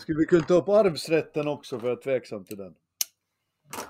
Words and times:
Skulle 0.00 0.18
vi 0.18 0.26
kunna 0.26 0.42
ta 0.42 0.54
upp 0.54 0.68
arvsrätten 0.68 1.48
också 1.48 1.80
för 1.80 1.88
jag 1.88 1.98
är 1.98 2.02
tveksam 2.02 2.44
till 2.44 2.56
den? 2.56 2.74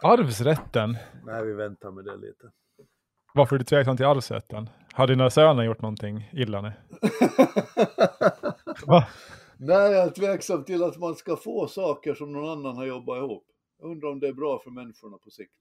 Arvsrätten? 0.02 0.96
Nej, 1.24 1.46
vi 1.46 1.52
väntar 1.52 1.90
med 1.90 2.04
det 2.04 2.16
lite. 2.16 2.50
Varför 3.34 3.56
är 3.56 3.58
du 3.58 3.64
tveksam 3.64 3.96
till 3.96 4.06
arvsrätten? 4.06 4.70
Har 4.92 5.06
dina 5.06 5.30
söner 5.30 5.62
gjort 5.62 5.82
någonting 5.82 6.30
illa 6.32 6.60
nu? 6.60 6.66
Va? 8.86 9.08
Nej, 9.58 9.92
jag 9.92 10.04
är 10.04 10.10
tveksam 10.10 10.64
till 10.64 10.82
att 10.82 10.98
man 10.98 11.14
ska 11.14 11.36
få 11.36 11.68
saker 11.68 12.14
som 12.14 12.32
någon 12.32 12.58
annan 12.58 12.76
har 12.76 12.86
jobbat 12.86 13.16
ihop. 13.16 13.46
Jag 13.78 13.90
undrar 13.90 14.10
om 14.10 14.20
det 14.20 14.28
är 14.28 14.32
bra 14.32 14.60
för 14.64 14.70
människorna 14.70 15.18
på 15.18 15.30
sikt. 15.30 15.52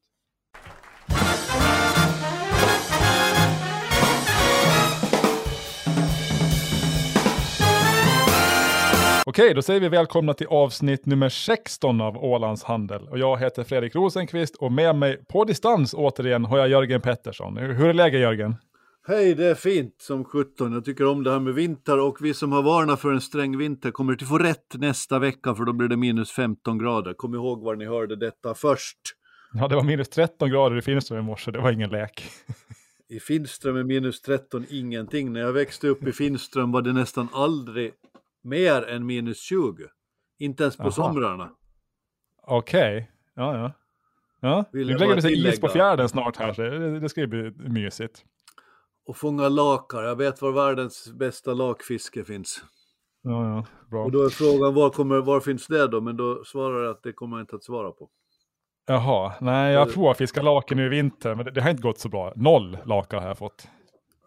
Okej, 9.30 9.54
då 9.54 9.62
säger 9.62 9.80
vi 9.80 9.90
välkomna 9.90 10.34
till 10.34 10.48
avsnitt 10.48 11.06
nummer 11.06 11.30
16 11.30 12.02
av 12.02 12.18
Ålands 12.18 12.64
Handel. 12.64 13.08
Och 13.10 13.20
jag 13.20 13.40
heter 13.40 13.64
Fredrik 13.64 13.96
Rosenqvist 13.96 14.56
och 14.56 14.72
med 14.72 14.96
mig 14.96 15.26
på 15.26 15.46
distans 15.46 15.94
återigen 15.94 16.46
har 16.46 16.58
jag 16.58 16.70
Jörgen 16.70 17.02
Pettersson. 17.02 17.58
Hur 17.58 17.90
är 17.90 17.94
läget 17.94 18.22
Jörgen? 18.22 18.56
Hej, 19.08 19.36
det 19.36 19.46
är 19.46 19.56
fint 19.56 19.96
som 20.02 20.26
17. 20.26 20.74
Jag 20.74 20.86
tycker 20.86 21.06
om 21.06 21.24
det 21.24 21.32
här 21.32 21.40
med 21.40 21.54
vinter 21.54 22.00
och 22.00 22.18
vi 22.22 22.34
som 22.34 22.52
har 22.52 22.64
varnat 22.64 23.00
för 23.00 23.12
en 23.12 23.22
sträng 23.22 23.58
vinter 23.58 23.92
kommer 23.92 24.16
till 24.16 24.28
få 24.28 24.38
rätt 24.38 24.74
nästa 24.74 25.20
vecka 25.20 25.56
för 25.56 25.64
då 25.64 25.74
blir 25.74 25.88
det 25.88 25.98
minus 25.98 26.32
15 26.32 26.78
grader. 26.78 27.14
Kom 27.14 27.36
ihåg 27.36 27.64
var 27.64 27.76
ni 27.76 27.86
hörde 27.86 28.16
detta 28.16 28.54
först. 28.54 28.98
Ja, 29.54 29.68
det 29.68 29.76
var 29.76 29.84
minus 29.84 30.10
13 30.10 30.50
grader 30.50 30.78
i 30.78 30.82
Finström 30.82 31.20
i 31.20 31.24
morse, 31.24 31.52
det 31.52 31.60
var 31.60 31.72
ingen 31.72 31.90
lek. 31.90 32.24
I 33.10 33.20
Finström 33.20 33.76
är 33.76 33.84
minus 33.84 34.22
13 34.22 34.66
ingenting. 34.70 35.34
När 35.34 35.40
jag 35.40 35.54
växte 35.54 35.88
upp 35.88 36.08
i 36.08 36.12
Finström 36.12 36.72
var 36.72 36.82
det 36.82 36.94
nästan 36.94 37.28
aldrig 37.34 37.92
mer 38.44 38.88
än 38.90 39.06
minus 39.06 39.42
20. 39.42 39.84
Inte 40.40 40.64
ens 40.64 40.78
på 40.78 40.84
Aha. 40.84 40.92
somrarna. 40.92 41.52
Okej, 42.44 43.12
ja 43.36 43.58
ja. 43.58 43.72
Ja, 44.42 44.66
Vill 44.72 44.88
nu 44.88 44.98
lägger 44.98 45.16
det 45.16 45.22
sig 45.22 45.48
is 45.48 45.60
på 45.60 45.68
fjärden 45.68 46.10
snart 46.10 46.38
här, 46.38 46.54
så 46.54 46.62
det, 46.62 47.00
det 47.00 47.10
ska 47.10 47.22
ju 47.22 47.28
bli 47.28 47.52
mysigt. 47.58 48.24
Och 49.06 49.18
fånga 49.18 49.50
lakar. 49.50 50.04
Jag 50.04 50.16
vet 50.16 50.42
var 50.42 50.52
världens 50.52 51.14
bästa 51.14 51.54
lakfiske 51.54 52.24
finns. 52.24 52.64
Ja, 53.22 53.50
ja, 53.50 53.66
bra. 53.92 54.04
Och 54.04 54.12
då 54.12 54.26
är 54.26 54.30
frågan 54.30 54.74
var, 54.74 54.90
kommer, 54.90 55.18
var 55.18 55.40
finns 55.40 55.68
det 55.68 55.88
då? 55.88 56.02
Men 56.02 56.18
då 56.18 56.44
svarar 56.46 56.84
jag 56.84 56.92
att 56.92 57.04
det 57.04 57.14
kommer 57.14 57.38
jag 57.38 57.44
inte 57.44 57.56
att 57.56 57.64
svara 57.64 57.92
på. 57.92 58.10
Jaha, 58.88 59.34
nej 59.42 59.74
jag 59.74 59.80
har 59.80 59.92
provat 59.92 60.12
att 60.12 60.18
fiska 60.18 60.42
laken 60.42 60.78
nu 60.78 60.86
i 60.86 60.90
vinter, 60.90 61.36
men 61.36 61.46
det, 61.46 61.52
det 61.52 61.62
har 61.62 61.70
inte 61.70 61.82
gått 61.82 62.00
så 62.00 62.10
bra. 62.10 62.34
Noll 62.36 62.78
lakar 62.86 63.20
har 63.20 63.28
jag 63.28 63.38
fått. 63.38 63.68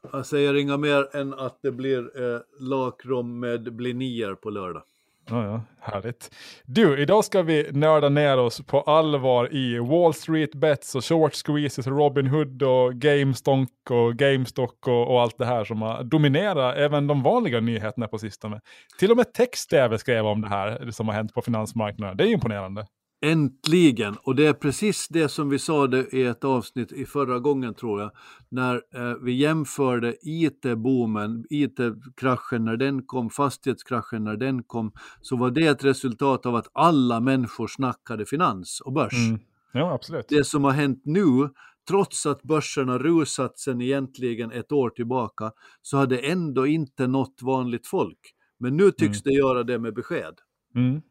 Alltså, 0.02 0.16
jag 0.16 0.26
säger 0.26 0.54
inga 0.54 0.76
mer 0.76 1.16
än 1.16 1.34
att 1.34 1.58
det 1.62 1.72
blir 1.72 1.98
eh, 1.98 2.40
lakrom 2.60 3.40
med 3.40 3.74
blinier 3.74 4.34
på 4.34 4.50
lördag. 4.50 4.82
Ja, 5.30 5.44
ja, 5.44 5.62
härligt. 5.80 6.34
Du, 6.64 6.98
idag 7.02 7.24
ska 7.24 7.42
vi 7.42 7.70
nörda 7.72 8.08
ner 8.08 8.38
oss 8.38 8.60
på 8.60 8.80
allvar 8.80 9.54
i 9.54 9.78
Wall 9.78 10.14
Street 10.14 10.54
Bets 10.54 10.94
och 10.94 11.04
short 11.04 11.34
squeezes 11.34 11.86
och 11.86 11.98
Robin 11.98 12.26
Hood 12.26 12.62
och 12.62 12.94
GameStonk 12.94 13.70
och 13.90 14.14
GameStock 14.14 14.88
och, 14.88 15.10
och 15.10 15.22
allt 15.22 15.38
det 15.38 15.46
här 15.46 15.64
som 15.64 15.82
har 15.82 16.02
dominerat 16.02 16.76
även 16.76 17.06
de 17.06 17.22
vanliga 17.22 17.60
nyheterna 17.60 18.08
på 18.08 18.18
sistone. 18.18 18.60
Till 18.98 19.10
och 19.10 19.16
med 19.16 19.32
text-tv 19.32 19.98
skrev 19.98 20.26
om 20.26 20.40
det 20.40 20.48
här 20.48 20.90
som 20.90 21.08
har 21.08 21.14
hänt 21.14 21.34
på 21.34 21.42
finansmarknaden. 21.42 22.16
Det 22.16 22.24
är 22.24 22.28
imponerande. 22.28 22.86
Äntligen! 23.24 24.16
Och 24.22 24.34
det 24.34 24.46
är 24.46 24.52
precis 24.52 25.08
det 25.08 25.28
som 25.28 25.48
vi 25.48 25.58
sa 25.58 25.86
det 25.86 26.12
i 26.12 26.24
ett 26.24 26.44
avsnitt 26.44 26.92
i 26.92 27.06
förra 27.06 27.38
gången 27.38 27.74
tror 27.74 28.00
jag. 28.00 28.10
När 28.48 28.74
eh, 28.74 29.16
vi 29.22 29.32
jämförde 29.32 30.14
IT-boomen, 30.22 31.44
IT-kraschen 31.50 32.64
när 32.64 32.76
den 32.76 33.02
kom, 33.02 33.30
fastighetskraschen 33.30 34.24
när 34.24 34.36
den 34.36 34.62
kom, 34.62 34.92
så 35.20 35.36
var 35.36 35.50
det 35.50 35.66
ett 35.66 35.84
resultat 35.84 36.46
av 36.46 36.54
att 36.54 36.68
alla 36.72 37.20
människor 37.20 37.66
snackade 37.66 38.26
finans 38.26 38.80
och 38.80 38.92
börs. 38.92 39.28
Mm. 39.28 39.40
Ja, 39.72 39.92
absolut. 39.92 40.26
Det 40.28 40.44
som 40.44 40.64
har 40.64 40.72
hänt 40.72 41.02
nu, 41.04 41.48
trots 41.88 42.26
att 42.26 42.42
börserna 42.42 42.98
rusat 42.98 43.58
sedan 43.58 43.80
egentligen 43.80 44.52
ett 44.52 44.72
år 44.72 44.90
tillbaka, 44.90 45.52
så 45.82 45.96
har 45.96 46.06
det 46.06 46.30
ändå 46.30 46.66
inte 46.66 47.06
nått 47.06 47.38
vanligt 47.42 47.86
folk. 47.86 48.34
Men 48.58 48.76
nu 48.76 48.90
tycks 48.90 49.22
det 49.22 49.32
göra 49.32 49.62
det 49.62 49.78
med 49.78 49.94
besked. 49.94 50.34
Mm. 50.74 51.02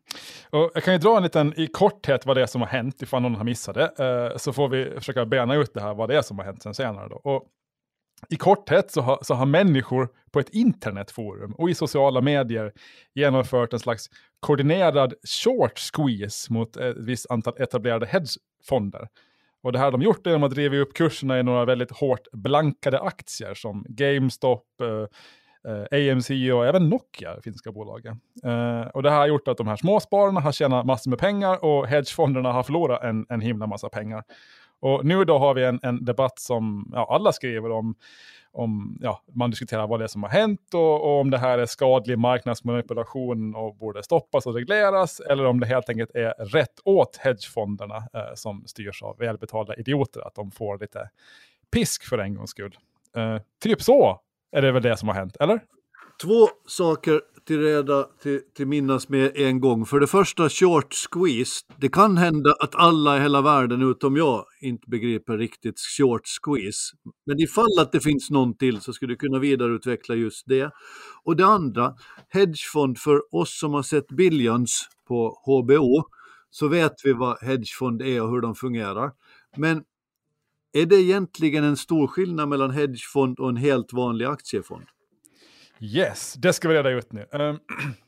Och 0.49 0.71
jag 0.73 0.83
kan 0.83 0.93
ju 0.93 0.97
dra 0.97 1.17
en 1.17 1.23
liten 1.23 1.59
i 1.59 1.67
korthet 1.67 2.25
vad 2.25 2.37
det 2.37 2.41
är 2.41 2.45
som 2.45 2.61
har 2.61 2.67
hänt 2.67 3.01
ifall 3.01 3.21
någon 3.21 3.35
har 3.35 3.43
missat 3.43 3.75
det. 3.75 3.99
Eh, 4.31 4.37
så 4.37 4.53
får 4.53 4.69
vi 4.69 4.91
försöka 4.95 5.25
bena 5.25 5.55
ut 5.55 5.73
det 5.73 5.81
här 5.81 5.93
vad 5.93 6.09
det 6.09 6.17
är 6.17 6.21
som 6.21 6.37
har 6.37 6.45
hänt 6.45 6.63
sen 6.63 6.73
senare. 6.73 7.09
Då. 7.09 7.15
Och 7.15 7.43
I 8.29 8.35
korthet 8.35 8.91
så 8.91 9.01
har, 9.01 9.19
så 9.21 9.33
har 9.33 9.45
människor 9.45 10.09
på 10.31 10.39
ett 10.39 10.49
internetforum 10.49 11.51
och 11.51 11.69
i 11.69 11.75
sociala 11.75 12.21
medier 12.21 12.73
genomfört 13.13 13.73
en 13.73 13.79
slags 13.79 14.09
koordinerad 14.39 15.13
short 15.43 15.79
squeeze 15.79 16.53
mot 16.53 16.77
ett 16.77 16.97
visst 16.97 17.31
antal 17.31 17.61
etablerade 17.61 18.05
hedgefonder. 18.05 19.07
Och 19.63 19.71
det 19.71 19.77
här 19.77 19.85
har 19.85 19.91
de 19.91 20.01
gjort 20.01 20.25
genom 20.25 20.43
att 20.43 20.51
driva 20.51 20.75
upp 20.75 20.93
kurserna 20.93 21.39
i 21.39 21.43
några 21.43 21.65
väldigt 21.65 21.91
hårt 21.91 22.27
blankade 22.31 22.99
aktier 22.99 23.53
som 23.53 23.85
GameStop, 23.89 24.65
eh, 24.81 25.05
eh, 25.67 26.11
AMC 26.11 26.29
och 26.53 26.65
även 26.65 26.89
Nokia, 26.89 27.41
finska 27.43 27.71
bolagen. 27.71 28.19
Eh, 28.43 28.87
och 28.87 29.03
det 29.03 29.09
här 29.09 29.17
har 29.17 29.27
gjort 29.27 29.47
att 29.47 29.57
de 29.57 29.67
här 29.67 29.75
småspararna 29.75 30.39
har 30.39 30.51
tjänat 30.51 30.85
massor 30.85 31.09
med 31.09 31.19
pengar 31.19 31.65
och 31.65 31.87
hedgefonderna 31.87 32.51
har 32.51 32.63
förlorat 32.63 33.03
en, 33.03 33.25
en 33.29 33.41
himla 33.41 33.67
massa 33.67 33.89
pengar. 33.89 34.23
Och 34.79 35.05
nu 35.05 35.25
då 35.25 35.37
har 35.37 35.53
vi 35.53 35.63
en, 35.63 35.79
en 35.83 36.05
debatt 36.05 36.39
som 36.39 36.91
ja, 36.93 37.07
alla 37.09 37.31
skriver 37.31 37.71
om, 37.71 37.95
om 38.51 38.97
ja, 39.01 39.23
man 39.33 39.49
diskuterar 39.49 39.87
vad 39.87 39.99
det 39.99 40.03
är 40.03 40.07
som 40.07 40.23
har 40.23 40.29
hänt 40.29 40.73
och, 40.73 41.01
och 41.01 41.19
om 41.19 41.29
det 41.29 41.37
här 41.37 41.57
är 41.57 41.65
skadlig 41.65 42.19
marknadsmanipulation 42.19 43.55
och 43.55 43.75
borde 43.75 44.03
stoppas 44.03 44.45
och 44.45 44.53
regleras, 44.53 45.19
eller 45.19 45.45
om 45.45 45.59
det 45.59 45.67
helt 45.67 45.89
enkelt 45.89 46.11
är 46.15 46.45
rätt 46.45 46.79
åt 46.83 47.17
hedgefonderna 47.17 47.95
eh, 47.95 48.33
som 48.35 48.63
styrs 48.67 49.03
av 49.03 49.17
välbetalda 49.17 49.75
idioter, 49.75 50.27
att 50.27 50.35
de 50.35 50.51
får 50.51 50.79
lite 50.79 51.09
pisk 51.71 52.03
för 52.03 52.17
en 52.17 52.35
gångs 52.35 52.49
skull. 52.49 52.77
Eh, 53.15 53.37
typ 53.63 53.81
så 53.81 54.19
är 54.51 54.61
det 54.61 54.71
väl 54.71 54.83
det 54.83 54.97
som 54.97 55.07
har 55.07 55.15
hänt, 55.15 55.37
eller? 55.39 55.61
Två 56.21 56.49
saker 56.67 57.21
till 57.47 57.61
reda 57.61 58.03
till, 58.03 58.41
till 58.55 58.67
minnas 58.67 59.09
med 59.09 59.31
en 59.35 59.59
gång. 59.59 59.85
För 59.85 59.99
det 59.99 60.07
första, 60.07 60.49
short 60.49 60.93
squeeze. 60.93 61.65
Det 61.77 61.89
kan 61.89 62.17
hända 62.17 62.55
att 62.59 62.75
alla 62.75 63.17
i 63.17 63.21
hela 63.21 63.41
världen 63.41 63.81
utom 63.81 64.17
jag 64.17 64.45
inte 64.61 64.89
begriper 64.89 65.37
riktigt 65.37 65.79
short 65.97 66.21
squeeze. 66.41 66.95
Men 67.25 67.39
ifall 67.39 67.79
att 67.79 67.91
det 67.91 67.99
finns 67.99 68.29
någon 68.29 68.57
till 68.57 68.81
så 68.81 68.93
skulle 68.93 69.13
du 69.13 69.17
kunna 69.17 69.39
vidareutveckla 69.39 70.15
just 70.15 70.43
det. 70.47 70.71
Och 71.23 71.35
det 71.35 71.45
andra, 71.45 71.93
hedgefond 72.29 72.97
för 72.97 73.35
oss 73.35 73.59
som 73.59 73.73
har 73.73 73.83
sett 73.83 74.07
Billions 74.07 74.87
på 75.07 75.41
HBO 75.45 76.03
så 76.49 76.67
vet 76.67 76.93
vi 77.03 77.13
vad 77.13 77.43
hedgefond 77.43 78.01
är 78.01 78.21
och 78.21 78.29
hur 78.29 78.41
de 78.41 78.55
fungerar. 78.55 79.11
Men 79.57 79.83
är 80.73 80.85
det 80.85 80.95
egentligen 80.95 81.63
en 81.63 81.77
stor 81.77 82.07
skillnad 82.07 82.49
mellan 82.49 82.71
hedgefond 82.71 83.39
och 83.39 83.49
en 83.49 83.57
helt 83.57 83.93
vanlig 83.93 84.25
aktiefond? 84.25 84.85
Yes, 85.79 86.33
det 86.33 86.53
ska 86.53 86.67
vi 86.67 86.75
reda 86.75 86.89
ut 86.89 87.13
nu. 87.13 87.25
Ehm, 87.31 87.59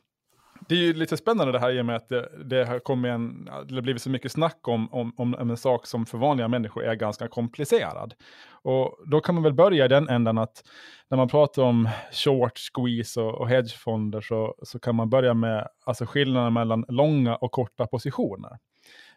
det 0.68 0.74
är 0.74 0.78
ju 0.78 0.94
lite 0.94 1.16
spännande 1.16 1.52
det 1.52 1.58
här 1.58 1.72
i 1.72 1.80
och 1.80 1.86
med 1.86 1.96
att 1.96 2.08
det, 2.08 2.28
det 2.44 2.64
har 2.64 2.78
kommit 2.78 3.08
en, 3.08 3.44
det 3.44 3.74
har 3.74 3.82
blivit 3.82 4.02
så 4.02 4.10
mycket 4.10 4.32
snack 4.32 4.68
om, 4.68 4.92
om, 4.92 5.14
om 5.16 5.34
en 5.34 5.56
sak 5.56 5.86
som 5.86 6.06
för 6.06 6.18
vanliga 6.18 6.48
människor 6.48 6.84
är 6.84 6.94
ganska 6.94 7.28
komplicerad. 7.28 8.14
Och 8.62 8.98
då 9.06 9.20
kan 9.20 9.34
man 9.34 9.44
väl 9.44 9.54
börja 9.54 9.84
i 9.84 9.88
den 9.88 10.08
ändan 10.08 10.38
att 10.38 10.62
när 11.10 11.16
man 11.16 11.28
pratar 11.28 11.62
om 11.62 11.88
short 12.12 12.58
squeeze 12.58 13.20
och, 13.20 13.34
och 13.34 13.48
hedgefonder 13.48 14.20
så, 14.20 14.54
så 14.62 14.78
kan 14.78 14.94
man 14.94 15.10
börja 15.10 15.34
med 15.34 15.68
alltså 15.86 16.06
skillnaden 16.06 16.52
mellan 16.52 16.84
långa 16.88 17.36
och 17.36 17.52
korta 17.52 17.86
positioner. 17.86 18.58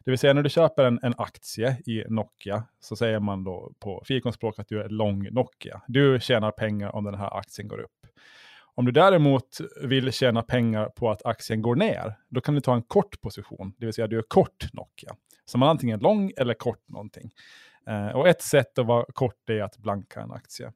Det 0.07 0.11
vill 0.11 0.19
säga 0.19 0.33
när 0.33 0.43
du 0.43 0.49
köper 0.49 0.83
en, 0.83 0.99
en 1.03 1.13
aktie 1.17 1.77
i 1.85 2.03
Nokia 2.09 2.63
så 2.79 2.95
säger 2.95 3.19
man 3.19 3.43
då 3.43 3.71
på 3.79 4.03
fikonspråk 4.05 4.59
att 4.59 4.67
du 4.67 4.81
är 4.81 4.89
lång 4.89 5.27
Nokia. 5.31 5.81
Du 5.87 6.19
tjänar 6.21 6.51
pengar 6.51 6.95
om 6.95 7.03
den 7.03 7.15
här 7.15 7.37
aktien 7.37 7.67
går 7.67 7.79
upp. 7.79 8.05
Om 8.75 8.85
du 8.85 8.91
däremot 8.91 9.57
vill 9.83 10.11
tjäna 10.11 10.43
pengar 10.43 10.85
på 10.85 11.11
att 11.11 11.25
aktien 11.25 11.61
går 11.61 11.75
ner, 11.75 12.13
då 12.29 12.41
kan 12.41 12.55
du 12.55 12.61
ta 12.61 12.75
en 12.75 12.81
kort 12.81 13.21
position, 13.21 13.73
det 13.77 13.85
vill 13.85 13.93
säga 13.93 14.07
du 14.07 14.17
är 14.17 14.23
kort 14.27 14.73
Nokia. 14.73 15.15
Så 15.45 15.57
man 15.57 15.67
är 15.67 15.71
antingen 15.71 15.99
lång 15.99 16.31
eller 16.37 16.53
kort 16.53 16.89
någonting. 16.89 17.31
Eh, 17.87 18.07
och 18.07 18.27
ett 18.27 18.41
sätt 18.41 18.79
att 18.79 18.85
vara 18.85 19.05
kort 19.13 19.49
är 19.49 19.63
att 19.63 19.77
blanka 19.77 20.21
en 20.21 20.31
aktie. 20.31 20.71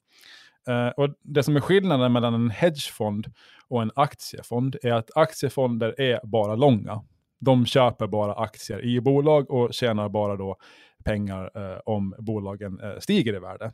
Eh, 0.67 0.87
och 0.87 1.09
det 1.21 1.43
som 1.43 1.55
är 1.55 1.59
skillnaden 1.59 2.13
mellan 2.13 2.33
en 2.33 2.49
hedgefond 2.49 3.31
och 3.67 3.81
en 3.81 3.91
aktiefond 3.95 4.75
är 4.83 4.93
att 4.93 5.17
aktiefonder 5.17 6.01
är 6.01 6.19
bara 6.23 6.55
långa. 6.55 7.01
De 7.41 7.65
köper 7.65 8.07
bara 8.07 8.33
aktier 8.33 8.85
i 8.85 9.01
bolag 9.01 9.51
och 9.51 9.73
tjänar 9.73 10.09
bara 10.09 10.35
då 10.35 10.57
pengar 11.03 11.51
eh, 11.55 11.79
om 11.85 12.15
bolagen 12.19 12.79
eh, 12.79 12.99
stiger 12.99 13.33
i 13.33 13.39
värde. 13.39 13.71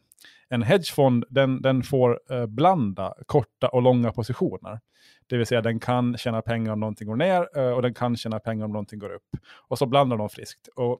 En 0.50 0.64
hedgefond 0.64 1.26
den, 1.30 1.62
den 1.62 1.84
får 1.84 2.20
eh, 2.32 2.46
blanda 2.46 3.14
korta 3.26 3.68
och 3.68 3.82
långa 3.82 4.12
positioner. 4.12 4.80
Det 5.28 5.38
vill 5.38 5.46
säga 5.46 5.62
den 5.62 5.80
kan 5.80 6.18
tjäna 6.18 6.42
pengar 6.42 6.74
om 6.74 6.80
någonting 6.80 7.08
går 7.08 7.16
ner 7.16 7.58
eh, 7.58 7.72
och 7.72 7.82
den 7.82 7.94
kan 7.94 8.18
tjäna 8.18 8.40
pengar 8.40 8.66
om 8.66 8.72
någonting 8.72 9.00
går 9.00 9.14
upp. 9.14 9.30
Och 9.68 9.78
så 9.78 9.86
blandar 9.86 10.18
de 10.18 10.30
friskt. 10.30 10.68
Och 10.68 11.00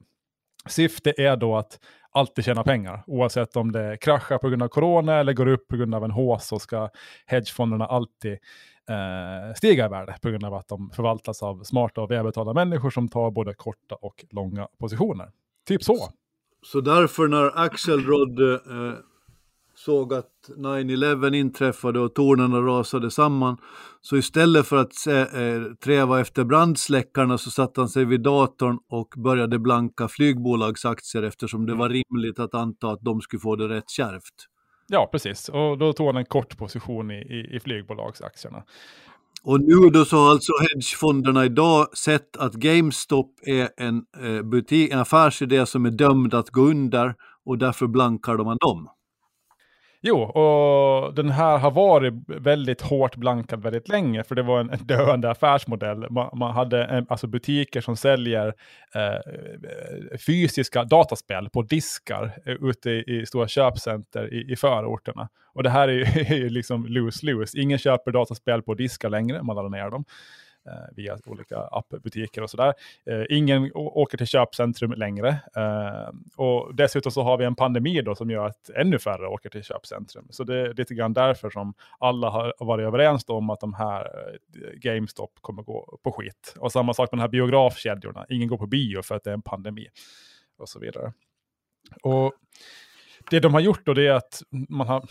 syftet 0.68 1.18
är 1.18 1.36
då 1.36 1.56
att 1.56 1.80
alltid 2.18 2.44
tjäna 2.44 2.62
pengar. 2.62 3.02
Oavsett 3.06 3.56
om 3.56 3.72
det 3.72 3.96
kraschar 4.00 4.38
på 4.38 4.48
grund 4.48 4.62
av 4.62 4.68
corona 4.68 5.14
eller 5.14 5.32
går 5.32 5.46
upp 5.46 5.68
på 5.68 5.76
grund 5.76 5.94
av 5.94 6.04
en 6.04 6.10
hås 6.10 6.46
så 6.46 6.58
ska 6.58 6.88
hedgefonderna 7.26 7.86
alltid 7.86 8.32
eh, 8.88 9.54
stiga 9.56 9.86
i 9.86 9.88
värde 9.88 10.16
på 10.22 10.30
grund 10.30 10.44
av 10.44 10.54
att 10.54 10.68
de 10.68 10.90
förvaltas 10.90 11.42
av 11.42 11.62
smarta 11.64 12.00
och 12.00 12.10
välbetalda 12.10 12.54
människor 12.54 12.90
som 12.90 13.08
tar 13.08 13.30
både 13.30 13.54
korta 13.54 13.94
och 13.94 14.24
långa 14.30 14.68
positioner. 14.78 15.30
Typ 15.68 15.84
så. 15.84 16.08
Så 16.62 16.80
därför 16.80 17.28
när 17.28 17.64
Axelrod 17.64 18.40
eh, 18.40 18.92
såg 19.84 20.14
att 20.14 20.50
9-11 20.56 21.34
inträffade 21.34 22.00
och 22.00 22.14
tornen 22.14 22.64
rasade 22.64 23.10
samman, 23.10 23.56
så 24.00 24.16
istället 24.16 24.66
för 24.66 24.76
att 24.76 24.94
se, 24.94 25.20
eh, 25.20 25.62
träva 25.84 26.20
efter 26.20 26.44
brandsläckarna 26.44 27.38
så 27.38 27.50
satte 27.50 27.80
han 27.80 27.88
sig 27.88 28.04
vid 28.04 28.20
datorn 28.20 28.78
och 28.88 29.14
började 29.16 29.58
blanka 29.58 30.08
flygbolagsaktier 30.08 31.22
eftersom 31.22 31.66
det 31.66 31.74
var 31.74 31.88
rimligt 31.88 32.38
att 32.38 32.54
anta 32.54 32.90
att 32.90 33.00
de 33.02 33.20
skulle 33.20 33.40
få 33.40 33.56
det 33.56 33.68
rätt 33.68 33.90
kärvt. 33.90 34.34
Ja, 34.88 35.08
precis. 35.12 35.48
Och 35.48 35.78
då 35.78 35.92
tog 35.92 36.06
han 36.06 36.16
en 36.16 36.24
kort 36.24 36.58
position 36.58 37.10
i, 37.10 37.14
i, 37.14 37.56
i 37.56 37.60
flygbolagsaktierna. 37.60 38.62
Och 39.42 39.60
nu 39.60 39.90
då 39.90 40.04
så 40.04 40.16
har 40.16 40.30
alltså 40.30 40.52
hedgefonderna 40.60 41.44
idag 41.44 41.96
sett 41.96 42.36
att 42.36 42.54
GameStop 42.54 43.34
är 43.46 43.68
en, 43.76 44.02
eh, 44.22 44.42
butik, 44.42 44.92
en 44.92 44.98
affärsidé 44.98 45.66
som 45.66 45.86
är 45.86 45.90
dömd 45.90 46.34
att 46.34 46.50
gå 46.50 46.60
under 46.60 47.14
och 47.44 47.58
därför 47.58 47.86
blankar 47.86 48.36
de 48.36 48.56
dem. 48.60 48.88
Jo, 50.00 50.22
och 50.22 51.14
den 51.14 51.30
här 51.30 51.58
har 51.58 51.70
varit 51.70 52.14
väldigt 52.26 52.80
hårt 52.80 53.16
blankad 53.16 53.62
väldigt 53.62 53.88
länge, 53.88 54.24
för 54.24 54.34
det 54.34 54.42
var 54.42 54.60
en, 54.60 54.70
döende 54.86 55.30
affärsmodell. 55.30 56.10
Man, 56.10 56.30
man 56.38 56.54
hade 56.54 56.84
en, 56.84 57.06
alltså 57.08 57.26
butiker 57.26 57.80
som 57.80 57.96
säljer 57.96 58.54
eh, 58.94 59.02
eh, 59.02 60.18
fysiska 60.26 60.84
dataspel 60.84 61.48
på 61.50 61.62
diskar 61.62 62.38
eh, 62.46 62.54
ute 62.54 62.90
i, 62.90 63.04
i, 63.06 63.26
stora 63.26 63.48
köpcenter 63.48 64.34
i, 64.34 64.52
i 64.52 64.56
förorterna. 64.56 65.28
Och 65.54 65.62
det 65.62 65.70
här 65.70 65.88
är 65.88 66.32
ju 66.34 66.48
liksom 66.48 66.86
loose-lose, 66.86 67.58
Ingen 67.58 67.78
köper 67.78 68.12
dataspel 68.12 68.62
på 68.62 68.74
diskar 68.74 69.10
längre, 69.10 69.42
man 69.42 69.56
laddar 69.56 69.70
ner 69.70 69.90
dem. 69.90 70.04
Eh, 70.68 70.94
via 70.96 71.18
olika 71.26 71.58
appbutiker 71.58 72.42
och 72.42 72.50
sådär. 72.50 72.74
Eh, 73.06 73.24
ingen 73.30 73.70
åker 73.74 74.18
till 74.18 74.26
köpcentrum 74.26 74.92
längre. 74.92 75.28
Eh, 75.56 76.10
och 76.36 76.74
dessutom 76.74 77.12
så 77.12 77.22
har 77.22 77.38
vi 77.38 77.44
en 77.44 77.54
pandemi 77.54 78.02
då 78.02 78.14
som 78.14 78.30
gör 78.30 78.46
att 78.46 78.70
ännu 78.70 78.98
färre 78.98 79.28
åker 79.28 79.50
till 79.50 79.62
köpcentrum. 79.62 80.26
Så 80.30 80.44
det 80.44 80.60
är 80.60 80.74
lite 80.74 80.94
grann 80.94 81.12
därför 81.12 81.50
som 81.50 81.74
alla 81.98 82.30
har 82.30 82.54
varit 82.58 82.86
överens 82.86 83.24
om 83.28 83.50
att 83.50 83.60
de 83.60 83.74
här 83.74 84.00
eh, 84.00 84.78
GameStop 84.78 85.30
kommer 85.40 85.62
gå 85.62 85.98
på 86.02 86.12
skit. 86.12 86.54
Och 86.58 86.72
samma 86.72 86.94
sak 86.94 87.12
med 87.12 87.18
de 87.18 87.20
här 87.20 87.28
biografkedjorna. 87.28 88.26
Ingen 88.28 88.48
går 88.48 88.58
på 88.58 88.66
bio 88.66 89.02
för 89.02 89.14
att 89.14 89.24
det 89.24 89.30
är 89.30 89.34
en 89.34 89.42
pandemi. 89.42 89.86
Och 90.58 90.68
så 90.68 90.78
vidare. 90.78 91.12
Och 92.02 92.32
det 93.30 93.40
de 93.40 93.54
har 93.54 93.60
gjort 93.60 93.86
då 93.86 93.94
det 93.94 94.06
är 94.06 94.12
att 94.12 94.42
man 94.50 94.86
har, 94.86 95.08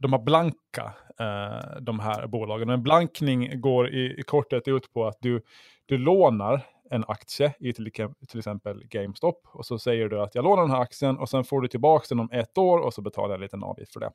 de 0.00 0.12
har 0.12 0.20
blanka 0.20 0.92
eh, 1.20 1.80
de 1.80 2.00
här 2.00 2.26
bolagen. 2.26 2.68
En 2.68 2.82
blankning 2.82 3.60
går 3.60 3.90
i, 3.90 4.20
i 4.20 4.22
korthet 4.22 4.68
ut 4.68 4.92
på 4.92 5.06
att 5.06 5.16
du, 5.20 5.42
du 5.86 5.98
lånar 5.98 6.66
en 6.90 7.04
aktie 7.08 7.54
i 7.58 7.72
till, 7.72 7.92
till 8.28 8.38
exempel 8.38 8.84
GameStop 8.84 9.46
och 9.52 9.66
så 9.66 9.78
säger 9.78 10.08
du 10.08 10.20
att 10.20 10.34
jag 10.34 10.44
lånar 10.44 10.62
den 10.62 10.70
här 10.70 10.80
aktien 10.80 11.18
och 11.18 11.28
sen 11.28 11.44
får 11.44 11.60
du 11.60 11.68
tillbaka 11.68 12.06
den 12.08 12.20
om 12.20 12.30
ett 12.32 12.58
år 12.58 12.78
och 12.78 12.94
så 12.94 13.02
betalar 13.02 13.28
jag 13.28 13.34
en 13.34 13.40
liten 13.40 13.64
avgift 13.64 13.92
för 13.92 14.00
det. 14.00 14.10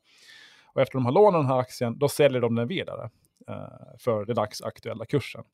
Och 0.74 0.82
efter 0.82 0.98
de 0.98 1.04
har 1.04 1.12
lånat 1.12 1.40
den 1.40 1.46
här 1.46 1.58
aktien, 1.58 1.98
då 1.98 2.08
säljer 2.08 2.40
de 2.40 2.54
den 2.54 2.68
vidare 2.68 3.10
eh, 3.48 3.98
för 3.98 4.24
den 4.24 4.36
dagsaktuella 4.36 5.04
kursen. 5.04 5.44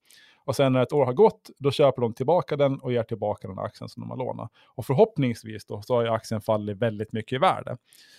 Och 0.50 0.56
sen 0.56 0.72
när 0.72 0.82
ett 0.82 0.92
år 0.92 1.06
har 1.06 1.12
gått, 1.12 1.50
då 1.58 1.70
köper 1.70 2.02
de 2.02 2.14
tillbaka 2.14 2.56
den 2.56 2.80
och 2.80 2.92
ger 2.92 3.02
tillbaka 3.02 3.48
den 3.48 3.58
aktien 3.58 3.88
som 3.88 4.00
de 4.00 4.10
har 4.10 4.16
lånat. 4.16 4.50
Och 4.66 4.86
förhoppningsvis 4.86 5.66
då 5.66 5.82
så 5.82 5.94
har 5.94 6.02
ju 6.02 6.08
aktien 6.08 6.40
fallit 6.40 6.78
väldigt 6.78 7.12
mycket 7.12 7.32
i 7.32 7.38
värde. 7.38 7.76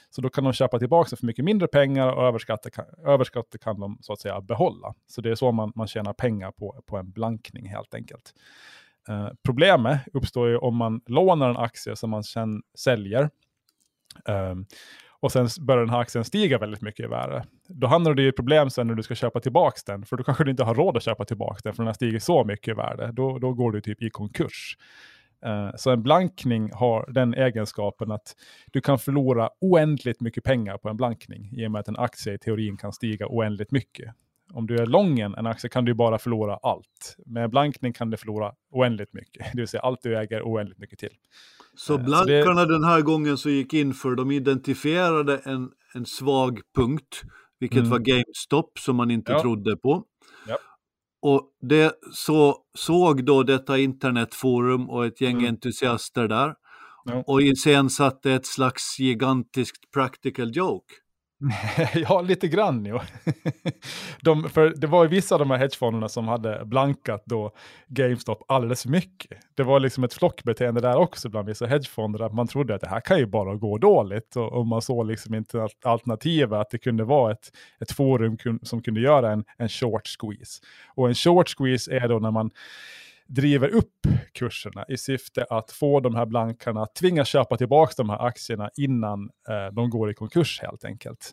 Så 0.10 0.22
då 0.22 0.30
kan 0.30 0.44
de 0.44 0.54
köpa 0.54 0.80
tillbaka 0.80 1.10
den 1.10 1.18
för 1.18 1.25
mycket 1.25 1.45
mindre 1.45 1.68
pengar 1.68 2.12
och 2.12 2.24
överskattet 2.24 2.74
kan, 2.74 2.86
överskattet 3.06 3.63
kan 3.63 3.80
de 3.80 3.98
så 4.01 4.13
att 4.13 4.19
säga 4.19 4.42
behålla. 4.42 4.94
Så 5.07 5.22
det 5.22 5.31
är 5.31 5.36
så 5.36 5.51
man, 5.51 5.72
man 5.75 5.88
tjänar 5.88 6.13
pengar 6.13 6.51
på, 6.51 6.81
på 6.86 6.98
en 6.98 7.12
blankning 7.12 7.69
helt 7.69 7.94
enkelt. 7.94 8.33
Eh, 9.10 9.30
problemet 9.44 10.01
uppstår 10.13 10.50
ju 10.50 10.57
om 10.57 10.75
man 10.75 11.01
lånar 11.06 11.50
en 11.50 11.57
aktie 11.57 11.95
som 11.95 12.10
man 12.10 12.24
sen 12.24 12.62
säljer. 12.78 13.30
Eh, 14.28 14.56
och 15.21 15.31
sen 15.31 15.47
börjar 15.62 15.79
den 15.79 15.89
här 15.89 16.00
aktien 16.00 16.23
stiga 16.23 16.57
väldigt 16.57 16.81
mycket 16.81 17.06
i 17.06 17.07
värde. 17.07 17.44
Då 17.68 17.88
hamnar 17.88 18.13
du 18.13 18.23
i 18.23 18.27
ett 18.27 18.35
problem 18.35 18.69
sen 18.69 18.88
när 18.88 18.95
du 18.95 19.03
ska 19.03 19.15
köpa 19.15 19.39
tillbaka 19.39 19.79
den, 19.85 20.06
för 20.06 20.18
då 20.18 20.23
kanske 20.23 20.44
du 20.44 20.51
inte 20.51 20.63
har 20.63 20.75
råd 20.75 20.97
att 20.97 21.03
köpa 21.03 21.25
tillbaka 21.25 21.59
den, 21.63 21.73
för 21.73 21.83
den 21.83 21.88
har 21.88 21.94
stigit 21.94 22.23
så 22.23 22.44
mycket 22.44 22.68
i 22.68 22.73
värde. 22.73 23.12
Då, 23.12 23.39
då 23.39 23.53
går 23.53 23.71
du 23.71 23.81
typ 23.81 24.03
i 24.03 24.09
konkurs. 24.09 24.77
Uh, 25.45 25.71
så 25.75 25.91
en 25.91 26.03
blankning 26.03 26.71
har 26.73 27.12
den 27.12 27.33
egenskapen 27.33 28.12
att 28.12 28.35
du 28.71 28.81
kan 28.81 29.00
förlora 29.00 29.50
oändligt 29.62 30.21
mycket 30.21 30.44
pengar 30.44 30.77
på 30.77 30.89
en 30.89 30.97
blankning, 30.97 31.50
i 31.53 31.68
och 31.68 31.71
med 31.71 31.79
att 31.79 31.88
en 31.88 31.97
aktie 31.97 32.33
i 32.33 32.38
teorin 32.38 32.77
kan 32.77 32.94
stiga 32.94 33.27
oändligt 33.27 33.71
mycket. 33.71 34.15
Om 34.53 34.68
du 34.68 34.75
är 34.75 34.85
lången 34.85 35.35
en 35.35 35.47
aktie 35.47 35.69
kan 35.69 35.85
du 35.85 35.94
bara 35.94 36.18
förlora 36.18 36.59
allt. 36.62 37.15
Med 37.25 37.44
en 37.44 37.50
blankning 37.50 37.94
kan 37.94 38.09
du 38.09 38.18
förlora 38.18 38.53
oändligt 38.71 39.13
mycket, 39.13 39.45
det 39.53 39.57
vill 39.57 39.68
säga 39.68 39.81
allt 39.81 40.01
du 40.01 40.18
äger 40.18 40.41
oändligt 40.41 40.79
mycket 40.79 41.00
till. 41.00 41.15
Så 41.75 41.97
blankarna 41.97 42.65
det... 42.65 42.73
den 42.73 42.83
här 42.83 43.01
gången 43.01 43.38
så 43.38 43.50
gick 43.50 43.73
in 43.73 43.94
för, 43.94 44.15
de 44.15 44.31
identifierade 44.31 45.38
en, 45.38 45.69
en 45.94 46.06
svag 46.06 46.62
punkt, 46.75 47.21
vilket 47.59 47.79
mm. 47.79 47.89
var 47.89 48.00
GameStop 48.00 48.79
som 48.79 48.95
man 48.95 49.12
inte 49.12 49.31
ja. 49.31 49.41
trodde 49.41 49.77
på. 49.77 50.03
Ja. 50.47 50.57
Och 51.21 51.51
det 51.62 51.94
så, 52.12 52.57
såg 52.77 53.25
då 53.25 53.44
detta 53.44 53.77
internetforum 53.77 54.89
och 54.89 55.06
ett 55.06 55.21
gäng 55.21 55.38
mm. 55.38 55.45
entusiaster 55.45 56.27
där 56.27 56.56
ja. 57.06 57.23
och 57.27 57.41
iscensatte 57.41 58.31
ett 58.31 58.45
slags 58.45 59.00
gigantiskt 59.00 59.91
practical 59.94 60.51
joke. 60.56 60.94
ja, 61.93 62.21
lite 62.21 62.47
grann 62.47 62.85
jo. 62.85 62.99
de, 64.21 64.49
för 64.49 64.73
det 64.75 64.88
var 64.88 65.03
ju 65.03 65.09
vissa 65.09 65.35
av 65.35 65.39
de 65.39 65.51
här 65.51 65.57
hedgefonderna 65.57 66.09
som 66.09 66.27
hade 66.27 66.65
blankat 66.65 67.23
då 67.25 67.51
GameStop 67.88 68.43
alldeles 68.47 68.81
för 68.81 68.89
mycket. 68.89 69.38
Det 69.55 69.63
var 69.63 69.79
liksom 69.79 70.03
ett 70.03 70.13
flockbeteende 70.13 70.81
där 70.81 70.95
också 70.95 71.29
bland 71.29 71.47
vissa 71.47 71.65
hedgefonder, 71.65 72.19
att 72.19 72.33
man 72.33 72.47
trodde 72.47 72.75
att 72.75 72.81
det 72.81 72.88
här 72.88 72.99
kan 72.99 73.17
ju 73.17 73.25
bara 73.25 73.55
gå 73.55 73.77
dåligt 73.77 74.35
och, 74.35 74.53
och 74.53 74.67
man 74.67 74.81
såg 74.81 75.07
liksom 75.07 75.35
inte 75.35 75.67
alternativet 75.83 76.59
att 76.59 76.69
det 76.69 76.77
kunde 76.77 77.03
vara 77.03 77.31
ett, 77.31 77.51
ett 77.79 77.91
forum 77.91 78.37
kun, 78.37 78.59
som 78.63 78.81
kunde 78.81 79.01
göra 79.01 79.31
en, 79.31 79.44
en 79.57 79.69
short 79.69 80.07
squeeze. 80.07 80.61
Och 80.95 81.07
en 81.07 81.15
short 81.15 81.49
squeeze 81.49 81.91
är 81.91 82.07
då 82.07 82.19
när 82.19 82.31
man 82.31 82.51
driver 83.33 83.68
upp 83.68 84.07
kurserna 84.33 84.86
i 84.88 84.98
syfte 84.98 85.45
att 85.50 85.72
få 85.72 86.00
de 86.00 86.16
här 86.16 86.25
blankarna 86.25 86.83
att 86.83 86.95
tvingas 86.95 87.28
köpa 87.28 87.57
tillbaka 87.57 87.94
de 87.98 88.10
här 88.10 88.25
aktierna 88.25 88.69
innan 88.78 89.30
eh, 89.50 89.74
de 89.74 89.89
går 89.89 90.12
i 90.12 90.13
konkurs 90.13 90.62
helt 90.62 90.86
enkelt. 90.86 91.31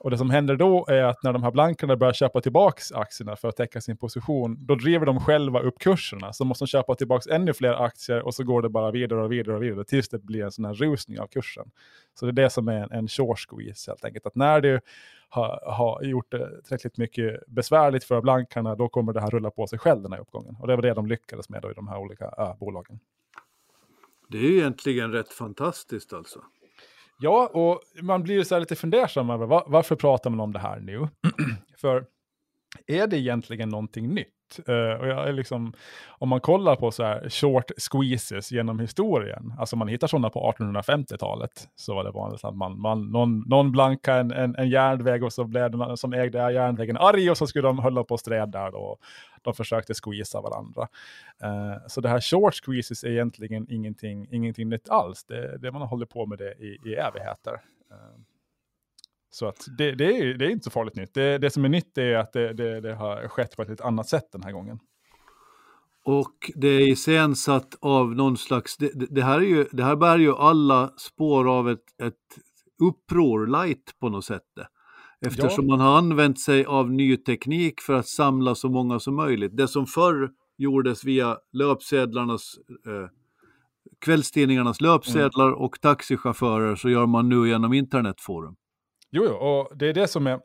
Och 0.00 0.10
det 0.10 0.18
som 0.18 0.30
händer 0.30 0.56
då 0.56 0.86
är 0.88 1.02
att 1.02 1.22
när 1.22 1.32
de 1.32 1.42
här 1.42 1.50
blankarna 1.50 1.96
börjar 1.96 2.12
köpa 2.12 2.40
tillbaka 2.40 2.82
aktierna 2.94 3.36
för 3.36 3.48
att 3.48 3.56
täcka 3.56 3.80
sin 3.80 3.96
position, 3.96 4.56
då 4.60 4.74
driver 4.74 5.06
de 5.06 5.20
själva 5.20 5.60
upp 5.60 5.78
kurserna. 5.78 6.32
Så 6.32 6.44
måste 6.44 6.64
de 6.64 6.66
köpa 6.66 6.94
tillbaka 6.94 7.34
ännu 7.34 7.54
fler 7.54 7.84
aktier 7.84 8.22
och 8.22 8.34
så 8.34 8.44
går 8.44 8.62
det 8.62 8.68
bara 8.68 8.90
vidare 8.90 9.22
och 9.22 9.32
vidare 9.32 9.56
och 9.56 9.62
vidare 9.62 9.84
tills 9.84 10.08
det 10.08 10.18
blir 10.18 10.44
en 10.44 10.52
sån 10.52 10.64
här 10.64 10.74
rusning 10.74 11.20
av 11.20 11.26
kursen. 11.26 11.70
Så 12.14 12.26
det 12.26 12.30
är 12.30 12.44
det 12.44 12.50
som 12.50 12.68
är 12.68 12.82
en, 12.82 12.92
en 12.92 13.08
short 13.08 13.38
squeeze 13.38 13.90
helt 13.90 14.04
enkelt. 14.04 14.26
Att 14.26 14.34
när 14.34 14.60
du 14.60 14.80
har, 15.28 15.62
har 15.66 16.02
gjort 16.02 16.30
det 16.30 16.62
tillräckligt 16.64 16.96
mycket 16.96 17.46
besvärligt 17.46 18.04
för 18.04 18.20
blankarna, 18.20 18.74
då 18.74 18.88
kommer 18.88 19.12
det 19.12 19.20
här 19.20 19.30
rulla 19.30 19.50
på 19.50 19.66
sig 19.66 19.78
själv 19.78 20.02
den 20.02 20.12
här 20.12 20.20
uppgången. 20.20 20.56
Och 20.60 20.66
det 20.66 20.76
var 20.76 20.82
det 20.82 20.94
de 20.94 21.06
lyckades 21.06 21.48
med 21.48 21.62
då 21.62 21.70
i 21.70 21.74
de 21.74 21.88
här 21.88 21.98
olika 21.98 22.24
äh, 22.38 22.56
bolagen. 22.58 23.00
Det 24.28 24.38
är 24.38 24.42
ju 24.42 24.58
egentligen 24.58 25.12
rätt 25.12 25.32
fantastiskt 25.32 26.12
alltså. 26.12 26.40
Ja, 27.20 27.50
och 27.52 27.80
man 28.02 28.22
blir 28.22 28.44
så 28.44 28.58
lite 28.58 28.76
fundersam 28.76 29.30
över 29.30 29.46
var, 29.46 29.64
varför 29.66 29.96
pratar 29.96 30.30
man 30.30 30.40
om 30.40 30.52
det 30.52 30.58
här 30.58 30.80
nu? 30.80 31.08
För 31.80 32.04
är 32.86 33.06
det 33.06 33.18
egentligen 33.18 33.68
någonting 33.68 34.14
nytt? 34.14 34.28
Uh, 34.68 35.00
och 35.00 35.08
jag 35.08 35.28
är 35.28 35.32
liksom, 35.32 35.72
om 36.08 36.28
man 36.28 36.40
kollar 36.40 36.76
på 36.76 36.90
så 36.90 37.04
här 37.04 37.28
short 37.28 37.70
squeezes 37.90 38.52
genom 38.52 38.80
historien, 38.80 39.54
alltså 39.58 39.76
man 39.76 39.88
hittar 39.88 40.06
sådana 40.06 40.30
på 40.30 40.54
1850-talet, 40.58 41.68
så 41.76 41.94
var 41.94 42.04
det 42.04 42.10
vanligt 42.10 42.44
att 42.44 42.56
man, 42.56 42.80
man, 42.80 43.10
någon, 43.10 43.40
någon 43.40 43.72
blankade 43.72 44.20
en, 44.20 44.30
en, 44.30 44.56
en 44.56 44.70
järnväg 44.70 45.24
och 45.24 45.32
så 45.32 45.44
blev 45.44 45.70
den 45.70 45.96
som 45.96 46.12
ägde 46.12 46.52
järnvägen 46.52 46.96
arg 46.96 47.30
och 47.30 47.38
så 47.38 47.46
skulle 47.46 47.68
de 47.68 47.78
hålla 47.78 48.04
på 48.04 48.14
och 48.14 48.20
sträda. 48.20 48.46
där 48.46 48.70
då. 48.70 48.98
De 49.42 49.54
försökte 49.54 49.94
squeeza 49.94 50.40
varandra. 50.40 50.88
Uh, 51.44 51.86
så 51.86 52.00
det 52.00 52.08
här 52.08 52.20
short 52.20 52.54
squeezes 52.54 53.04
är 53.04 53.08
egentligen 53.08 53.66
ingenting, 53.70 54.28
ingenting 54.30 54.68
nytt 54.68 54.88
alls. 54.88 55.24
Det, 55.24 55.58
det 55.58 55.72
man 55.72 55.80
har 55.80 55.88
hållit 55.88 56.10
på 56.10 56.26
med 56.26 56.38
det 56.38 56.52
i, 56.52 56.78
i 56.84 56.94
evigheter. 56.94 57.52
Uh, 57.92 58.18
så 59.30 59.46
att 59.46 59.66
det, 59.78 59.92
det, 59.92 60.04
är, 60.04 60.34
det 60.34 60.46
är 60.46 60.50
inte 60.50 60.64
så 60.64 60.70
farligt 60.70 60.96
nytt. 60.96 61.14
Det, 61.14 61.38
det 61.38 61.50
som 61.50 61.64
är 61.64 61.68
nytt 61.68 61.98
är 61.98 62.14
att 62.14 62.32
det, 62.32 62.52
det, 62.52 62.80
det 62.80 62.94
har 62.94 63.28
skett 63.28 63.56
på 63.56 63.62
ett 63.62 63.68
lite 63.68 63.84
annat 63.84 64.08
sätt 64.08 64.32
den 64.32 64.42
här 64.42 64.52
gången. 64.52 64.78
Och 66.04 66.50
det 66.54 66.68
är 66.68 66.92
iscensatt 66.92 67.74
av 67.80 68.14
någon 68.14 68.36
slags, 68.36 68.76
det, 68.76 68.90
det, 69.10 69.22
här, 69.22 69.38
är 69.38 69.44
ju, 69.44 69.66
det 69.72 69.84
här 69.84 69.96
bär 69.96 70.18
ju 70.18 70.34
alla 70.34 70.92
spår 70.96 71.58
av 71.58 71.70
ett, 71.70 72.00
ett 72.02 72.14
uppror 72.82 73.46
light 73.46 73.98
på 73.98 74.08
något 74.08 74.24
sätt. 74.24 74.42
Eftersom 75.26 75.68
ja. 75.68 75.76
man 75.76 75.86
har 75.86 75.98
använt 75.98 76.40
sig 76.40 76.64
av 76.64 76.90
ny 76.90 77.16
teknik 77.16 77.80
för 77.80 77.92
att 77.92 78.06
samla 78.06 78.54
så 78.54 78.68
många 78.68 79.00
som 79.00 79.16
möjligt. 79.16 79.56
Det 79.56 79.68
som 79.68 79.86
förr 79.86 80.30
gjordes 80.56 81.04
via 81.04 81.38
löpsedlarnas 81.52 82.54
eh, 82.86 83.08
kvällstidningarnas 83.98 84.80
löpsedlar 84.80 85.52
och 85.52 85.80
taxichaufförer 85.80 86.76
så 86.76 86.90
gör 86.90 87.06
man 87.06 87.28
nu 87.28 87.48
genom 87.48 87.72
internetforum. 87.72 88.56
Jo, 89.10 89.24
jo, 89.28 89.34
och 89.34 89.76
det 89.78 89.86
är 89.86 89.94
det 89.94 90.08
som 90.08 90.26
är... 90.26 90.40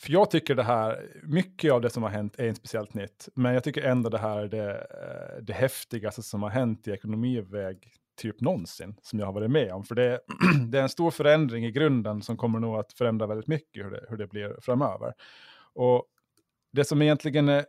För 0.00 0.12
jag 0.12 0.30
tycker 0.30 0.54
det 0.54 0.62
här, 0.62 1.10
mycket 1.22 1.72
av 1.72 1.80
det 1.80 1.90
som 1.90 2.02
har 2.02 2.10
hänt 2.10 2.34
är 2.38 2.48
inte 2.48 2.58
speciellt 2.60 2.94
nytt. 2.94 3.28
Men 3.34 3.54
jag 3.54 3.64
tycker 3.64 3.82
ändå 3.82 4.10
det 4.10 4.18
här 4.18 4.38
är 4.38 4.48
det, 4.48 4.70
eh, 4.72 5.42
det 5.42 5.52
häftigaste 5.52 6.22
som 6.22 6.42
har 6.42 6.50
hänt 6.50 6.88
i 6.88 6.90
ekonomiväg 6.90 7.92
typ 8.18 8.40
någonsin 8.40 8.96
som 9.02 9.18
jag 9.18 9.26
har 9.26 9.32
varit 9.32 9.50
med 9.50 9.72
om. 9.72 9.84
För 9.84 9.94
det, 9.94 10.20
det 10.68 10.78
är 10.78 10.82
en 10.82 10.88
stor 10.88 11.10
förändring 11.10 11.64
i 11.64 11.70
grunden 11.70 12.22
som 12.22 12.36
kommer 12.36 12.60
nog 12.60 12.76
att 12.76 12.92
förändra 12.92 13.26
väldigt 13.26 13.46
mycket 13.46 13.84
hur 13.84 13.90
det, 13.90 14.06
hur 14.08 14.16
det 14.16 14.26
blir 14.26 14.56
framöver. 14.60 15.14
Och 15.74 16.04
det 16.72 16.84
som 16.84 17.02
egentligen 17.02 17.48
är, 17.48 17.66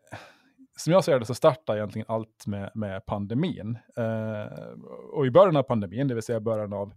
som 0.78 0.94
jag 0.94 1.04
ser 1.04 1.20
det 1.20 1.26
så 1.26 1.34
startar 1.34 1.76
egentligen 1.76 2.06
allt 2.10 2.48
med, 2.48 2.72
med 2.76 3.06
pandemin. 3.06 3.78
Eh, 3.98 4.74
och 5.12 5.28
i 5.28 5.32
början 5.32 5.58
av 5.58 5.64
pandemin, 5.64 6.08
det 6.08 6.14
vill 6.14 6.24
säga 6.24 6.40
början 6.40 6.74
av 6.74 6.94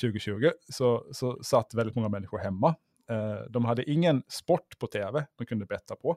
2020, 0.00 0.50
så, 0.68 1.06
så 1.12 1.42
satt 1.42 1.74
väldigt 1.74 1.96
många 1.96 2.08
människor 2.08 2.38
hemma. 2.38 2.74
Eh, 3.10 3.50
de 3.50 3.64
hade 3.64 3.90
ingen 3.90 4.22
sport 4.28 4.78
på 4.78 4.86
tv 4.86 5.26
de 5.36 5.46
kunde 5.46 5.66
betta 5.66 5.96
på. 5.96 6.16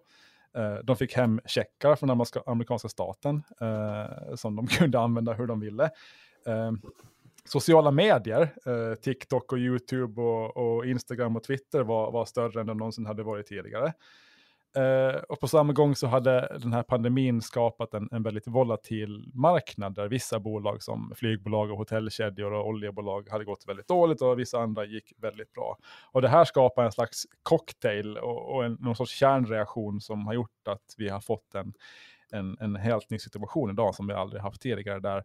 Eh, 0.58 0.76
de 0.84 0.96
fick 0.96 1.14
hem 1.14 1.42
checkar 1.46 1.96
från 1.96 2.10
amerikanska 2.46 2.90
staten 2.90 3.44
eh, 3.62 4.36
som 4.36 4.56
de 4.56 4.68
kunde 4.78 5.00
använda 5.00 5.34
hur 5.34 5.48
de 5.48 5.60
ville. 5.60 5.90
Eh, 6.48 6.72
sociala 7.46 7.92
medier, 7.92 8.54
eh, 8.66 8.96
TikTok 8.96 9.52
och 9.52 9.58
YouTube 9.58 10.22
och, 10.22 10.58
och, 10.58 10.86
Instagram 10.86 11.36
och 11.36 11.44
Twitter 11.44 11.84
var, 11.84 12.12
var 12.12 12.26
större 12.26 12.62
än 12.62 12.68
de 12.68 12.78
någonsin 12.78 13.06
hade 13.06 13.24
varit 13.24 13.48
tidigare. 13.48 13.94
Eh, 14.76 15.16
och 15.30 15.40
på 15.40 15.48
samma 15.48 15.74
gång 15.74 15.96
så 15.96 16.08
hade 16.08 16.58
den 16.62 16.74
här 16.74 16.84
pandemin 16.84 17.42
skapat 17.42 17.94
en, 17.94 18.10
en 18.12 18.24
väldigt 18.24 18.48
volatil 18.48 19.32
marknad 19.34 19.96
där 19.96 20.08
vissa 20.08 20.40
bolag 20.40 20.84
som 20.84 21.14
flygbolag 21.16 21.72
och 21.72 21.78
hotellkedjor 21.78 22.54
och 22.54 22.68
oljebolag 22.68 23.30
hade 23.30 23.46
gått 23.46 23.68
väldigt 23.68 23.88
dåligt 23.88 24.22
och 24.22 24.40
vissa 24.40 24.60
andra 24.60 24.86
gick 24.86 25.14
väldigt 25.18 25.54
bra. 25.54 25.78
Och 26.12 26.22
det 26.22 26.30
här 26.30 26.46
skapar 26.46 26.84
en 26.84 26.92
slags 26.92 27.24
cocktail 27.44 28.18
och, 28.18 28.56
och 28.56 28.66
en, 28.66 28.78
någon 28.80 28.96
sorts 28.96 29.12
kärnreaktion 29.12 30.02
som 30.02 30.28
har 30.28 30.34
gjort 30.34 30.68
att 30.68 30.96
vi 30.98 31.10
har 31.10 31.20
fått 31.20 31.56
en, 31.56 31.74
en, 32.32 32.58
en 32.60 32.76
helt 32.76 33.10
ny 33.10 33.20
situation 33.20 33.70
idag 33.70 33.96
som 33.96 34.08
vi 34.08 34.14
aldrig 34.14 34.42
haft 34.42 34.62
tidigare 34.62 35.00
där 35.00 35.24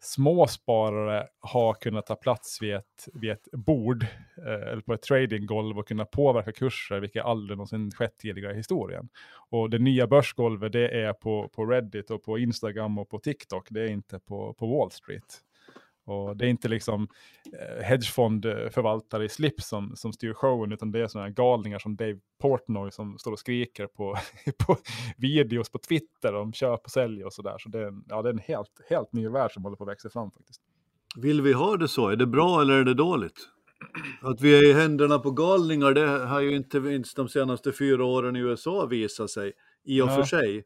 småsparare 0.00 1.26
har 1.40 1.74
kunnat 1.74 2.06
ta 2.06 2.16
plats 2.16 2.62
vid 2.62 2.74
ett, 2.74 3.08
vid 3.14 3.30
ett 3.30 3.48
bord 3.52 4.02
eh, 4.46 4.72
eller 4.72 4.80
på 4.80 4.94
ett 4.94 5.02
tradinggolv 5.02 5.78
och 5.78 5.88
kunna 5.88 6.04
påverka 6.04 6.52
kurser, 6.52 7.00
vilket 7.00 7.24
aldrig 7.24 7.56
någonsin 7.56 7.90
skett 7.90 8.18
tidigare 8.18 8.52
i 8.52 8.56
historien. 8.56 9.08
Och 9.50 9.70
det 9.70 9.78
nya 9.78 10.06
börsgolvet 10.06 10.72
det 10.72 10.88
är 10.88 11.12
på, 11.12 11.48
på 11.48 11.66
Reddit 11.66 12.10
och 12.10 12.22
på 12.22 12.38
Instagram 12.38 12.98
och 12.98 13.08
på 13.08 13.18
TikTok, 13.18 13.66
det 13.70 13.80
är 13.80 13.88
inte 13.88 14.18
på, 14.18 14.54
på 14.54 14.66
Wall 14.66 14.90
Street. 14.90 15.40
Och 16.04 16.36
det 16.36 16.46
är 16.46 16.48
inte 16.48 16.68
liksom 16.68 17.08
eh, 17.52 17.84
hedgefondförvaltare 17.84 19.24
i 19.24 19.28
slips 19.28 19.68
som, 19.68 19.96
som 19.96 20.12
styr 20.12 20.32
showen, 20.32 20.72
utan 20.72 20.92
det 20.92 21.00
är 21.00 21.06
sådana 21.06 21.30
galningar 21.30 21.78
som 21.78 21.96
Dave 21.96 22.18
Portnoy 22.40 22.90
som 22.90 23.18
står 23.18 23.32
och 23.32 23.38
skriker 23.38 23.86
på, 23.86 24.16
på 24.66 24.76
videos 25.16 25.70
på 25.70 25.78
Twitter 25.78 26.34
om 26.34 26.52
köp 26.52 26.84
och 26.84 26.90
sälj 26.90 27.24
och 27.24 27.32
sådär. 27.32 27.56
Så 27.58 27.68
det 27.68 27.78
är, 27.78 27.86
en, 27.86 28.04
ja, 28.08 28.22
det 28.22 28.28
är 28.28 28.32
en 28.32 28.38
helt, 28.38 28.80
helt 28.88 29.12
ny 29.12 29.28
värld 29.28 29.52
som 29.52 29.62
håller 29.62 29.76
på 29.76 29.84
att 29.84 29.90
växa 29.90 30.10
fram 30.10 30.30
faktiskt. 30.30 30.60
Vill 31.16 31.42
vi 31.42 31.52
ha 31.52 31.76
det 31.76 31.88
så? 31.88 32.08
Är 32.08 32.16
det 32.16 32.26
bra 32.26 32.60
eller 32.60 32.74
är 32.74 32.84
det 32.84 32.94
dåligt? 32.94 33.48
Att 34.20 34.40
vi 34.40 34.58
är 34.58 34.70
i 34.70 34.72
händerna 34.72 35.18
på 35.18 35.30
galningar, 35.30 35.92
det 35.92 36.06
har 36.26 36.40
ju 36.40 36.56
inte 36.56 36.80
minst 36.80 37.16
de 37.16 37.28
senaste 37.28 37.72
fyra 37.72 38.04
åren 38.04 38.36
i 38.36 38.38
USA 38.38 38.86
visat 38.86 39.30
sig, 39.30 39.52
i 39.84 40.00
och 40.00 40.08
ja. 40.08 40.14
för 40.14 40.22
sig. 40.22 40.64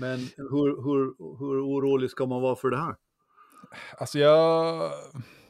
Men 0.00 0.18
hur, 0.36 0.82
hur, 0.82 1.14
hur 1.38 1.66
orolig 1.66 2.10
ska 2.10 2.26
man 2.26 2.42
vara 2.42 2.56
för 2.56 2.70
det 2.70 2.76
här? 2.76 2.94
Alltså 3.98 4.18
jag, 4.18 4.90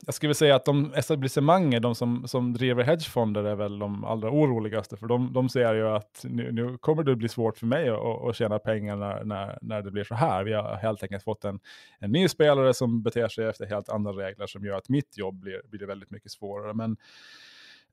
jag 0.07 0.15
skulle 0.15 0.35
säga 0.35 0.57
att 0.57 0.65
de 0.65 0.95
etablissemangen, 0.95 1.83
de 1.83 1.95
som, 1.95 2.29
som 2.29 2.53
driver 2.53 2.85
hedgefonder 2.85 3.45
är 3.45 3.55
väl 3.55 3.79
de 3.79 4.05
allra 4.05 4.31
oroligaste. 4.31 4.97
För 4.97 5.07
de, 5.07 5.33
de 5.33 5.49
ser 5.49 5.75
ju 5.75 5.89
att 5.89 6.25
nu, 6.29 6.53
nu 6.53 6.79
kommer 6.79 7.03
det 7.03 7.17
bli 7.17 7.29
svårt 7.29 7.59
för 7.59 7.67
mig 7.67 7.89
att, 7.89 8.29
att 8.29 8.37
tjäna 8.37 8.59
pengar 8.59 8.97
när, 8.97 9.25
när, 9.25 9.59
när 9.63 9.83
det 9.83 9.91
blir 9.91 10.05
så 10.05 10.15
här. 10.15 10.45
Vi 10.45 10.53
har 10.53 10.77
helt 10.77 11.03
enkelt 11.03 11.25
fått 11.25 11.45
en, 11.45 11.61
en 11.99 12.13
ny 12.13 12.29
spelare 12.29 12.75
som 12.75 13.03
beter 13.03 13.29
sig 13.29 13.47
efter 13.47 13.67
helt 13.67 13.89
andra 13.89 14.13
regler 14.13 14.47
som 14.47 14.65
gör 14.65 14.77
att 14.77 14.89
mitt 14.89 15.19
jobb 15.19 15.35
blir, 15.41 15.61
blir 15.65 15.87
väldigt 15.87 16.11
mycket 16.11 16.31
svårare. 16.31 16.75
Men 16.75 16.97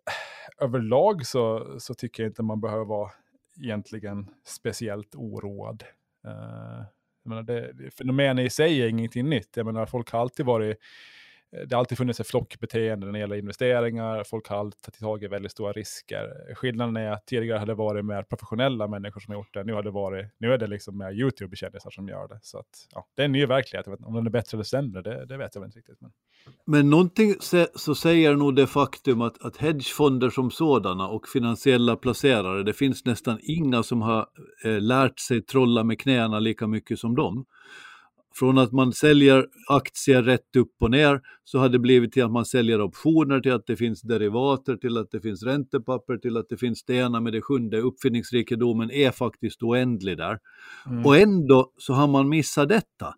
eh, 0.07 0.63
överlag 0.65 1.25
så, 1.25 1.75
så 1.79 1.93
tycker 1.93 2.23
jag 2.23 2.29
inte 2.29 2.43
man 2.43 2.61
behöver 2.61 2.85
vara 2.85 3.11
egentligen 3.61 4.29
speciellt 4.45 5.15
oroad. 5.15 5.83
Uh, 6.27 6.83
jag 7.23 7.29
menar, 7.29 7.43
det, 7.43 7.91
fenomenet 7.97 8.45
i 8.45 8.49
sig 8.49 8.81
är 8.81 8.87
ingenting 8.87 9.29
nytt. 9.29 9.57
Jag 9.57 9.65
menar, 9.65 9.85
folk 9.85 10.11
har 10.11 10.19
alltid 10.19 10.45
varit 10.45 10.79
Eh, 11.53 11.67
det 11.67 11.75
har 11.75 11.79
alltid 11.79 11.97
funnits 11.97 12.19
ett 12.19 12.27
flockbeteende 12.27 13.05
när 13.05 13.13
det 13.13 13.19
gäller 13.19 13.35
investeringar. 13.35 14.23
Folk 14.23 14.47
har 14.47 14.57
alltid 14.57 14.81
tagit 14.81 14.99
tag 14.99 15.23
i 15.23 15.27
väldigt 15.27 15.51
stora 15.51 15.71
risker. 15.71 16.53
Skillnaden 16.55 16.97
är 16.97 17.11
att 17.11 17.25
tidigare 17.25 17.59
hade 17.59 17.71
det 17.71 17.75
varit 17.75 18.05
mer 18.05 18.23
professionella 18.23 18.87
människor 18.87 19.19
som 19.19 19.31
har 19.31 19.39
gjort 19.39 19.53
det. 19.53 19.63
Nu, 19.63 19.73
har 19.73 19.83
det 19.83 19.91
varit, 19.91 20.25
nu 20.37 20.53
är 20.53 20.57
det 20.57 20.67
liksom 20.67 20.97
mer 20.97 21.11
YouTube-kändisar 21.11 21.89
som 21.89 22.07
gör 22.07 22.27
det. 22.27 22.39
Så 22.41 22.59
att, 22.59 22.87
ja, 22.93 23.07
det 23.15 23.21
är 23.21 23.25
en 23.25 23.31
ny 23.31 23.45
verklighet. 23.45 23.87
Om 23.87 24.13
den 24.13 24.25
är 24.25 24.31
bättre 24.31 24.55
eller 24.55 24.63
sämre, 24.63 25.01
det, 25.01 25.25
det 25.25 25.37
vet 25.37 25.55
jag 25.55 25.65
inte 25.65 25.77
riktigt. 25.77 26.01
Men, 26.01 26.11
men 26.65 26.89
någonting 26.89 27.35
så 27.75 27.95
säger 27.95 28.35
nog 28.35 28.55
det 28.55 28.67
faktum 28.67 29.21
att, 29.21 29.45
att 29.45 29.57
hedgefonder 29.57 30.29
som 30.29 30.51
sådana 30.51 31.07
och 31.07 31.27
finansiella 31.27 31.95
placerare, 31.95 32.63
det 32.63 32.73
finns 32.73 33.05
nästan 33.05 33.39
inga 33.41 33.83
som 33.83 34.01
har 34.01 34.27
eh, 34.65 34.81
lärt 34.81 35.19
sig 35.19 35.41
trolla 35.41 35.83
med 35.83 35.99
knäna 35.99 36.39
lika 36.39 36.67
mycket 36.67 36.99
som 36.99 37.15
dem. 37.15 37.45
Från 38.35 38.57
att 38.57 38.71
man 38.71 38.93
säljer 38.93 39.45
aktier 39.69 40.23
rätt 40.23 40.55
upp 40.57 40.71
och 40.81 40.91
ner 40.91 41.21
så 41.43 41.59
har 41.59 41.69
det 41.69 41.79
blivit 41.79 42.11
till 42.11 42.23
att 42.23 42.31
man 42.31 42.45
säljer 42.45 42.81
optioner, 42.81 43.39
till 43.39 43.51
att 43.51 43.67
det 43.67 43.75
finns 43.75 44.01
derivater, 44.01 44.75
till 44.75 44.97
att 44.97 45.11
det 45.11 45.21
finns 45.21 45.43
räntepapper, 45.43 46.17
till 46.17 46.37
att 46.37 46.49
det 46.49 46.57
finns 46.57 46.83
det 46.85 46.95
ena 46.95 47.19
med 47.19 47.33
det 47.33 47.41
sjunde. 47.41 47.77
Uppfinningsrikedomen 47.77 48.91
är 48.91 49.11
faktiskt 49.11 49.63
oändlig 49.63 50.17
där. 50.17 50.39
Mm. 50.85 51.05
Och 51.05 51.17
ändå 51.17 51.71
så 51.77 51.93
har 51.93 52.07
man 52.07 52.29
missat 52.29 52.69
detta. 52.69 53.15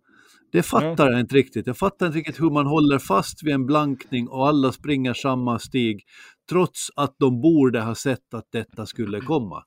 Det 0.51 0.63
fattar 0.63 1.05
ja. 1.05 1.11
jag 1.11 1.19
inte 1.19 1.35
riktigt. 1.35 1.67
Jag 1.67 1.77
fattar 1.77 2.05
inte 2.05 2.17
riktigt 2.17 2.41
hur 2.41 2.49
man 2.49 2.67
håller 2.67 2.99
fast 2.99 3.43
vid 3.43 3.53
en 3.53 3.65
blankning 3.65 4.27
och 4.27 4.47
alla 4.47 4.71
springer 4.71 5.13
samma 5.13 5.59
stig, 5.59 6.03
trots 6.49 6.87
att 6.95 7.15
de 7.19 7.41
borde 7.41 7.81
ha 7.81 7.95
sett 7.95 8.33
att 8.33 8.47
detta 8.51 8.85
skulle 8.85 9.21
komma. 9.21 9.63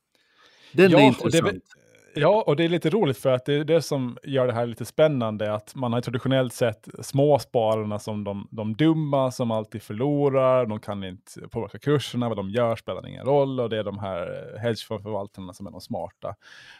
Den 0.72 0.90
ja, 0.90 1.00
är 1.00 1.06
intressant. 1.06 1.62
Ja, 2.20 2.44
och 2.46 2.56
det 2.56 2.64
är 2.64 2.68
lite 2.68 2.90
roligt 2.90 3.18
för 3.18 3.32
att 3.32 3.44
det 3.44 3.54
är 3.54 3.64
det 3.64 3.82
som 3.82 4.18
gör 4.22 4.46
det 4.46 4.52
här 4.52 4.66
lite 4.66 4.84
spännande, 4.84 5.54
att 5.54 5.74
man 5.74 5.92
har 5.92 6.00
traditionellt 6.00 6.52
sett 6.52 6.88
småspararna 7.02 7.98
som 7.98 8.24
de, 8.24 8.48
de 8.50 8.74
dumma 8.74 9.30
som 9.30 9.50
alltid 9.50 9.82
förlorar, 9.82 10.66
de 10.66 10.80
kan 10.80 11.04
inte 11.04 11.48
påverka 11.50 11.78
kurserna, 11.78 12.28
vad 12.28 12.36
de 12.36 12.50
gör 12.50 12.76
spelar 12.76 13.06
ingen 13.08 13.24
roll 13.24 13.60
och 13.60 13.70
det 13.70 13.78
är 13.78 13.84
de 13.84 13.98
här 13.98 14.56
hedgefondförvaltarna 14.62 15.52
som 15.52 15.66
är 15.66 15.70
de 15.70 15.80
smarta. 15.80 16.28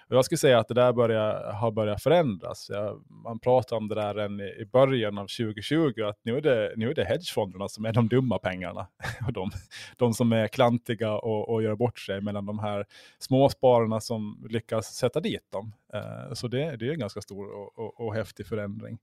Och 0.08 0.16
jag 0.16 0.24
skulle 0.24 0.38
säga 0.38 0.58
att 0.58 0.68
det 0.68 0.74
där 0.74 0.92
börjar, 0.92 1.52
har 1.52 1.70
börjat 1.70 2.02
förändras. 2.02 2.66
Jag, 2.70 3.02
man 3.24 3.38
pratar 3.38 3.76
om 3.76 3.88
det 3.88 3.94
där 3.94 4.18
än 4.18 4.40
i, 4.40 4.44
i 4.44 4.66
början 4.72 5.18
av 5.18 5.26
2020, 5.26 6.02
att 6.02 6.20
nu 6.22 6.36
är 6.36 6.40
det, 6.40 6.72
nu 6.76 6.90
är 6.90 6.94
det 6.94 7.04
hedgefonderna 7.04 7.68
som 7.68 7.84
är 7.84 7.92
de 7.92 8.08
dumma 8.08 8.38
pengarna. 8.38 8.86
och 9.26 9.32
de, 9.32 9.50
de 9.96 10.14
som 10.14 10.32
är 10.32 10.48
klantiga 10.48 11.12
och, 11.12 11.48
och 11.48 11.62
gör 11.62 11.74
bort 11.74 11.98
sig, 11.98 12.20
medan 12.20 12.46
de 12.46 12.58
här 12.58 12.86
småspararna 13.18 14.00
som 14.00 14.46
lyckas 14.50 14.86
sätta 14.86 15.20
dit 15.20 15.27
dem. 15.50 15.74
Eh, 15.94 16.32
så 16.34 16.48
det, 16.48 16.76
det 16.76 16.88
är 16.88 16.92
en 16.92 16.98
ganska 16.98 17.20
stor 17.20 17.50
och, 17.50 17.78
och, 17.78 18.00
och 18.00 18.14
häftig 18.14 18.46
förändring. 18.46 18.98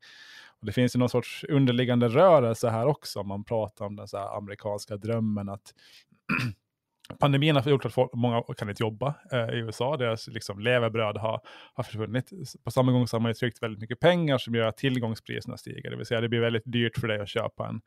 Och 0.60 0.66
det 0.66 0.72
finns 0.72 0.96
ju 0.96 1.00
någon 1.00 1.10
sorts 1.10 1.46
underliggande 1.50 2.08
rörelse 2.08 2.70
här 2.70 2.86
också, 2.86 3.20
om 3.20 3.28
man 3.28 3.44
pratar 3.44 3.86
om 3.86 3.96
den 3.96 4.08
så 4.08 4.18
amerikanska 4.18 4.98
drömmen 4.98 5.50
att 5.50 5.74
Pandemin 7.20 7.56
har 7.56 7.70
gjort 7.70 7.86
att 7.86 8.14
många 8.14 8.44
kan 8.58 8.70
inte 8.70 8.84
jobba 8.84 9.14
eh, 9.32 9.50
i 9.50 9.58
USA. 9.58 9.98
Deras 9.98 10.28
liksom, 10.28 10.60
levebröd 10.60 11.18
har, 11.18 11.42
har 11.74 11.84
försvunnit. 11.84 12.30
På 12.64 12.72
samma 12.72 12.92
gång 12.92 13.08
så 13.08 13.16
har 13.16 13.22
man 13.22 13.30
ju 13.30 13.34
tryckt 13.34 13.64
väldigt 13.64 13.82
mycket 13.82 14.00
pengar 14.00 14.38
som 14.38 14.56
gör 14.56 14.68
att 14.68 14.78
tillgångspriserna 14.78 15.58
stiger. 15.58 15.90
Det 15.90 15.98
vill 15.98 16.06
säga 16.06 16.22
det 16.22 16.30
blir 16.30 16.40
väldigt 16.40 16.64
dyrt 16.66 16.98
för 16.98 17.08
dig 17.08 17.22
att 17.22 17.30
köpa 17.30 17.68
en, 17.68 17.82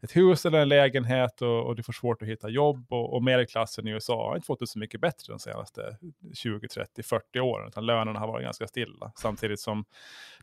ett 0.00 0.16
hus 0.16 0.46
eller 0.46 0.58
en 0.58 0.68
lägenhet 0.68 1.42
och, 1.42 1.66
och 1.66 1.76
du 1.76 1.82
får 1.82 1.92
svårt 1.92 2.22
att 2.22 2.28
hitta 2.28 2.48
jobb. 2.48 2.86
Och, 2.92 3.14
och 3.14 3.24
medelklassen 3.24 3.88
i 3.88 3.90
USA 3.90 4.28
har 4.28 4.36
inte 4.36 4.46
fått 4.46 4.60
det 4.60 4.66
så 4.66 4.78
mycket 4.78 5.00
bättre 5.00 5.32
de 5.32 5.38
senaste 5.38 5.96
20, 6.34 6.68
30, 6.68 7.02
40 7.02 7.40
åren. 7.40 7.68
Utan 7.68 7.86
lönerna 7.86 8.18
har 8.18 8.26
varit 8.26 8.44
ganska 8.44 8.66
stilla. 8.66 9.12
Samtidigt 9.16 9.60
som 9.60 9.84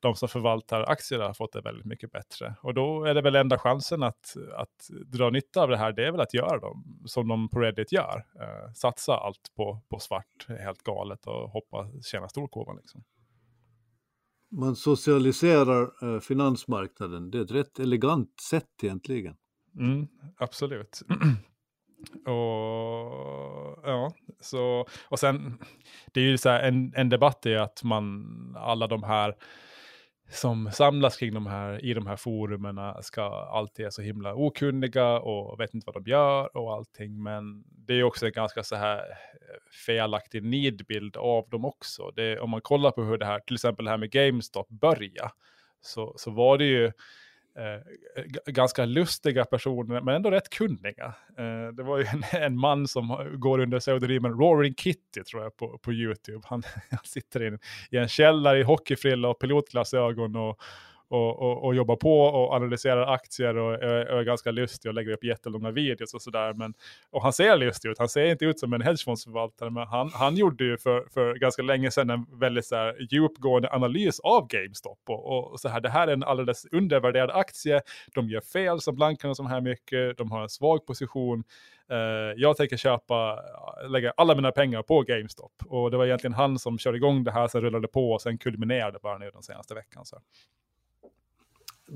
de 0.02 0.16
som 0.16 0.30
förvaltar 0.30 0.84
aktier 0.84 1.20
har 1.20 1.34
fått 1.34 1.54
det 1.54 1.62
väldigt 1.62 1.86
mycket 1.86 2.12
bättre. 2.12 2.56
Och 2.62 2.74
då 2.74 3.06
är 3.06 3.14
det 3.14 3.22
väl 3.22 3.36
enda 3.36 3.58
chansen 3.58 4.04
att, 4.04 4.36
att 4.56 4.90
dra 5.06 5.30
nytta 5.30 5.62
av 5.62 5.70
det 5.70 5.78
här, 5.78 5.92
det 5.92 6.08
är 6.08 6.12
väl 6.12 6.22
att 6.22 6.34
göra 6.34 6.60
dem 6.60 7.02
som 7.06 7.28
de 7.28 7.50
på 7.50 7.60
Reddit 7.60 7.92
gör. 7.92 8.13
Eh, 8.18 8.74
satsa 8.74 9.18
allt 9.18 9.52
på, 9.56 9.82
på 9.90 10.00
svart 10.00 10.48
helt 10.48 10.84
galet 10.84 11.28
och 11.28 11.50
hoppa 11.50 11.90
tjäna 12.12 12.30
storkovan. 12.30 12.78
Liksom. 12.78 13.04
Man 14.52 14.76
socialiserar 14.76 16.14
eh, 16.16 16.20
finansmarknaden, 16.20 17.32
det 17.32 17.38
är 17.38 17.42
ett 17.42 17.52
rätt 17.52 17.80
elegant 17.80 18.40
sätt 18.42 18.84
egentligen. 18.84 19.36
Mm, 19.80 20.08
absolut. 20.38 21.02
Och 22.26 23.80
ja, 23.84 24.14
så 24.40 24.88
och 25.10 25.20
sen 25.20 25.58
det 26.14 26.20
är 26.20 26.24
ju 26.24 26.38
så 26.38 26.50
här 26.50 26.64
en, 26.64 26.94
en 26.96 27.10
debatt 27.10 27.46
är 27.46 27.58
att 27.58 27.84
man 27.84 28.26
alla 28.60 28.88
de 28.88 29.04
här 29.04 29.36
som 30.34 30.72
samlas 30.72 31.18
kring 31.18 31.34
de 31.34 31.48
här, 31.48 31.86
i 31.86 31.94
de 31.94 32.08
här 32.08 32.16
forumerna 32.16 32.90
äh, 32.90 33.02
ska 33.02 33.24
alltid 33.52 33.86
är 33.86 33.90
så 33.90 34.02
himla 34.02 34.34
okunniga 34.36 35.20
och 35.20 35.60
vet 35.60 35.74
inte 35.74 35.86
vad 35.86 36.04
de 36.04 36.10
gör 36.10 36.58
och 36.58 36.74
allting. 36.74 37.24
Men 37.24 37.64
det 37.68 37.94
är 37.94 38.04
också 38.04 38.26
en 38.26 38.32
ganska 38.32 38.64
så 38.64 38.76
här 38.76 38.98
eh, 38.98 39.72
felaktig 39.86 40.44
nidbild 40.44 41.18
av 41.18 41.50
dem 41.50 41.66
också. 41.66 42.12
Det, 42.16 42.40
om 42.40 42.50
man 42.50 42.62
kollar 42.62 42.92
på 42.92 43.04
hur 43.04 43.18
det 43.18 43.26
här, 43.26 43.40
till 43.40 43.56
exempel 43.56 43.86
det 43.86 43.92
här 43.92 43.98
med 43.98 44.12
GameStop 44.12 44.70
börja, 44.70 45.32
så, 45.82 46.14
så 46.18 46.32
var 46.32 46.58
det 46.58 46.66
ju 46.66 46.92
Eh, 47.56 48.24
ganska 48.46 48.86
lustiga 48.86 49.46
personer, 49.46 50.02
men 50.02 50.16
ändå 50.16 50.32
rätt 50.32 50.50
kunniga. 50.50 51.14
Eh, 51.38 51.68
det 51.74 51.84
var 51.84 51.98
ju 51.98 52.06
en, 52.06 52.24
en, 52.44 52.60
man 52.60 52.88
som 52.88 53.32
går 53.34 53.60
under 53.60 53.80
pseudonymen 53.80 54.32
Roaring 54.32 54.76
Kitty, 54.76 55.24
tror 55.24 55.44
jag, 55.44 55.58
på, 55.58 55.78
på 55.78 55.94
YouTube. 55.94 56.42
Han, 56.44 56.64
han 56.90 57.00
sitter 57.04 57.48
in, 57.48 57.60
i 57.92 57.98
en 57.98 58.08
källare 58.08 58.60
i 58.60 58.64
hockeyfrilla 58.64 59.30
och 59.30 59.40
pilotglasögon 59.40 60.36
och 60.36 60.62
och, 61.14 61.42
och, 61.42 61.64
och 61.64 61.76
jobbar 61.76 61.96
på 61.96 62.22
och 62.22 62.54
analyserar 62.54 63.14
aktier 63.14 63.58
och 63.58 63.74
är, 63.74 64.06
är 64.06 64.24
ganska 64.24 64.52
lustig 64.52 64.90
och 64.90 64.96
lägger 64.96 65.12
upp 65.12 65.24
jättelånga 65.24 65.72
videos 65.72 66.14
och 66.14 66.22
sådär. 66.22 66.54
Och 67.10 67.22
han 67.24 67.34
ser 67.34 67.58
lustig 67.58 67.90
ut, 67.90 68.00
han 68.00 68.10
ser 68.10 68.26
inte 68.26 68.46
ut 68.46 68.60
som 68.60 68.74
en 68.74 68.82
hedgefondsförvaltare, 68.82 69.70
men 69.70 69.88
han, 69.88 70.12
han 70.14 70.36
gjorde 70.36 70.64
ju 70.64 70.78
för, 70.78 71.06
för 71.14 71.36
ganska 71.36 71.62
länge 71.62 71.92
sedan 71.92 72.10
en 72.10 72.26
väldigt 72.40 72.66
så 72.66 72.76
här, 72.76 73.14
djupgående 73.14 73.70
analys 73.72 74.20
av 74.20 74.48
GameStop. 74.48 75.00
Och, 75.08 75.52
och 75.52 75.60
så 75.60 75.70
här, 75.70 75.82
det 75.82 75.90
här 75.90 76.08
är 76.08 76.14
en 76.14 76.24
alldeles 76.24 76.66
undervärderad 76.72 77.32
aktie, 77.32 77.82
de 78.14 78.30
gör 78.30 78.42
fel 78.42 78.82
som 78.82 78.96
blankarna 78.96 79.36
så 79.36 79.44
här 79.44 79.62
mycket, 79.62 80.18
de 80.18 80.32
har 80.32 80.42
en 80.42 80.50
svag 80.50 80.86
position. 80.86 81.44
Uh, 81.92 82.34
jag 82.36 82.58
tänker 82.58 82.78
köpa, 82.78 83.40
lägga 83.90 84.14
alla 84.18 84.36
mina 84.36 84.52
pengar 84.52 84.82
på 84.82 85.02
GameStop. 85.02 85.52
Och 85.66 85.92
det 85.92 85.98
var 85.98 86.06
egentligen 86.06 86.34
han 86.34 86.60
som 86.60 86.78
körde 86.78 86.98
igång 86.98 87.24
det 87.24 87.32
här, 87.32 87.48
sen 87.48 87.62
rullade 87.62 87.88
på 87.88 88.12
och 88.12 88.22
sen 88.22 88.38
kulminerade 88.38 89.00
bara 89.04 89.18
nu 89.18 89.30
den 89.34 89.44
senaste 89.44 89.74
veckan. 89.74 90.06
Så 90.06 90.18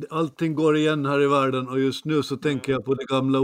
allting 0.10 0.56
går 0.56 0.78
igen 0.78 1.06
här 1.06 1.22
i 1.22 1.28
världen 1.28 1.68
och 1.68 1.80
just 1.80 2.06
nu 2.06 2.24
så 2.24 2.38
tänker 2.38 2.72
jag 2.72 2.86
på 2.86 2.94
det 2.94 3.06
gamla 3.06 3.40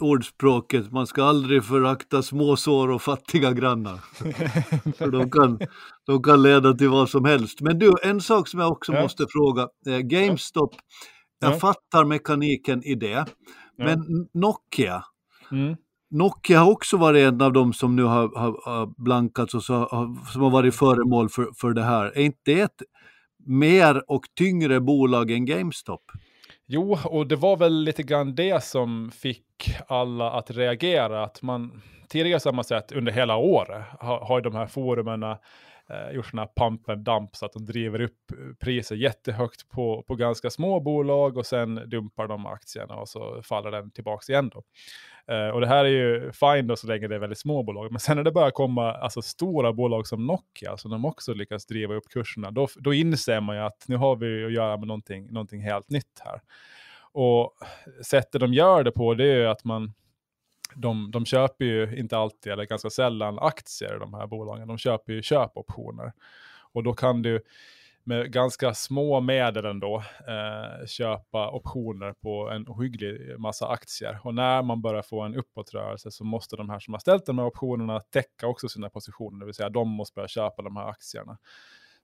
ordspråket, 0.00 0.92
man 0.92 1.06
ska 1.06 1.24
aldrig 1.24 1.64
förakta 1.64 2.22
småsår 2.22 2.90
och 2.90 3.02
fattiga 3.02 3.52
grannar. 3.52 3.96
För 4.98 5.10
de 5.10 5.30
kan, 5.30 5.58
de 6.06 6.22
kan 6.22 6.42
leda 6.42 6.74
till 6.74 6.88
vad 6.88 7.10
som 7.10 7.24
helst. 7.24 7.60
Men 7.60 7.78
du, 7.78 7.92
en 8.02 8.20
sak 8.20 8.48
som 8.48 8.60
jag 8.60 8.72
också 8.72 8.92
ja. 8.92 9.02
måste 9.02 9.26
fråga, 9.28 9.68
eh, 9.86 9.98
GameStop, 9.98 10.74
jag 11.40 11.52
ja. 11.52 11.58
fattar 11.58 12.04
mekaniken 12.04 12.82
i 12.82 12.94
det, 12.94 13.26
men 13.78 14.28
Nokia, 14.34 15.04
mm. 15.50 15.76
Nokia 16.10 16.60
har 16.60 16.72
också 16.72 16.96
varit 16.96 17.22
en 17.22 17.40
av 17.40 17.52
dem 17.52 17.72
som 17.72 17.96
nu 17.96 18.02
har, 18.02 18.38
har, 18.38 18.60
har 18.64 19.04
blankats 19.04 19.54
och 19.54 19.62
så 19.62 19.74
har, 19.74 20.32
som 20.32 20.42
har 20.42 20.50
varit 20.50 20.74
föremål 20.74 21.28
för, 21.28 21.48
för 21.56 21.72
det 21.72 21.82
här. 21.82 22.06
Är 22.06 22.22
inte 22.22 22.40
det 22.44 22.60
ett 22.60 22.82
mer 23.46 24.10
och 24.10 24.22
tyngre 24.38 24.80
bolag 24.80 25.30
än 25.30 25.44
GameStop. 25.44 26.02
Jo, 26.66 26.98
och 27.04 27.26
det 27.26 27.36
var 27.36 27.56
väl 27.56 27.82
lite 27.82 28.02
grann 28.02 28.34
det 28.34 28.64
som 28.64 29.10
fick 29.10 29.44
alla 29.88 30.30
att 30.30 30.50
reagera. 30.50 31.24
Att 31.24 31.42
man 31.42 31.82
tidigare 32.08 32.40
så 32.40 32.48
har 32.48 32.54
man 32.54 32.64
sett 32.64 32.92
under 32.92 33.12
hela 33.12 33.36
året 33.36 33.84
har, 34.00 34.18
har 34.18 34.40
de 34.40 34.54
här 34.54 34.66
forumerna 34.66 35.38
eh, 35.90 36.14
gjort 36.14 36.26
sådana 36.26 36.42
här 36.42 36.64
pump 36.64 36.88
and 36.88 37.04
dump 37.04 37.36
så 37.36 37.46
att 37.46 37.52
de 37.52 37.64
driver 37.64 38.00
upp 38.00 38.32
eh, 38.32 38.54
priser 38.60 38.96
jättehögt 38.96 39.68
på, 39.68 40.04
på 40.06 40.14
ganska 40.14 40.50
små 40.50 40.80
bolag 40.80 41.36
och 41.36 41.46
sen 41.46 41.74
dumpar 41.86 42.28
de 42.28 42.46
aktierna 42.46 42.94
och 42.94 43.08
så 43.08 43.42
faller 43.42 43.70
den 43.70 43.90
tillbaka 43.90 44.32
igen 44.32 44.50
då. 44.54 44.62
Eh, 45.34 45.48
och 45.48 45.60
det 45.60 45.66
här 45.66 45.84
är 45.84 45.88
ju 45.88 46.32
fine 46.32 46.66
då 46.66 46.76
så 46.76 46.86
länge 46.86 47.08
det 47.08 47.14
är 47.14 47.18
väldigt 47.18 47.38
små 47.38 47.62
bolag. 47.62 47.90
Men 47.90 48.00
sen 48.00 48.16
när 48.16 48.24
det 48.24 48.32
börjar 48.32 48.50
komma 48.50 48.92
alltså, 48.92 49.22
stora 49.22 49.72
bolag 49.72 50.06
som 50.06 50.26
Nokia, 50.26 50.76
som 50.76 50.90
de 50.90 51.04
också 51.04 51.34
lyckas 51.34 51.66
driva 51.66 51.94
upp 51.94 52.08
kurserna, 52.08 52.50
då, 52.50 52.68
då 52.76 52.94
inser 52.94 53.40
man 53.40 53.56
ju 53.56 53.62
att 53.62 53.84
nu 53.88 53.96
har 53.96 54.16
vi 54.16 54.44
att 54.44 54.52
göra 54.52 54.76
med 54.76 54.88
någonting, 54.88 55.32
någonting 55.32 55.62
helt 55.62 55.90
nytt 55.90 56.20
här. 56.24 56.40
Och 57.12 57.52
sättet 58.02 58.40
de 58.40 58.54
gör 58.54 58.84
det 58.84 58.92
på, 58.92 59.14
det 59.14 59.24
är 59.24 59.36
ju 59.36 59.46
att 59.46 59.64
man, 59.64 59.94
de, 60.76 61.10
de 61.10 61.24
köper 61.26 61.64
ju 61.64 61.96
inte 61.96 62.16
alltid, 62.16 62.52
eller 62.52 62.64
ganska 62.64 62.90
sällan, 62.90 63.38
aktier, 63.38 63.96
i 63.96 63.98
de 63.98 64.14
här 64.14 64.26
bolagen. 64.26 64.68
De 64.68 64.78
köper 64.78 65.12
ju 65.12 65.22
köpoptioner. 65.22 66.12
Och 66.72 66.82
då 66.82 66.92
kan 66.92 67.22
du 67.22 67.42
med 68.04 68.32
ganska 68.32 68.74
små 68.74 69.20
medel 69.20 69.64
ändå 69.64 70.02
eh, 70.28 70.86
köpa 70.86 71.50
optioner 71.50 72.12
på 72.12 72.50
en 72.50 72.68
ohygglig 72.68 73.38
massa 73.38 73.68
aktier. 73.68 74.18
Och 74.22 74.34
när 74.34 74.62
man 74.62 74.82
börjar 74.82 75.02
få 75.02 75.20
en 75.20 75.34
uppåtrörelse 75.34 76.10
så 76.10 76.24
måste 76.24 76.56
de 76.56 76.70
här 76.70 76.78
som 76.78 76.94
har 76.94 76.98
ställt 76.98 77.26
de 77.26 77.38
här 77.38 77.46
optionerna 77.46 78.00
täcka 78.00 78.46
också 78.46 78.68
sina 78.68 78.90
positioner, 78.90 79.40
det 79.40 79.44
vill 79.46 79.54
säga 79.54 79.68
de 79.68 79.88
måste 79.88 80.14
börja 80.14 80.28
köpa 80.28 80.62
de 80.62 80.76
här 80.76 80.88
aktierna. 80.88 81.38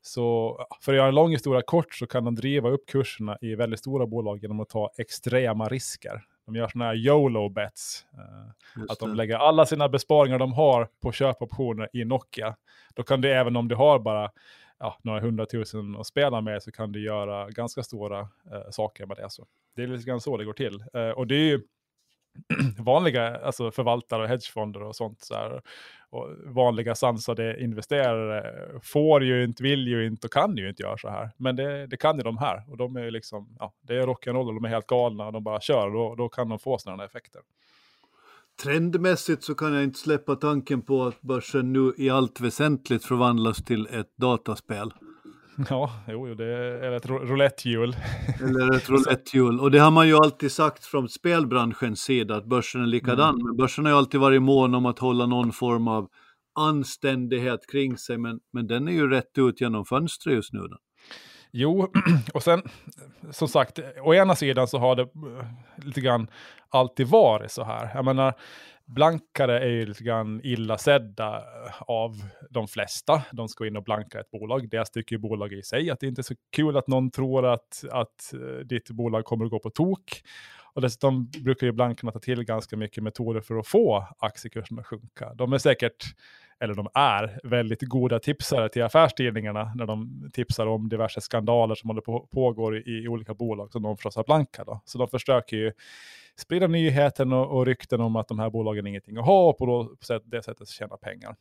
Så 0.03 0.59
för 0.81 0.93
att 0.93 0.97
göra 0.97 1.09
en 1.09 1.15
lång 1.15 1.31
historia 1.31 1.63
kort 1.63 1.95
så 1.95 2.07
kan 2.07 2.25
de 2.25 2.35
driva 2.35 2.69
upp 2.69 2.87
kurserna 2.87 3.39
i 3.41 3.55
väldigt 3.55 3.81
stora 3.81 4.07
bolag 4.07 4.39
genom 4.43 4.61
att 4.61 4.69
ta 4.69 4.91
extrema 4.99 5.69
risker. 5.69 6.23
De 6.51 6.59
gör 6.59 6.69
sådana 6.69 6.85
här 6.85 6.95
YOLO-bets. 6.95 8.07
Eh, 8.13 8.85
att 8.89 8.99
de 8.99 9.15
lägger 9.15 9.37
alla 9.37 9.67
sina 9.67 9.89
besparingar 9.89 10.39
de 10.39 10.53
har 10.53 10.89
på 11.03 11.13
köpoptioner 11.13 11.89
i 11.93 12.05
Nokia. 12.05 12.57
Då 12.95 13.03
kan 13.03 13.21
du 13.21 13.33
även 13.33 13.57
om 13.57 13.69
du 13.69 13.75
har 13.75 13.99
bara 13.99 14.31
ja, 14.79 14.99
några 15.03 15.21
hundratusen 15.21 15.97
att 15.97 16.07
spela 16.07 16.41
med 16.41 16.63
så 16.63 16.73
kan 16.73 16.93
du 16.93 17.05
göra 17.05 17.51
ganska 17.51 17.83
stora 17.83 18.21
eh, 18.21 18.71
saker 18.71 19.07
med 19.07 19.17
det. 19.17 19.31
Så. 19.31 19.47
Det 19.77 19.83
är 19.83 19.87
lite 19.87 20.05
grann 20.05 20.21
så 20.21 20.37
det 20.37 20.45
går 20.45 20.53
till. 20.53 20.85
Eh, 20.95 21.11
och 21.11 21.27
det 21.27 21.35
är 21.35 21.49
ju 21.49 21.61
vanliga 22.79 23.37
alltså 23.37 23.71
förvaltare 23.71 24.23
och 24.23 24.29
hedgefonder 24.29 24.83
och 24.83 24.97
sånt. 24.97 25.21
Så 25.21 25.35
här, 25.35 25.63
och 26.11 26.29
vanliga 26.47 26.95
sansade 26.95 27.63
investerare 27.63 28.53
får 28.83 29.25
ju 29.25 29.45
inte, 29.45 29.63
vill 29.63 29.89
ju 29.89 30.07
inte 30.07 30.27
och 30.27 30.33
kan 30.33 30.57
ju 30.57 30.69
inte 30.69 30.83
göra 30.83 30.99
så 30.99 31.09
här. 31.09 31.31
Men 31.37 31.57
det, 31.57 31.87
det 31.87 31.97
kan 31.97 32.17
ju 32.17 32.23
de 32.23 32.39
här. 32.39 32.63
Och 32.71 32.77
de 32.77 32.97
är 32.97 33.05
ju 33.05 33.11
liksom, 33.11 33.57
ja, 33.59 33.73
det 33.83 33.95
är 33.95 34.07
rock'n'roll 34.07 34.49
och 34.49 34.55
de 34.55 34.65
är 34.65 34.69
helt 34.69 34.87
galna 34.87 35.27
och 35.27 35.33
de 35.33 35.45
bara 35.45 35.61
kör. 35.61 35.87
Och 35.87 35.93
då, 35.93 36.15
då 36.15 36.29
kan 36.29 36.49
de 36.49 36.59
få 36.59 36.79
sådana 36.79 37.05
effekter. 37.05 37.43
Trendmässigt 38.63 39.45
så 39.45 39.55
kan 39.55 39.75
jag 39.75 39.85
inte 39.85 39.99
släppa 39.99 40.37
tanken 40.37 40.83
på 40.83 41.05
att 41.05 41.21
börsen 41.21 41.73
nu 41.73 41.93
i 41.97 42.11
allt 42.11 42.41
väsentligt 42.41 43.05
förvandlas 43.05 43.65
till 43.65 43.87
ett 43.87 44.17
dataspel. 44.17 44.93
Ja, 45.69 45.91
jo, 46.09 46.35
det 46.35 46.45
är 46.87 46.93
ett 46.93 47.07
roulettehjul. 47.07 47.97
Eller 48.41 48.77
ett 48.77 48.89
roulettehjul. 48.91 49.61
Och 49.61 49.71
det 49.71 49.79
har 49.79 49.91
man 49.91 50.09
ju 50.09 50.15
alltid 50.15 50.53
sagt 50.53 50.85
från 50.85 51.09
spelbranschens 51.09 52.01
sida, 52.01 52.37
att 52.37 52.45
börsen 52.45 52.83
är 52.83 52.87
likadan. 52.87 53.35
Mm. 53.35 53.47
Men 53.47 53.57
börsen 53.57 53.85
har 53.85 53.93
ju 53.93 53.99
alltid 53.99 54.21
varit 54.21 54.43
mån 54.43 54.75
om 54.75 54.87
att 54.87 54.99
hålla 54.99 55.27
någon 55.27 55.53
form 55.53 55.89
av 55.89 56.09
anständighet 56.59 57.61
kring 57.73 57.97
sig, 57.97 58.19
men, 58.19 58.41
men 58.53 58.67
den 58.67 58.89
är 58.89 58.93
ju 58.93 59.11
rätt 59.11 59.39
ut 59.39 59.61
genom 59.61 59.85
fönstret 59.85 60.35
just 60.35 60.53
nu. 60.53 60.61
Då. 60.61 60.77
Jo, 61.53 61.89
och 62.35 62.43
sen 62.43 62.63
som 63.31 63.49
sagt, 63.49 63.79
å 64.03 64.15
ena 64.15 64.35
sidan 64.35 64.69
så 64.69 64.79
har 64.79 64.97
det 64.97 65.03
eh, 65.03 65.87
lite 65.87 66.01
grann 66.01 66.31
alltid 66.69 67.07
varit 67.07 67.51
så 67.51 67.65
här. 67.65 67.91
Jag 67.95 68.05
menar, 68.05 68.35
blankare 68.95 69.61
är 69.61 69.69
ju 69.69 69.87
lite 69.87 70.05
grann 70.05 70.41
illa 70.45 70.79
sedda 70.79 71.37
eh, 71.37 71.83
av 71.83 72.17
de 72.51 72.69
flesta. 72.69 73.23
De 73.33 73.49
ska 73.49 73.67
in 73.67 73.77
och 73.77 73.85
blanka 73.85 74.21
ett 74.21 74.31
bolag. 74.31 74.69
Deras 74.69 74.91
tycker 74.91 75.17
ju 75.17 75.19
bolag 75.19 75.53
i 75.53 75.63
sig 75.63 75.91
att 75.91 76.01
det 76.01 76.07
inte 76.07 76.21
är 76.21 76.23
så 76.23 76.35
kul 76.53 76.77
att 76.77 76.89
någon 76.89 77.11
tror 77.11 77.47
att, 77.47 77.85
att 77.91 78.33
eh, 78.35 78.67
ditt 78.67 78.91
bolag 78.91 79.25
kommer 79.25 79.45
att 79.45 79.51
gå 79.51 79.59
på 79.59 79.71
tok. 79.71 80.23
Och 80.75 80.81
dessutom 80.81 81.31
brukar 81.45 81.67
ju 81.67 81.73
blankarna 81.73 82.13
ta 82.13 82.19
till 82.19 82.45
ganska 82.45 82.77
mycket 82.77 83.03
metoder 83.03 83.41
för 83.41 83.59
att 83.59 83.67
få 83.67 84.07
aktiekursen 84.19 84.79
att 84.79 84.87
sjunka. 84.87 85.35
De 85.35 85.53
är 85.53 85.59
säkert 85.59 86.05
eller 86.61 86.75
de 86.75 86.89
är, 86.95 87.39
väldigt 87.43 87.83
goda 87.83 88.19
tipsare 88.19 88.69
till 88.69 88.83
affärstidningarna 88.83 89.73
när 89.75 89.87
de 89.87 90.31
tipsar 90.33 90.67
om 90.67 90.89
diverse 90.89 91.21
skandaler 91.21 91.75
som 91.75 91.91
håller 91.91 92.01
på 92.01 92.27
pågår 92.27 92.79
i, 92.79 93.03
i 93.05 93.09
olika 93.09 93.35
bolag 93.35 93.73
som 93.73 93.83
de 93.83 93.97
förstås 93.97 94.17
har 94.17 94.25
blanka. 94.25 94.65
Då. 94.65 94.81
Så 94.85 94.99
de 94.99 95.09
försöker 95.09 95.57
ju 95.57 95.73
sprida 96.37 96.67
nyheten 96.67 97.33
och, 97.33 97.59
och 97.59 97.67
rykten 97.67 98.01
om 98.01 98.17
att 98.17 98.29
de 98.29 98.39
här 98.39 98.51
bolagen 98.51 98.87
är 98.87 98.89
ingenting 98.89 99.17
att 99.17 99.27
ha 99.27 99.49
och 99.49 99.59
på 99.59 99.89
det 100.25 100.43
sättet 100.43 100.69
tjäna 100.69 100.97
pengar. 100.97 101.37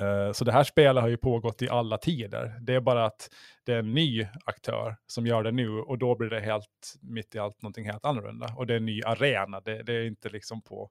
Eh, 0.00 0.32
så 0.32 0.44
det 0.44 0.52
här 0.52 0.64
spelet 0.64 1.02
har 1.02 1.08
ju 1.08 1.16
pågått 1.16 1.62
i 1.62 1.68
alla 1.68 1.98
tider. 1.98 2.58
Det 2.60 2.74
är 2.74 2.80
bara 2.80 3.04
att 3.04 3.30
det 3.64 3.72
är 3.72 3.78
en 3.78 3.94
ny 3.94 4.26
aktör 4.44 4.96
som 5.06 5.26
gör 5.26 5.42
det 5.42 5.52
nu 5.52 5.70
och 5.70 5.98
då 5.98 6.16
blir 6.16 6.30
det 6.30 6.40
helt 6.40 6.94
mitt 7.02 7.34
i 7.34 7.38
allt 7.38 7.62
någonting 7.62 7.84
helt 7.84 8.04
annorlunda. 8.04 8.54
Och 8.56 8.66
det 8.66 8.74
är 8.74 8.76
en 8.76 8.86
ny 8.86 9.02
arena. 9.02 9.60
Det, 9.60 9.82
det 9.82 9.92
är 9.92 10.06
inte 10.06 10.28
liksom 10.28 10.62
på 10.62 10.90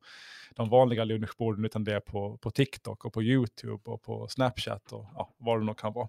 de 0.55 0.69
vanliga 0.69 1.03
lunchborden 1.03 1.65
utan 1.65 1.83
det 1.83 1.93
är 1.93 1.99
på, 1.99 2.37
på 2.37 2.51
TikTok 2.51 3.05
och 3.05 3.13
på 3.13 3.23
YouTube 3.23 3.91
och 3.91 4.01
på 4.01 4.27
Snapchat 4.27 4.91
och 4.91 5.05
ja, 5.15 5.33
vad 5.37 5.59
det 5.59 5.65
nog 5.65 5.77
kan 5.77 5.93
vara. 5.93 6.07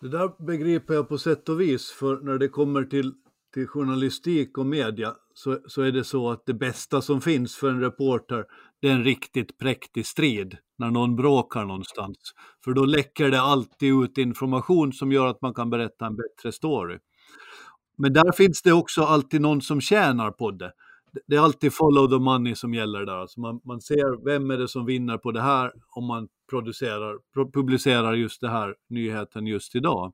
Det 0.00 0.08
där 0.08 0.44
begriper 0.44 0.94
jag 0.94 1.08
på 1.08 1.18
sätt 1.18 1.48
och 1.48 1.60
vis, 1.60 1.92
för 1.92 2.16
när 2.16 2.38
det 2.38 2.48
kommer 2.48 2.84
till, 2.84 3.12
till 3.54 3.66
journalistik 3.66 4.58
och 4.58 4.66
media 4.66 5.14
så, 5.34 5.58
så 5.66 5.82
är 5.82 5.92
det 5.92 6.04
så 6.04 6.30
att 6.30 6.46
det 6.46 6.54
bästa 6.54 7.02
som 7.02 7.20
finns 7.20 7.56
för 7.56 7.70
en 7.70 7.80
reporter, 7.80 8.44
det 8.80 8.88
är 8.88 8.92
en 8.92 9.04
riktigt 9.04 9.58
präktig 9.58 10.06
strid 10.06 10.56
när 10.78 10.90
någon 10.90 11.16
bråkar 11.16 11.64
någonstans. 11.64 12.16
För 12.64 12.72
då 12.72 12.84
läcker 12.84 13.30
det 13.30 13.40
alltid 13.40 14.02
ut 14.04 14.18
information 14.18 14.92
som 14.92 15.12
gör 15.12 15.26
att 15.26 15.42
man 15.42 15.54
kan 15.54 15.70
berätta 15.70 16.06
en 16.06 16.16
bättre 16.16 16.52
story. 16.52 16.98
Men 17.98 18.12
där 18.12 18.32
finns 18.32 18.62
det 18.62 18.72
också 18.72 19.02
alltid 19.02 19.40
någon 19.40 19.62
som 19.62 19.80
tjänar 19.80 20.30
på 20.30 20.50
det. 20.50 20.72
Det 21.26 21.36
är 21.36 21.40
alltid 21.40 21.74
follow 21.74 22.08
the 22.08 22.18
money 22.18 22.54
som 22.54 22.74
gäller 22.74 23.06
där. 23.06 23.16
Alltså 23.16 23.40
man, 23.40 23.60
man 23.64 23.80
ser 23.80 24.24
vem 24.24 24.50
är 24.50 24.58
det 24.58 24.68
som 24.68 24.86
vinner 24.86 25.18
på 25.18 25.32
det 25.32 25.42
här 25.42 25.72
om 25.90 26.06
man 26.06 26.28
producerar, 26.50 27.18
publicerar 27.52 28.14
just 28.14 28.40
det 28.40 28.48
här 28.48 28.74
nyheten 28.88 29.46
just 29.46 29.74
idag. 29.74 30.12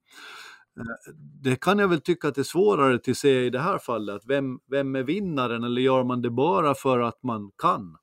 Det 1.42 1.60
kan 1.60 1.78
jag 1.78 1.88
väl 1.88 2.00
tycka 2.00 2.28
att 2.28 2.34
det 2.34 2.40
är 2.40 2.42
svårare 2.42 2.94
att 2.94 3.16
se 3.16 3.44
i 3.44 3.50
det 3.50 3.60
här 3.60 3.78
fallet. 3.78 4.22
Vem, 4.26 4.60
vem 4.70 4.96
är 4.96 5.02
vinnaren 5.02 5.64
eller 5.64 5.80
gör 5.80 6.04
man 6.04 6.22
det 6.22 6.30
bara 6.30 6.74
för 6.74 7.00
att 7.00 7.22
man 7.22 7.50
kan? 7.62 7.96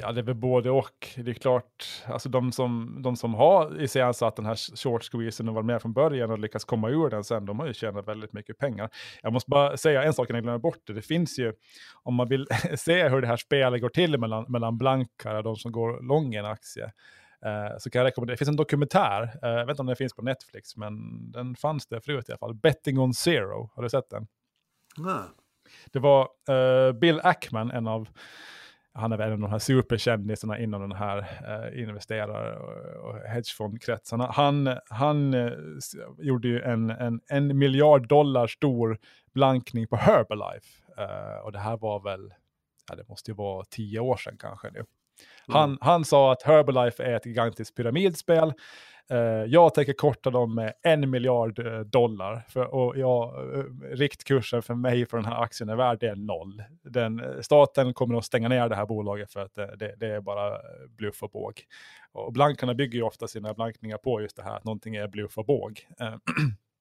Ja, 0.00 0.12
det 0.12 0.20
är 0.20 0.24
väl 0.24 0.34
både 0.34 0.70
och. 0.70 1.08
Det 1.16 1.30
är 1.30 1.34
klart, 1.34 2.02
alltså 2.06 2.28
de 2.28 2.52
som, 2.52 2.98
de 3.02 3.16
som 3.16 3.34
har 3.34 3.82
iscensatt 3.82 4.36
den 4.36 4.46
här 4.46 4.76
short 4.76 5.02
squeezen 5.04 5.48
och 5.48 5.54
varit 5.54 5.66
med 5.66 5.82
från 5.82 5.92
början 5.92 6.30
och 6.30 6.38
lyckats 6.38 6.64
komma 6.64 6.88
ur 6.90 7.10
den 7.10 7.24
sen, 7.24 7.46
de 7.46 7.58
har 7.58 7.66
ju 7.66 7.74
tjänat 7.74 8.08
väldigt 8.08 8.32
mycket 8.32 8.58
pengar. 8.58 8.90
Jag 9.22 9.32
måste 9.32 9.50
bara 9.50 9.76
säga 9.76 10.02
en 10.02 10.12
sak 10.12 10.30
innan 10.30 10.36
jag 10.36 10.44
glömmer 10.44 10.58
bort 10.58 10.86
det. 10.86 10.92
Det 10.92 11.02
finns 11.02 11.38
ju, 11.38 11.52
om 12.02 12.14
man 12.14 12.28
vill 12.28 12.46
se 12.76 13.08
hur 13.08 13.20
det 13.20 13.26
här 13.26 13.36
spelet 13.36 13.80
går 13.80 13.88
till 13.88 14.18
mellan, 14.18 14.44
mellan 14.48 14.78
blankare 14.78 15.38
och 15.38 15.44
de 15.44 15.56
som 15.56 15.72
går 15.72 16.02
lång 16.02 16.34
i 16.34 16.36
en 16.36 16.46
aktie, 16.46 16.92
eh, 17.44 17.78
så 17.78 17.90
kan 17.90 17.98
jag 17.98 18.06
rekommendera, 18.06 18.34
det 18.34 18.38
finns 18.38 18.48
en 18.48 18.56
dokumentär, 18.56 19.22
eh, 19.22 19.50
jag 19.50 19.66
vet 19.66 19.70
inte 19.70 19.82
om 19.82 19.86
den 19.86 19.96
finns 19.96 20.14
på 20.14 20.22
Netflix, 20.22 20.76
men 20.76 20.92
den 21.32 21.56
fanns 21.56 21.86
där 21.86 22.00
förut 22.00 22.28
i 22.28 22.32
alla 22.32 22.38
fall. 22.38 22.54
Betting 22.54 22.98
on 22.98 23.14
Zero, 23.14 23.70
har 23.74 23.82
du 23.82 23.88
sett 23.88 24.10
den? 24.10 24.26
Nej. 24.96 25.22
Det 25.92 25.98
var 25.98 26.28
eh, 26.48 26.92
Bill 26.92 27.20
Ackman, 27.24 27.70
en 27.70 27.86
av 27.86 28.08
han 28.94 29.12
är 29.12 29.16
väl 29.16 29.26
en 29.26 29.32
av 29.32 29.38
de 29.38 29.50
här 29.50 29.58
superkändisarna 29.58 30.58
inom 30.58 30.80
den 30.80 30.92
här 30.92 31.18
eh, 31.18 31.82
investerare 31.82 32.58
och, 32.58 33.10
och 33.10 33.18
hedgefondkretsarna. 33.18 34.26
Han, 34.26 34.78
han 34.90 35.34
eh, 35.34 35.52
gjorde 36.18 36.48
ju 36.48 36.60
en, 36.62 36.90
en, 36.90 37.20
en 37.28 37.58
miljard 37.58 38.08
dollar 38.08 38.46
stor 38.46 38.98
blankning 39.34 39.86
på 39.86 39.96
Herbalife. 39.96 40.82
Eh, 40.98 41.44
och 41.44 41.52
det 41.52 41.58
här 41.58 41.76
var 41.76 42.00
väl, 42.00 42.34
ja 42.88 42.96
det 42.96 43.08
måste 43.08 43.30
ju 43.30 43.34
vara 43.34 43.64
tio 43.64 44.00
år 44.00 44.16
sedan 44.16 44.36
kanske 44.38 44.70
nu. 44.70 44.84
Mm. 45.48 45.58
Han, 45.58 45.68
mm. 45.68 45.78
han 45.80 46.04
sa 46.04 46.32
att 46.32 46.42
Herbalife 46.42 47.04
är 47.04 47.14
ett 47.16 47.26
gigantiskt 47.26 47.76
pyramidspel. 47.76 48.52
Uh, 49.12 49.18
jag 49.46 49.74
tänker 49.74 49.92
korta 49.92 50.30
dem 50.30 50.54
med 50.54 50.72
en 50.82 51.10
miljard 51.10 51.58
eh, 51.58 51.80
dollar. 51.80 52.44
För, 52.48 52.74
och 52.74 52.98
jag, 52.98 53.54
eh, 53.58 53.64
riktkursen 53.96 54.62
för 54.62 54.74
mig 54.74 55.06
för 55.06 55.16
den 55.16 55.26
här 55.26 55.42
aktien 55.42 55.68
är 55.68 55.76
värd 55.76 56.02
är 56.02 56.16
noll. 56.16 56.62
Den, 56.82 57.42
staten 57.42 57.94
kommer 57.94 58.18
att 58.18 58.24
stänga 58.24 58.48
ner 58.48 58.68
det 58.68 58.76
här 58.76 58.86
bolaget 58.86 59.32
för 59.32 59.40
att 59.40 59.54
det, 59.54 59.94
det 59.96 60.06
är 60.06 60.20
bara 60.20 60.58
bluff 60.88 61.22
och 61.22 61.30
båg. 61.30 61.62
Och 62.12 62.32
blankarna 62.32 62.74
bygger 62.74 62.98
ju 62.98 63.02
ofta 63.02 63.28
sina 63.28 63.54
blankningar 63.54 63.96
på 63.98 64.20
just 64.20 64.36
det 64.36 64.42
här 64.42 64.56
att 64.56 64.64
någonting 64.64 64.96
är 64.96 65.08
bluff 65.08 65.38
och 65.38 65.46
båg. 65.46 65.80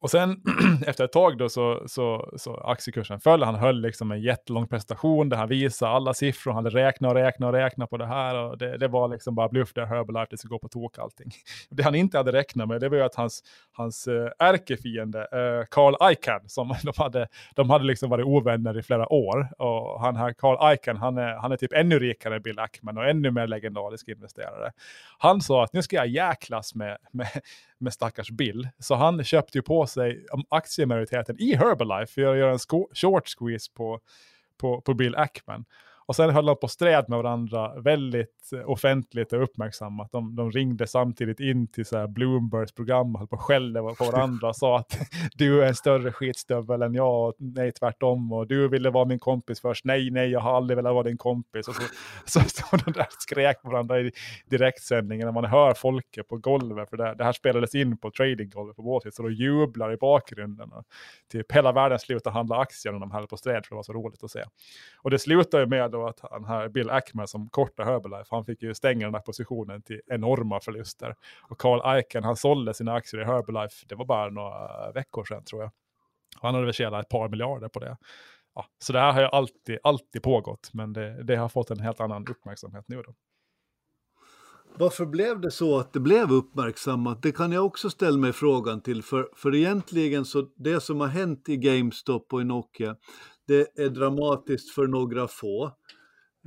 Och 0.00 0.10
sen 0.10 0.42
efter 0.86 1.04
ett 1.04 1.12
tag 1.12 1.38
då 1.38 1.48
så, 1.48 1.82
så, 1.86 2.34
så 2.36 2.56
aktiekursen 2.56 3.20
föll. 3.20 3.42
Han 3.42 3.54
höll 3.54 3.80
liksom 3.80 4.12
en 4.12 4.20
jättelång 4.20 4.68
presentation 4.68 5.28
där 5.28 5.36
han 5.36 5.48
visade 5.48 5.92
alla 5.92 6.14
siffror. 6.14 6.52
Han 6.52 6.64
hade 6.64 6.76
räknat 6.76 7.10
och 7.10 7.14
räknat 7.14 7.46
och 7.46 7.52
räknat 7.52 7.90
på 7.90 7.96
det 7.96 8.06
här. 8.06 8.34
Och 8.34 8.58
det, 8.58 8.78
det 8.78 8.88
var 8.88 9.08
liksom 9.08 9.34
bara 9.34 9.48
bluff 9.48 9.72
där 9.74 9.86
Herbalife, 9.86 10.26
det 10.30 10.38
ska 10.38 10.48
gå 10.48 10.58
på 10.58 10.68
tok 10.68 10.98
allting. 10.98 11.32
Det 11.70 11.82
han 11.82 11.94
inte 11.94 12.16
hade 12.16 12.32
räknat 12.32 12.68
med 12.68 12.80
det 12.80 12.88
var 12.88 12.96
ju 12.96 13.02
att 13.02 13.14
hans, 13.14 13.42
hans 13.72 14.08
eh, 14.08 14.30
ärkefiende 14.38 15.18
uh, 15.18 15.64
Carl 15.70 16.12
Icahn, 16.12 16.48
som 16.48 16.68
de 16.82 16.92
hade, 16.96 17.28
de 17.54 17.70
hade 17.70 17.84
liksom 17.84 18.10
varit 18.10 18.26
ovänner 18.26 18.78
i 18.78 18.82
flera 18.82 19.12
år. 19.12 19.48
Och 19.58 20.00
han 20.00 20.16
här 20.16 20.32
Carl 20.32 20.74
Icahn, 20.74 20.96
han 20.96 21.18
är, 21.18 21.34
han 21.34 21.52
är 21.52 21.56
typ 21.56 21.72
ännu 21.72 21.98
rikare 21.98 22.36
än 22.36 22.42
Bill 22.42 22.58
Ackman 22.58 22.98
och 22.98 23.08
ännu 23.08 23.30
mer 23.30 23.46
legendarisk 23.46 24.08
investerare. 24.08 24.72
Han 25.18 25.40
sa 25.40 25.64
att 25.64 25.72
nu 25.72 25.82
ska 25.82 25.96
jag 25.96 26.08
jäklas 26.08 26.74
med, 26.74 26.96
med, 27.12 27.28
med 27.78 27.92
stackars 27.92 28.30
Bill. 28.30 28.68
Så 28.78 28.94
han 28.94 29.24
köpte 29.24 29.58
ju 29.58 29.62
på 29.62 29.86
sig 29.88 30.26
aktiemajoriteten 30.48 31.36
i 31.38 31.54
Herbalife 31.54 32.12
för 32.12 32.32
att 32.32 32.38
göra 32.38 32.52
en 32.52 32.86
short 32.94 33.28
squeeze 33.28 33.72
på, 33.74 34.00
på, 34.56 34.80
på 34.80 34.94
Bill 34.94 35.16
Ackman. 35.16 35.64
Och 36.08 36.16
sen 36.16 36.30
höll 36.30 36.46
de 36.46 36.56
på 36.56 36.68
sträd 36.68 37.04
med 37.08 37.18
varandra 37.18 37.80
väldigt 37.80 38.50
offentligt 38.66 39.32
och 39.32 39.42
uppmärksammat. 39.42 40.12
De, 40.12 40.36
de 40.36 40.50
ringde 40.50 40.86
samtidigt 40.86 41.40
in 41.40 41.66
till 41.66 41.86
så 41.86 41.98
här 41.98 42.06
Bloombergs 42.06 42.72
program 42.72 43.14
och 43.14 43.18
höll 43.18 43.28
på 43.28 43.36
och 43.36 43.42
skällde 43.42 43.80
på 43.80 44.04
varandra 44.04 44.48
och 44.48 44.56
sa 44.56 44.78
att 44.78 44.98
du 45.34 45.62
är 45.62 45.66
en 45.66 45.74
större 45.74 46.12
skitstövel 46.12 46.82
än 46.82 46.94
jag, 46.94 47.28
och 47.28 47.34
nej 47.38 47.72
tvärtom, 47.72 48.32
och 48.32 48.46
du 48.46 48.68
ville 48.68 48.90
vara 48.90 49.04
min 49.04 49.18
kompis 49.18 49.60
först, 49.60 49.84
nej, 49.84 50.10
nej, 50.10 50.30
jag 50.30 50.40
har 50.40 50.56
aldrig 50.56 50.76
velat 50.76 50.94
vara 50.94 51.02
din 51.02 51.18
kompis. 51.18 51.68
Och 51.68 51.74
så, 51.74 51.82
så 52.24 52.40
stod 52.40 52.80
de 52.84 52.92
där 52.92 53.00
och 53.00 53.22
skrek 53.22 53.62
på 53.62 53.70
varandra 53.70 54.00
i 54.00 54.12
direktsändningen 54.50 55.26
när 55.26 55.32
man 55.32 55.44
hör 55.44 55.74
folket 55.74 56.28
på 56.28 56.36
golvet, 56.36 56.90
för 56.90 56.96
det, 56.96 57.14
det 57.14 57.24
här 57.24 57.32
spelades 57.32 57.74
in 57.74 57.98
på 57.98 58.10
tradinggolvet 58.10 58.76
på 58.76 58.82
Wall 58.82 59.00
Street, 59.00 59.14
så 59.14 59.22
de 59.22 59.32
jublar 59.32 59.92
i 59.92 59.96
bakgrunden. 59.96 60.72
Och 60.72 60.84
typ 61.32 61.52
hela 61.52 61.72
världen 61.72 61.98
slutade 61.98 62.34
handla 62.34 62.56
aktier 62.56 62.92
när 62.92 63.00
de 63.00 63.10
höll 63.10 63.26
på 63.26 63.36
sträd, 63.36 63.66
för 63.66 63.70
det 63.70 63.76
var 63.76 63.82
så 63.82 63.92
roligt 63.92 64.24
att 64.24 64.30
se. 64.30 64.44
Och 65.02 65.10
det 65.10 65.18
slutade 65.18 65.66
med 65.66 65.97
då 65.98 66.06
att 66.06 66.20
han 66.30 66.44
här 66.44 66.68
Bill 66.68 66.90
Ackman 66.90 67.28
som 67.28 67.48
korta 67.48 67.84
Herbalife, 67.84 68.28
han 68.30 68.44
fick 68.44 68.62
ju 68.62 68.74
stänga 68.74 69.06
den 69.06 69.14
här 69.14 69.22
positionen 69.22 69.82
till 69.82 70.00
enorma 70.06 70.60
förluster. 70.60 71.14
Och 71.42 71.58
Carl 71.58 71.98
Icahn, 71.98 72.24
han 72.24 72.36
sålde 72.36 72.74
sina 72.74 72.92
aktier 72.92 73.20
i 73.20 73.24
Herbalife, 73.24 73.86
det 73.88 73.94
var 73.94 74.04
bara 74.04 74.30
några 74.30 74.92
veckor 74.92 75.24
sedan 75.24 75.44
tror 75.44 75.62
jag. 75.62 75.70
Han 76.40 76.54
hade 76.54 76.66
väl 76.66 76.74
tjänat 76.74 77.04
ett 77.04 77.08
par 77.08 77.28
miljarder 77.28 77.68
på 77.68 77.80
det. 77.80 77.96
Ja, 78.54 78.66
så 78.78 78.92
det 78.92 79.00
här 79.00 79.12
har 79.12 79.20
ju 79.20 79.26
alltid, 79.26 79.78
alltid 79.82 80.22
pågått, 80.22 80.70
men 80.72 80.92
det, 80.92 81.22
det 81.24 81.36
har 81.36 81.48
fått 81.48 81.70
en 81.70 81.80
helt 81.80 82.00
annan 82.00 82.26
uppmärksamhet 82.30 82.84
nu 82.88 83.02
då. 83.02 83.14
Varför 84.78 85.06
blev 85.06 85.40
det 85.40 85.50
så 85.50 85.78
att 85.78 85.92
det 85.92 86.00
blev 86.00 86.32
uppmärksammat? 86.32 87.22
Det 87.22 87.32
kan 87.32 87.52
jag 87.52 87.66
också 87.66 87.90
ställa 87.90 88.18
mig 88.18 88.32
frågan 88.32 88.80
till. 88.80 89.02
För, 89.02 89.28
för 89.36 89.54
egentligen 89.54 90.24
så 90.24 90.48
det 90.56 90.80
som 90.80 91.00
har 91.00 91.08
hänt 91.08 91.48
i 91.48 91.56
GameStop 91.56 92.32
och 92.32 92.40
i 92.40 92.44
Nokia, 92.44 92.96
det 93.48 93.78
är 93.78 93.88
dramatiskt 93.88 94.70
för 94.70 94.86
några 94.86 95.28
få. 95.28 95.64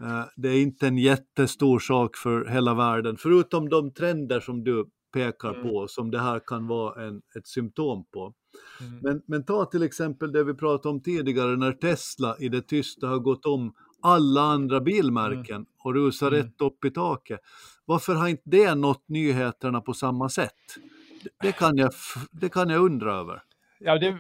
Eh, 0.02 0.26
det 0.36 0.50
är 0.50 0.62
inte 0.62 0.88
en 0.88 0.98
jättestor 0.98 1.80
sak 1.80 2.18
för 2.18 2.46
hela 2.46 2.74
världen, 2.74 3.18
förutom 3.18 3.70
de 3.70 3.94
trender 3.94 4.40
som 4.40 4.64
du 4.64 4.86
pekar 5.14 5.54
mm. 5.54 5.64
på, 5.64 5.88
som 5.88 6.12
det 6.12 6.20
här 6.20 6.40
kan 6.40 6.68
vara 6.68 7.06
en, 7.06 7.22
ett 7.36 7.48
symptom 7.48 8.06
på. 8.14 8.34
Mm. 8.82 9.00
Men, 9.02 9.22
men 9.28 9.46
ta 9.46 9.66
till 9.66 9.84
exempel 9.84 10.32
det 10.32 10.44
vi 10.44 10.54
pratade 10.54 10.90
om 10.90 11.02
tidigare, 11.02 11.58
när 11.58 11.72
Tesla 11.72 12.36
i 12.40 12.50
det 12.50 12.62
tysta 12.62 13.08
har 13.08 13.20
gått 13.20 13.46
om 13.46 13.74
alla 14.02 14.42
andra 14.42 14.82
bilmärken 14.82 15.56
mm. 15.56 15.68
och 15.84 15.94
rusar 15.94 16.28
mm. 16.28 16.40
rätt 16.40 16.62
upp 16.62 16.86
i 16.86 16.92
taket. 16.92 17.40
Varför 17.86 18.16
har 18.16 18.28
inte 18.28 18.44
det 18.46 18.76
nått 18.76 19.04
nyheterna 19.10 19.82
på 19.82 19.94
samma 19.94 20.30
sätt? 20.30 20.78
Det 21.42 21.52
kan 21.52 21.78
jag, 21.78 21.92
det 22.32 22.50
kan 22.50 22.70
jag 22.70 22.82
undra 22.82 23.16
över. 23.16 23.44
Ja, 23.84 23.98
det, 23.98 24.16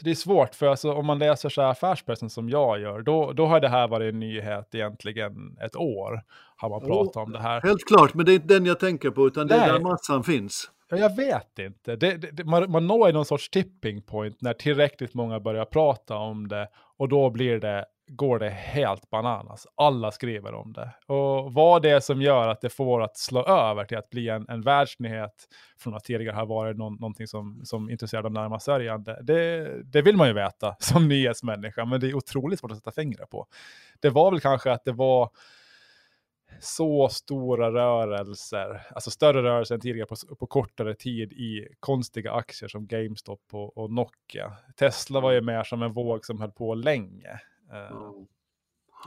det 0.00 0.10
är 0.10 0.14
svårt, 0.14 0.54
för 0.54 0.66
alltså, 0.66 0.92
om 0.92 1.06
man 1.06 1.18
läser 1.18 1.48
så 1.48 1.62
här 1.62 1.68
affärspressen 1.68 2.30
som 2.30 2.48
jag 2.48 2.80
gör, 2.80 3.02
då, 3.02 3.32
då 3.32 3.46
har 3.46 3.60
det 3.60 3.68
här 3.68 3.88
varit 3.88 4.14
en 4.14 4.20
nyhet 4.20 4.74
egentligen 4.74 5.58
ett 5.64 5.76
år. 5.76 6.22
Har 6.56 6.70
man 6.70 6.80
pratat 6.80 7.16
oh, 7.16 7.22
om 7.22 7.32
det 7.32 7.38
här. 7.38 7.60
Helt 7.60 7.86
klart, 7.86 8.14
men 8.14 8.26
det 8.26 8.32
är 8.32 8.34
inte 8.34 8.54
den 8.54 8.66
jag 8.66 8.80
tänker 8.80 9.10
på, 9.10 9.26
utan 9.26 9.46
det 9.46 9.54
är 9.54 9.72
där 9.72 9.80
massan 9.80 10.24
finns. 10.24 10.70
Jag 10.90 11.16
vet 11.16 11.58
inte. 11.58 11.96
Det, 11.96 12.16
det, 12.16 12.44
man, 12.44 12.70
man 12.70 12.86
når 12.86 13.12
någon 13.12 13.24
sorts 13.24 13.50
tipping 13.50 14.02
point 14.02 14.40
när 14.40 14.52
tillräckligt 14.52 15.14
många 15.14 15.40
börjar 15.40 15.64
prata 15.64 16.16
om 16.16 16.48
det 16.48 16.68
och 16.96 17.08
då 17.08 17.30
blir 17.30 17.60
det 17.60 17.84
går 18.08 18.38
det 18.38 18.50
helt 18.50 19.10
bananas. 19.10 19.66
Alla 19.74 20.10
skriver 20.10 20.54
om 20.54 20.72
det. 20.72 20.90
Och 21.06 21.52
vad 21.52 21.82
det 21.82 21.90
är 21.90 22.00
som 22.00 22.22
gör 22.22 22.48
att 22.48 22.60
det 22.60 22.70
får 22.70 23.02
att 23.02 23.16
slå 23.16 23.44
över 23.44 23.84
till 23.84 23.98
att 23.98 24.10
bli 24.10 24.28
en, 24.28 24.48
en 24.48 24.62
världsnyhet 24.62 25.48
från 25.78 25.94
att 25.94 26.04
tidigare 26.04 26.36
ha 26.36 26.44
varit 26.44 26.76
någon, 26.76 26.94
någonting 26.94 27.26
som, 27.26 27.60
som 27.64 27.90
intresserar 27.90 28.22
de 28.22 28.32
närmast 28.32 28.64
sörjande, 28.64 29.20
det, 29.22 29.70
det 29.84 30.02
vill 30.02 30.16
man 30.16 30.28
ju 30.28 30.34
veta 30.34 30.76
som 30.80 31.08
nyhetsmänniska, 31.08 31.84
men 31.84 32.00
det 32.00 32.08
är 32.08 32.14
otroligt 32.14 32.60
svårt 32.60 32.70
att 32.70 32.76
sätta 32.78 32.92
fingret 32.92 33.30
på. 33.30 33.46
Det 34.00 34.10
var 34.10 34.30
väl 34.30 34.40
kanske 34.40 34.72
att 34.72 34.84
det 34.84 34.92
var 34.92 35.30
så 36.60 37.08
stora 37.08 37.72
rörelser, 37.72 38.86
alltså 38.90 39.10
större 39.10 39.42
rörelser 39.42 39.74
än 39.74 39.80
tidigare 39.80 40.06
på, 40.06 40.36
på 40.36 40.46
kortare 40.46 40.94
tid 40.94 41.32
i 41.32 41.68
konstiga 41.80 42.32
aktier 42.32 42.68
som 42.68 42.86
GameStop 42.86 43.40
och, 43.52 43.78
och 43.78 43.90
Nokia. 43.92 44.52
Tesla 44.76 45.20
var 45.20 45.32
ju 45.32 45.40
mer 45.40 45.62
som 45.62 45.82
en 45.82 45.92
våg 45.92 46.24
som 46.24 46.40
höll 46.40 46.52
på 46.52 46.74
länge. 46.74 47.40
Mm. 47.70 48.26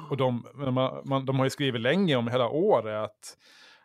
Och 0.10 0.18
de, 0.18 0.48
man, 1.06 1.26
de 1.26 1.40
har 1.40 1.46
ju 1.46 1.50
skrivit 1.50 1.82
länge 1.82 2.16
om 2.16 2.28
hela 2.28 2.50
året 2.50 2.96
att, 2.96 3.38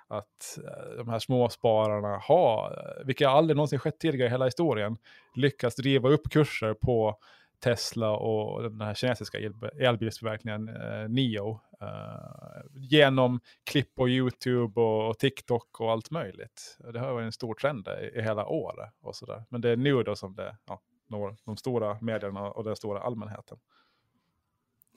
att 0.08 0.58
eh, 0.64 0.96
de 0.96 1.08
här 1.08 1.18
småspararna 1.18 2.18
har, 2.22 3.02
vilket 3.06 3.28
aldrig 3.28 3.56
någonsin 3.56 3.78
skett 3.78 3.98
tidigare 3.98 4.28
i 4.28 4.30
hela 4.30 4.44
historien, 4.44 4.96
lyckats 5.34 5.76
driva 5.76 6.08
upp 6.08 6.30
kurser 6.30 6.74
på 6.74 7.18
Tesla 7.60 8.10
och 8.10 8.62
den 8.62 8.80
här 8.80 8.94
kinesiska 8.94 9.38
elbilstillverkningen 9.78 10.68
eh, 10.68 11.08
Nio. 11.08 11.60
Eh, 11.80 12.62
genom 12.74 13.40
klipp 13.64 13.94
på 13.94 14.08
YouTube 14.08 14.80
och, 14.80 15.08
och, 15.08 15.18
TikTok 15.18 15.80
och 15.80 15.92
allt 15.92 16.10
möjligt. 16.10 16.78
Det 16.92 16.98
har 16.98 17.12
varit 17.12 17.24
en 17.24 17.32
stor 17.32 17.54
trend 17.54 17.88
i, 17.88 18.18
i 18.18 18.22
hela 18.22 18.46
året. 18.46 18.90
Och 19.02 19.16
så 19.16 19.26
där. 19.26 19.44
Men 19.48 19.60
det 19.60 19.70
är 19.70 19.76
nu 19.76 20.02
då 20.02 20.16
som 20.16 20.34
det 20.34 20.56
ja, 20.66 20.80
når 21.08 21.36
de 21.44 21.56
stora 21.56 21.98
medierna 22.00 22.50
och 22.50 22.64
den 22.64 22.76
stora 22.76 23.00
allmänheten. 23.00 23.58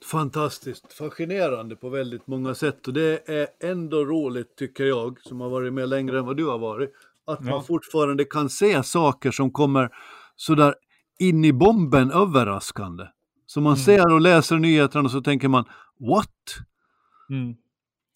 Fantastiskt, 0.04 0.92
fascinerande 0.92 1.76
på 1.76 1.88
väldigt 1.88 2.26
många 2.26 2.54
sätt 2.54 2.88
och 2.88 2.94
det 2.94 3.28
är 3.28 3.46
ändå 3.70 4.04
roligt 4.04 4.56
tycker 4.56 4.84
jag, 4.84 5.20
som 5.20 5.40
har 5.40 5.50
varit 5.50 5.72
med 5.72 5.88
längre 5.88 6.18
än 6.18 6.26
vad 6.26 6.36
du 6.36 6.46
har 6.46 6.58
varit, 6.58 6.90
att 7.26 7.38
ja. 7.42 7.50
man 7.50 7.64
fortfarande 7.64 8.24
kan 8.24 8.48
se 8.50 8.82
saker 8.82 9.30
som 9.30 9.50
kommer 9.50 9.88
sådär 10.36 10.74
in 11.18 11.44
i 11.44 11.52
bomben 11.52 12.10
överraskande. 12.10 13.04
Så 13.46 13.60
man 13.60 13.72
mm. 13.74 13.84
ser 13.84 14.12
och 14.12 14.20
läser 14.20 14.56
nyheterna 14.56 15.04
och 15.04 15.10
så 15.10 15.20
tänker 15.20 15.48
man, 15.48 15.64
what? 16.00 16.28
Mm. 17.30 17.54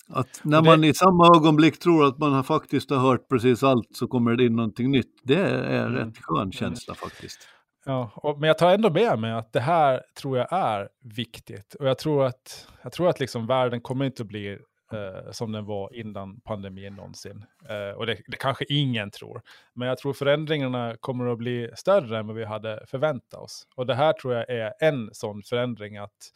Att 0.09 0.40
när 0.42 0.62
det- 0.62 0.70
man 0.70 0.85
i 0.85 0.94
samma 0.94 1.37
ögonblick 1.37 1.79
tror 1.79 2.07
att 2.07 2.18
man 2.18 2.33
har 2.33 2.42
faktiskt 2.42 2.90
har 2.90 2.99
hört 2.99 3.29
precis 3.29 3.62
allt 3.62 3.88
så 3.92 4.07
kommer 4.07 4.37
det 4.37 4.44
in 4.44 4.57
någonting 4.57 4.90
nytt. 4.90 5.20
Det 5.23 5.35
är 5.35 5.62
en 5.64 5.87
Mm. 5.87 5.94
rätt 5.94 6.18
skön 6.23 6.53
känsla 6.53 6.94
faktiskt. 6.94 7.49
Ja, 7.87 8.11
och, 8.14 8.40
men 8.40 8.49
jag 8.49 8.59
tar 8.59 8.75
ändå 8.75 8.90
med 8.90 9.18
mig 9.18 9.33
att 9.33 9.53
det 9.53 9.61
här 9.61 10.03
tror 10.14 10.38
jag 10.38 10.53
är 10.53 10.88
viktigt. 11.01 11.75
Och 11.75 11.88
jag 11.88 11.99
tror 11.99 12.25
att, 12.25 12.68
jag 12.83 12.92
tror 12.92 13.09
att 13.09 13.20
liksom 13.20 13.47
världen 13.47 13.81
kommer 13.81 14.05
inte 14.05 14.23
att 14.23 14.29
bli 14.29 14.59
eh, 14.92 15.31
som 15.31 15.53
den 15.53 15.64
var 15.64 15.94
innan 15.94 16.40
pandemin 16.40 16.94
någonsin. 16.94 17.44
Eh, 17.68 17.97
och 17.97 18.07
det, 18.07 18.18
det 18.27 18.37
kanske 18.37 18.64
ingen 18.68 19.11
tror. 19.11 19.42
Men 19.75 19.88
jag 19.88 19.99
tror 19.99 20.12
förändringarna 20.12 20.97
kommer 21.01 21.27
att 21.27 21.38
bli 21.38 21.70
större 21.75 22.18
än 22.18 22.27
vad 22.27 22.37
vi 22.37 22.44
hade 22.44 22.87
förväntat 22.87 23.40
oss. 23.40 23.66
Och 23.75 23.87
det 23.87 23.94
här 23.94 24.12
tror 24.12 24.35
jag 24.35 24.51
är 24.51 24.73
en 24.81 25.11
sån 25.12 25.42
förändring 25.42 25.97
att 25.97 26.33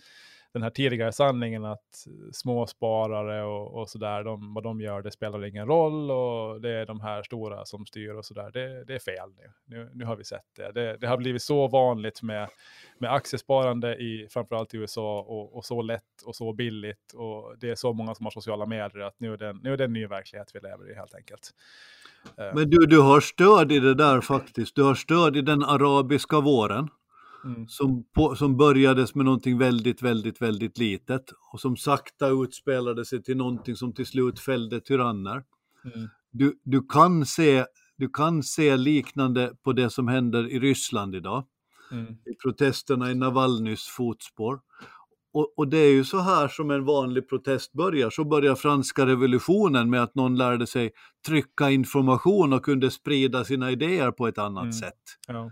den 0.53 0.63
här 0.63 0.71
tidigare 0.71 1.13
sanningen 1.13 1.65
att 1.65 2.07
småsparare 2.33 3.45
och, 3.45 3.81
och 3.81 3.89
sådär, 3.89 4.25
de, 4.25 4.55
vad 4.55 4.65
de 4.65 4.81
gör, 4.81 5.03
det 5.03 5.11
spelar 5.11 5.45
ingen 5.45 5.67
roll 5.67 6.11
och 6.11 6.61
det 6.61 6.71
är 6.71 6.87
de 6.87 7.01
här 7.01 7.23
stora 7.23 7.65
som 7.65 7.87
styr 7.87 8.15
och 8.15 8.25
sådär, 8.25 8.51
det, 8.53 8.85
det 8.85 8.95
är 8.95 8.99
fel 8.99 9.31
nu. 9.37 9.77
nu. 9.77 9.91
Nu 9.95 10.05
har 10.05 10.17
vi 10.17 10.25
sett 10.25 10.45
det. 10.57 10.73
det. 10.73 10.97
Det 10.97 11.07
har 11.07 11.17
blivit 11.17 11.43
så 11.43 11.69
vanligt 11.69 12.23
med, 12.23 12.49
med 12.99 13.13
aktiesparande 13.13 13.97
i 13.97 14.29
framförallt 14.31 14.75
i 14.75 14.77
USA 14.77 15.21
och, 15.21 15.57
och 15.57 15.65
så 15.65 15.83
lätt 15.83 16.23
och 16.25 16.37
så 16.37 16.53
billigt 16.53 17.13
och 17.15 17.55
det 17.59 17.71
är 17.71 17.75
så 17.75 17.93
många 17.93 18.15
som 18.15 18.27
har 18.27 18.31
sociala 18.31 18.67
medier 18.67 19.01
att 19.01 19.21
nu 19.21 19.33
är 19.33 19.37
det 19.37 19.49
en, 19.49 19.61
nu 19.63 19.73
är 19.73 19.77
det 19.77 19.85
en 19.85 19.93
ny 19.93 20.07
verklighet 20.07 20.51
vi 20.55 20.61
lever 20.61 20.91
i 20.91 20.95
helt 20.95 21.15
enkelt. 21.15 21.51
Eh. 22.39 22.55
Men 22.55 22.71
du, 22.71 22.87
du 22.87 23.01
har 23.01 23.21
stöd 23.21 23.73
i 23.73 23.79
det 23.79 23.95
där 23.95 24.21
faktiskt. 24.21 24.75
Du 24.75 24.83
har 24.83 24.95
stöd 24.95 25.37
i 25.37 25.43
den 25.43 25.63
arabiska 25.63 26.41
våren 26.41 26.89
mm, 27.49 27.69
som, 27.69 28.05
på, 28.15 28.35
som 28.37 28.57
börjades 28.57 29.15
med 29.15 29.25
någonting 29.25 29.59
väldigt, 29.59 30.03
väldigt, 30.03 30.43
väldigt 30.43 30.79
litet 30.79 31.25
och 31.53 31.61
som 31.61 31.77
sakta 31.77 32.29
utspelade 32.29 33.05
sig 33.05 33.23
till 33.23 33.37
någonting 33.37 33.77
som 33.77 33.93
till 33.95 34.07
slut 34.07 34.41
fällde 34.41 34.81
tyranner. 34.81 35.45
mm, 35.95 36.09
Du, 36.31 36.59
du, 36.65 36.87
kan 36.89 37.27
se, 37.27 37.65
du 37.97 38.09
kan 38.09 38.43
se 38.43 38.77
liknande 38.77 39.53
på 39.65 39.73
det 39.73 39.91
som 39.91 40.09
händer 40.09 40.49
i 40.51 40.59
Ryssland 40.61 41.15
idag. 41.15 41.45
mm, 41.93 42.07
i 42.07 42.35
protesterna 42.43 43.11
i 43.11 43.15
Navalnys 43.15 43.83
fotspår. 43.87 44.61
Och, 45.33 45.53
och 45.59 45.69
det 45.69 45.79
är 45.79 45.93
ju 45.93 46.05
så 46.05 46.19
här 46.19 46.49
som 46.49 46.71
en 46.71 46.85
vanlig 46.85 47.29
protest 47.29 47.73
börjar. 47.73 48.11
Så 48.11 48.25
börjar 48.25 48.55
franska 48.55 49.07
revolutionen 49.07 49.91
med 49.91 50.03
att 50.03 50.15
någon 50.15 50.37
lärde 50.37 50.67
sig 50.67 50.91
trycka 51.27 51.71
information 51.71 52.53
och 52.53 52.63
kunde 52.65 52.91
sprida 52.91 53.45
sina 53.45 53.71
idéer 53.71 54.11
på 54.11 54.29
ett 54.29 54.39
annat 54.39 54.63
Mm. 54.63 54.73
sätt. 54.73 54.95
ja. 55.27 55.51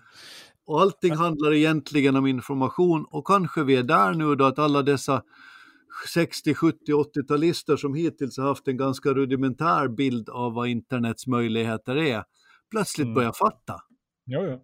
Och 0.67 0.81
allting 0.81 1.15
handlar 1.15 1.55
egentligen 1.55 2.17
om 2.17 2.27
information 2.27 3.07
och 3.11 3.27
kanske 3.27 3.65
vi 3.65 3.77
är 3.77 3.83
där 3.83 4.15
nu 4.15 4.35
då 4.35 4.45
att 4.45 4.59
alla 4.59 4.83
dessa 4.83 5.23
60, 6.09 6.55
70, 6.55 6.79
80-talister 6.93 7.77
som 7.77 7.95
hittills 7.95 8.39
har 8.39 8.45
haft 8.45 8.69
en 8.69 8.77
ganska 8.77 9.11
rudimentär 9.15 9.89
bild 9.89 10.29
av 10.29 10.55
vad 10.55 10.69
internets 10.69 11.27
möjligheter 11.27 11.97
är, 11.97 12.25
plötsligt 12.71 13.05
Mm. 13.05 13.15
börjar 13.15 13.33
fatta. 13.33 13.75
Jo, 14.29 14.45
jo. 14.45 14.61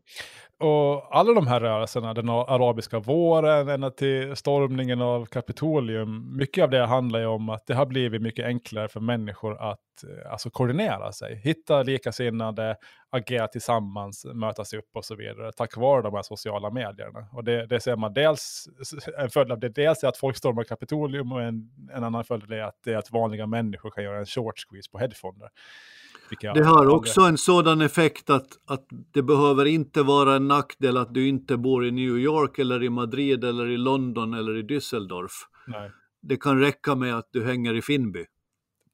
Och 0.69 1.17
alla 1.17 1.33
de 1.33 1.47
här 1.47 1.61
rörelserna, 1.61 2.15
den 2.15 2.29
arabiska 2.29 2.99
våren, 2.99 3.69
ända 3.69 3.91
till 3.91 4.37
stormningen 4.37 5.03
av 5.03 5.27
Kapitolium, 5.27 6.37
mycket 6.37 6.65
av 6.65 6.71
det 6.71 6.87
handlar 6.87 7.21
ju 7.21 7.27
om 7.27 7.49
att 7.49 7.67
det 7.67 7.75
har 7.75 7.87
blivit 7.87 8.23
mycket 8.23 8.47
enklare 8.47 8.89
för 8.89 9.01
människor 9.01 9.63
att 9.63 9.79
eh, 10.05 10.33
alltså, 10.33 10.51
koordinera 10.51 11.13
sig, 11.13 11.41
hitta 11.45 11.83
likasinnade, 11.83 12.77
agera 13.11 13.49
tillsammans, 13.49 14.27
mötas 14.35 14.75
upp 14.75 14.91
och 14.95 15.05
så 15.05 15.17
vidare, 15.17 15.53
tack 15.53 15.77
vare 15.77 16.03
de 16.03 16.15
här 16.15 16.23
sociala 16.23 16.71
medierna. 16.71 17.29
Och 17.33 17.45
det, 17.45 17.67
det 17.67 17.81
ser 17.81 17.97
man 17.97 18.13
dels, 18.13 18.65
en 19.19 19.31
följd 19.31 19.53
av 19.53 19.61
det, 19.61 19.69
dels 19.69 20.05
är 20.05 20.09
att 20.09 20.17
folk 20.17 20.37
stormar 20.37 20.65
Kapitolium 20.65 21.33
och 21.33 21.43
en, 21.43 21.71
en 21.95 22.05
annan 22.05 22.25
följd 22.25 22.53
är 22.53 22.63
att, 22.63 22.79
det 22.85 22.93
är 22.93 22.97
att 22.99 23.13
vanliga 23.13 23.47
människor 23.47 23.91
kan 23.91 24.05
göra 24.05 24.19
en 24.19 24.27
short 24.27 24.59
squeeze 24.59 24.91
på 24.91 24.99
headfonder. 24.99 25.49
Jag 26.41 26.55
Det 26.55 26.65
har 26.65 26.87
också 26.87 27.21
en 27.21 27.39
sådan 27.39 27.81
effekt 27.81 28.31
att, 28.31 28.49
att 28.67 28.87
det 29.13 29.23
behöver 29.23 29.65
inte 29.65 30.03
vara 30.03 30.35
en 30.37 30.49
nackdel 30.49 30.97
att 30.97 31.15
du 31.15 31.29
inte 31.29 31.57
bor 31.57 31.87
i 31.87 31.91
New 31.91 32.19
York 32.19 32.59
eller 32.59 32.83
i 32.83 32.91
Madrid 32.91 33.45
eller 33.45 33.71
i 33.71 33.77
London 33.77 34.35
eller 34.35 34.57
i 34.57 34.63
Düsseldorf. 34.63 35.33
Nej. 35.67 35.91
Det 36.23 36.37
kan 36.37 36.61
räcka 36.61 36.95
med 36.95 37.19
att 37.19 37.29
du 37.33 37.45
hänger 37.45 37.75
i 37.75 37.83
Finnby. 37.83 38.25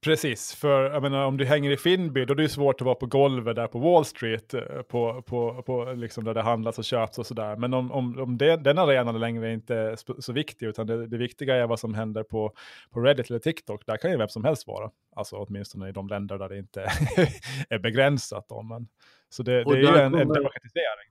Precis, 0.00 0.54
för 0.54 1.00
menar, 1.00 1.24
om 1.24 1.36
du 1.36 1.44
hänger 1.44 1.70
i 1.70 1.76
Finnby 1.76 2.24
då 2.24 2.32
är 2.32 2.36
det 2.36 2.48
svårt 2.48 2.80
att 2.80 2.84
vara 2.84 2.94
på 2.94 3.06
golvet 3.06 3.56
där 3.56 3.66
på 3.66 3.78
Wall 3.78 4.04
Street, 4.04 4.54
eh, 4.54 4.62
på, 4.62 5.22
på, 5.22 5.62
på, 5.62 5.92
liksom 5.92 6.24
där 6.24 6.34
det 6.34 6.42
handlas 6.42 6.78
och 6.78 6.84
köps 6.84 7.18
och 7.18 7.26
sådär. 7.26 7.56
Men 7.56 7.74
om, 7.74 7.92
om, 7.92 8.18
om 8.18 8.38
det, 8.38 8.56
den 8.56 8.78
arenan 8.78 9.20
längre 9.20 9.52
inte 9.52 9.74
är 9.74 9.96
sp- 9.96 10.20
så 10.20 10.32
viktig, 10.32 10.66
utan 10.66 10.86
det, 10.86 11.06
det 11.06 11.16
viktiga 11.16 11.56
är 11.56 11.66
vad 11.66 11.80
som 11.80 11.94
händer 11.94 12.22
på, 12.22 12.52
på 12.90 13.00
Reddit 13.00 13.30
eller 13.30 13.38
TikTok, 13.38 13.86
där 13.86 13.96
kan 13.96 14.10
ju 14.10 14.16
vem 14.16 14.28
som 14.28 14.44
helst 14.44 14.66
vara. 14.66 14.90
Alltså 15.16 15.36
åtminstone 15.36 15.88
i 15.88 15.92
de 15.92 16.08
länder 16.08 16.38
där 16.38 16.48
det 16.48 16.58
inte 16.58 16.80
är 17.68 17.78
begränsat. 17.78 18.48
Då, 18.48 18.62
men, 18.62 18.88
så 19.28 19.42
det, 19.42 19.64
det 19.64 19.70
är 19.70 19.76
ju 19.76 19.86
en, 19.86 20.14
en 20.14 20.28
demokratisering. 20.28 21.08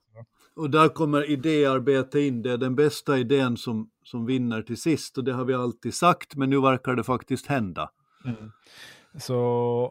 Och 0.56 0.70
där 0.70 0.90
kommer 0.90 1.30
idéarbete 1.30 2.20
in. 2.20 2.42
Det 2.42 2.52
är 2.52 2.58
den 2.58 2.76
bästa 2.76 3.18
idén 3.18 3.58
som, 3.58 3.90
som 4.04 4.26
vinner 4.26 4.62
till 4.62 4.78
sist. 4.78 5.18
Och 5.18 5.24
det 5.24 5.34
har 5.34 5.46
vi 5.46 5.54
alltid 5.54 5.94
sagt, 5.94 6.36
men 6.36 6.50
nu 6.50 6.62
verkar 6.62 6.96
det 6.96 7.04
faktiskt 7.04 7.48
hända. 7.48 7.90
Mm. 8.28 8.52
Så 9.20 9.34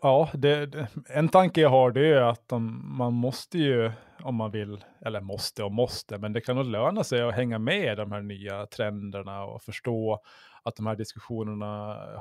ja, 0.02 0.30
det, 0.34 0.66
det, 0.66 0.88
en 1.08 1.28
tanke 1.28 1.60
jag 1.60 1.70
har 1.70 1.90
det 1.90 2.06
är 2.06 2.20
att 2.22 2.48
de, 2.48 2.82
man 2.98 3.12
måste 3.12 3.58
ju, 3.58 3.92
om 4.22 4.34
man 4.34 4.50
vill, 4.50 4.84
eller 5.00 5.20
måste 5.20 5.64
och 5.64 5.72
måste, 5.72 6.18
men 6.18 6.32
det 6.32 6.40
kan 6.40 6.56
nog 6.56 6.66
löna 6.66 7.04
sig 7.04 7.22
att 7.22 7.34
hänga 7.34 7.58
med 7.58 7.92
i 7.92 7.96
de 7.96 8.12
här 8.12 8.22
nya 8.22 8.66
trenderna 8.66 9.44
och 9.44 9.62
förstå 9.62 10.20
att 10.62 10.76
de 10.76 10.86
här 10.86 10.96
diskussionerna 10.96 11.66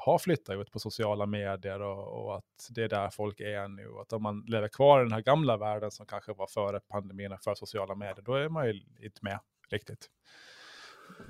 har 0.02 0.18
flyttat 0.20 0.56
ut 0.56 0.72
på 0.72 0.80
sociala 0.80 1.26
medier 1.26 1.82
och, 1.82 2.26
och 2.26 2.38
att 2.38 2.70
det 2.70 2.84
är 2.84 2.90
där 2.90 3.10
folk 3.10 3.40
är 3.40 3.68
nu. 3.68 3.88
Att 4.02 4.14
om 4.14 4.24
man 4.24 4.44
lever 4.48 4.68
kvar 4.68 5.00
i 5.00 5.04
den 5.04 5.12
här 5.12 5.22
gamla 5.22 5.58
världen 5.58 5.92
som 5.92 6.06
kanske 6.06 6.34
var 6.34 6.48
före 6.48 6.80
pandemin 6.80 7.32
och 7.32 7.44
för 7.44 7.56
sociala 7.56 7.96
medier, 7.96 8.22
då 8.22 8.34
är 8.34 8.50
man 8.50 8.68
ju 8.68 8.82
inte 9.00 9.20
med 9.22 9.40
riktigt. 9.70 10.10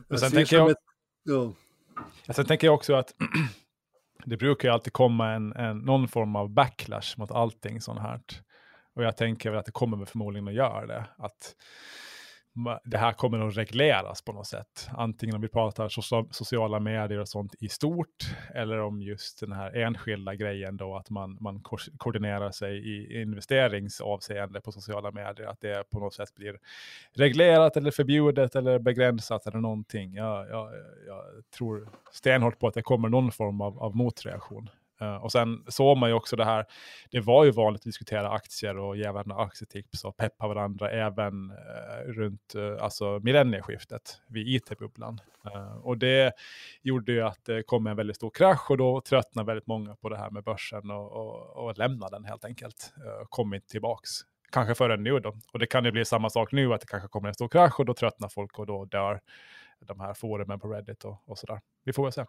Men 0.08 0.20
sen 0.20 0.32
tänker 0.32 0.56
jag- 0.56 0.72
ett-. 0.72 0.78
Ja, 1.24 2.34
Sen 2.34 2.46
tänker 2.46 2.68
jag 2.68 2.74
också 2.74 2.94
att 2.94 3.14
det 4.26 4.38
brukar 4.38 4.68
ju 4.68 4.74
alltid 4.74 4.94
komma 4.94 5.32
en, 5.32 5.54
en, 5.54 5.78
någon 5.78 6.08
form 6.08 6.36
av 6.36 6.50
backlash 6.50 7.18
mot 7.18 7.32
allting 7.32 7.82
sånt 7.82 8.00
här. 8.00 8.20
Och 8.96 9.04
jag 9.04 9.18
tänker 9.18 9.50
väl 9.50 9.60
att 9.60 9.66
det 9.66 9.72
kommer 9.72 10.06
förmodligen 10.06 10.48
att 10.48 10.54
göra 10.54 10.86
det. 10.86 11.06
Att 11.18 11.56
det 12.84 12.98
här 12.98 13.12
kommer 13.14 13.48
att 13.48 13.58
regleras 13.58 14.22
på 14.22 14.34
något 14.34 14.48
sätt. 14.48 14.88
Antingen 14.92 15.36
om 15.36 15.42
vi 15.42 15.48
pratar 15.48 15.90
sociala 16.34 16.80
medier 16.80 17.20
och 17.20 17.28
sånt 17.28 17.56
i 17.60 17.70
stort. 17.70 18.36
Eller 18.54 18.80
om 18.80 19.02
just 19.02 19.40
den 19.40 19.52
här 19.52 19.76
enskilda 19.76 20.36
grejen 20.36 20.78
då 20.78 20.96
att 20.96 21.10
man, 21.10 21.38
man 21.42 21.60
ko- 21.60 21.78
koordinerar 21.98 22.52
sig 22.52 22.78
i 22.78 23.22
investeringsavseende 23.22 24.62
på 24.62 24.72
sociala 24.72 25.12
medier. 25.12 25.48
Att 25.48 25.62
det 25.62 25.90
på 25.90 26.00
något 26.00 26.14
sätt 26.14 26.36
blir 26.36 26.60
reglerat 27.14 27.78
eller 27.78 27.92
förbjudet 27.92 28.56
eller 28.56 28.80
begränsat 28.80 29.48
eller 29.48 29.60
någonting. 29.60 30.14
Jag, 30.14 30.50
jag, 30.50 30.72
jag 31.08 31.24
tror 31.58 31.90
stenhårt 32.12 32.60
på 32.60 32.68
att 32.68 32.74
det 32.74 32.82
kommer 32.82 33.10
någon 33.10 33.32
form 33.32 33.62
av, 33.62 33.80
av 33.80 33.96
motreaktion. 33.96 34.70
Eh, 35.02 35.16
och 35.16 35.32
sen 35.32 35.66
såg 35.68 35.98
man 35.98 36.10
ju 36.10 36.16
också 36.16 36.36
det 36.36 36.46
här, 36.46 36.66
det 37.12 37.20
var 37.20 37.46
ju 37.46 37.52
vanligt 37.52 37.80
att 37.80 37.86
diskutera 37.86 38.30
aktier 38.30 38.78
och 38.78 38.98
ge 38.98 39.10
varandra 39.10 39.36
aktietips 39.36 40.06
och 40.06 40.18
peppa 40.18 40.48
varandra 40.48 40.92
även 40.92 41.52
eh, 41.52 42.12
runt 42.12 42.56
eh, 42.56 42.84
alltså 42.84 43.20
millennieskiftet 43.24 44.22
vid 44.28 44.48
it-bubblan. 44.48 45.20
Och 45.82 45.98
det 45.98 46.34
gjorde 46.82 47.12
ju 47.12 47.22
att 47.22 47.46
det 47.46 47.64
kom 47.64 47.88
en 47.88 47.96
väldigt 47.96 48.16
stor 48.16 48.30
krasch 48.30 48.72
och 48.72 48.78
då 48.78 49.02
tröttnade 49.02 49.48
väldigt 49.48 49.68
många 49.68 49.96
på 49.96 50.10
det 50.10 50.18
här 50.18 50.30
med 50.30 50.44
börsen 50.44 50.92
och, 50.92 51.12
och, 51.12 51.66
och 51.66 51.78
lämnade 51.78 52.16
den 52.16 52.26
helt 52.26 52.46
enkelt. 52.46 52.94
Kom 53.30 53.54
inte 53.54 53.68
tillbaks. 53.68 54.10
Kanske 54.52 54.76
förrän 54.76 55.04
nu 55.04 55.20
då. 55.20 55.36
Och 55.54 55.60
det 55.60 55.66
kan 55.66 55.86
ju 55.86 55.92
bli 55.92 56.06
samma 56.06 56.30
sak 56.30 56.52
nu, 56.52 56.74
att 56.74 56.82
det 56.82 56.88
kanske 56.88 57.10
kommer 57.10 57.28
en 57.28 57.34
stor 57.34 57.48
krasch 57.48 57.80
och 57.80 57.86
då 57.86 57.94
tröttnar 57.94 58.30
folk 58.30 58.60
och 58.60 58.66
då 58.66 58.86
dör 58.86 59.22
de 59.80 60.00
här 60.00 60.14
forumen 60.14 60.60
på 60.60 60.68
Reddit 60.68 61.04
och, 61.04 61.22
och 61.26 61.38
sådär. 61.38 61.62
Vi 61.84 61.94
får 61.94 62.04
väl 62.04 62.12
se. 62.12 62.26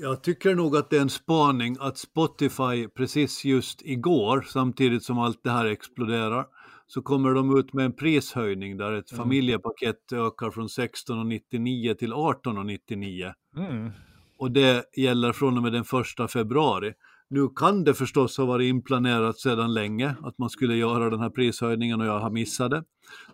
Jag 0.00 0.22
tycker 0.22 0.54
nog 0.54 0.76
att 0.76 0.90
det 0.90 0.96
är 0.96 1.00
en 1.00 1.10
spaning 1.10 1.76
att 1.80 1.98
Spotify 1.98 2.88
precis 2.96 3.44
just 3.44 3.82
igår, 3.82 4.46
samtidigt 4.48 5.04
som 5.04 5.18
allt 5.18 5.40
det 5.44 5.50
här 5.50 5.64
exploderar, 5.66 6.46
så 6.86 7.02
kommer 7.02 7.34
de 7.34 7.58
ut 7.58 7.72
med 7.72 7.84
en 7.84 7.92
prishöjning 7.92 8.76
där 8.76 8.92
ett 8.92 9.12
Mm. 9.12 9.24
familjepaket 9.24 10.12
ökar 10.12 10.50
från 10.50 10.68
16,99 10.68 11.94
till 11.94 12.12
18,99. 12.12 13.32
Mm. 13.56 13.90
Och 14.38 14.50
det 14.50 14.84
gäller 14.96 15.32
från 15.32 15.56
och 15.56 15.62
med 15.62 15.72
den 15.72 15.84
första 15.84 16.28
februari. 16.28 16.92
Nu 17.30 17.48
kan 17.56 17.84
det 17.84 17.94
förstås 17.94 18.38
ha 18.38 18.44
varit 18.44 18.68
inplanerat 18.68 19.38
sedan 19.38 19.74
länge 19.74 20.14
att 20.22 20.38
man 20.38 20.50
skulle 20.50 20.76
göra 20.76 21.10
den 21.10 21.20
här 21.20 21.30
prishöjningen 21.30 22.00
och 22.00 22.06
jag 22.06 22.20
har 22.20 22.30
missat 22.30 22.70
det. 22.70 22.84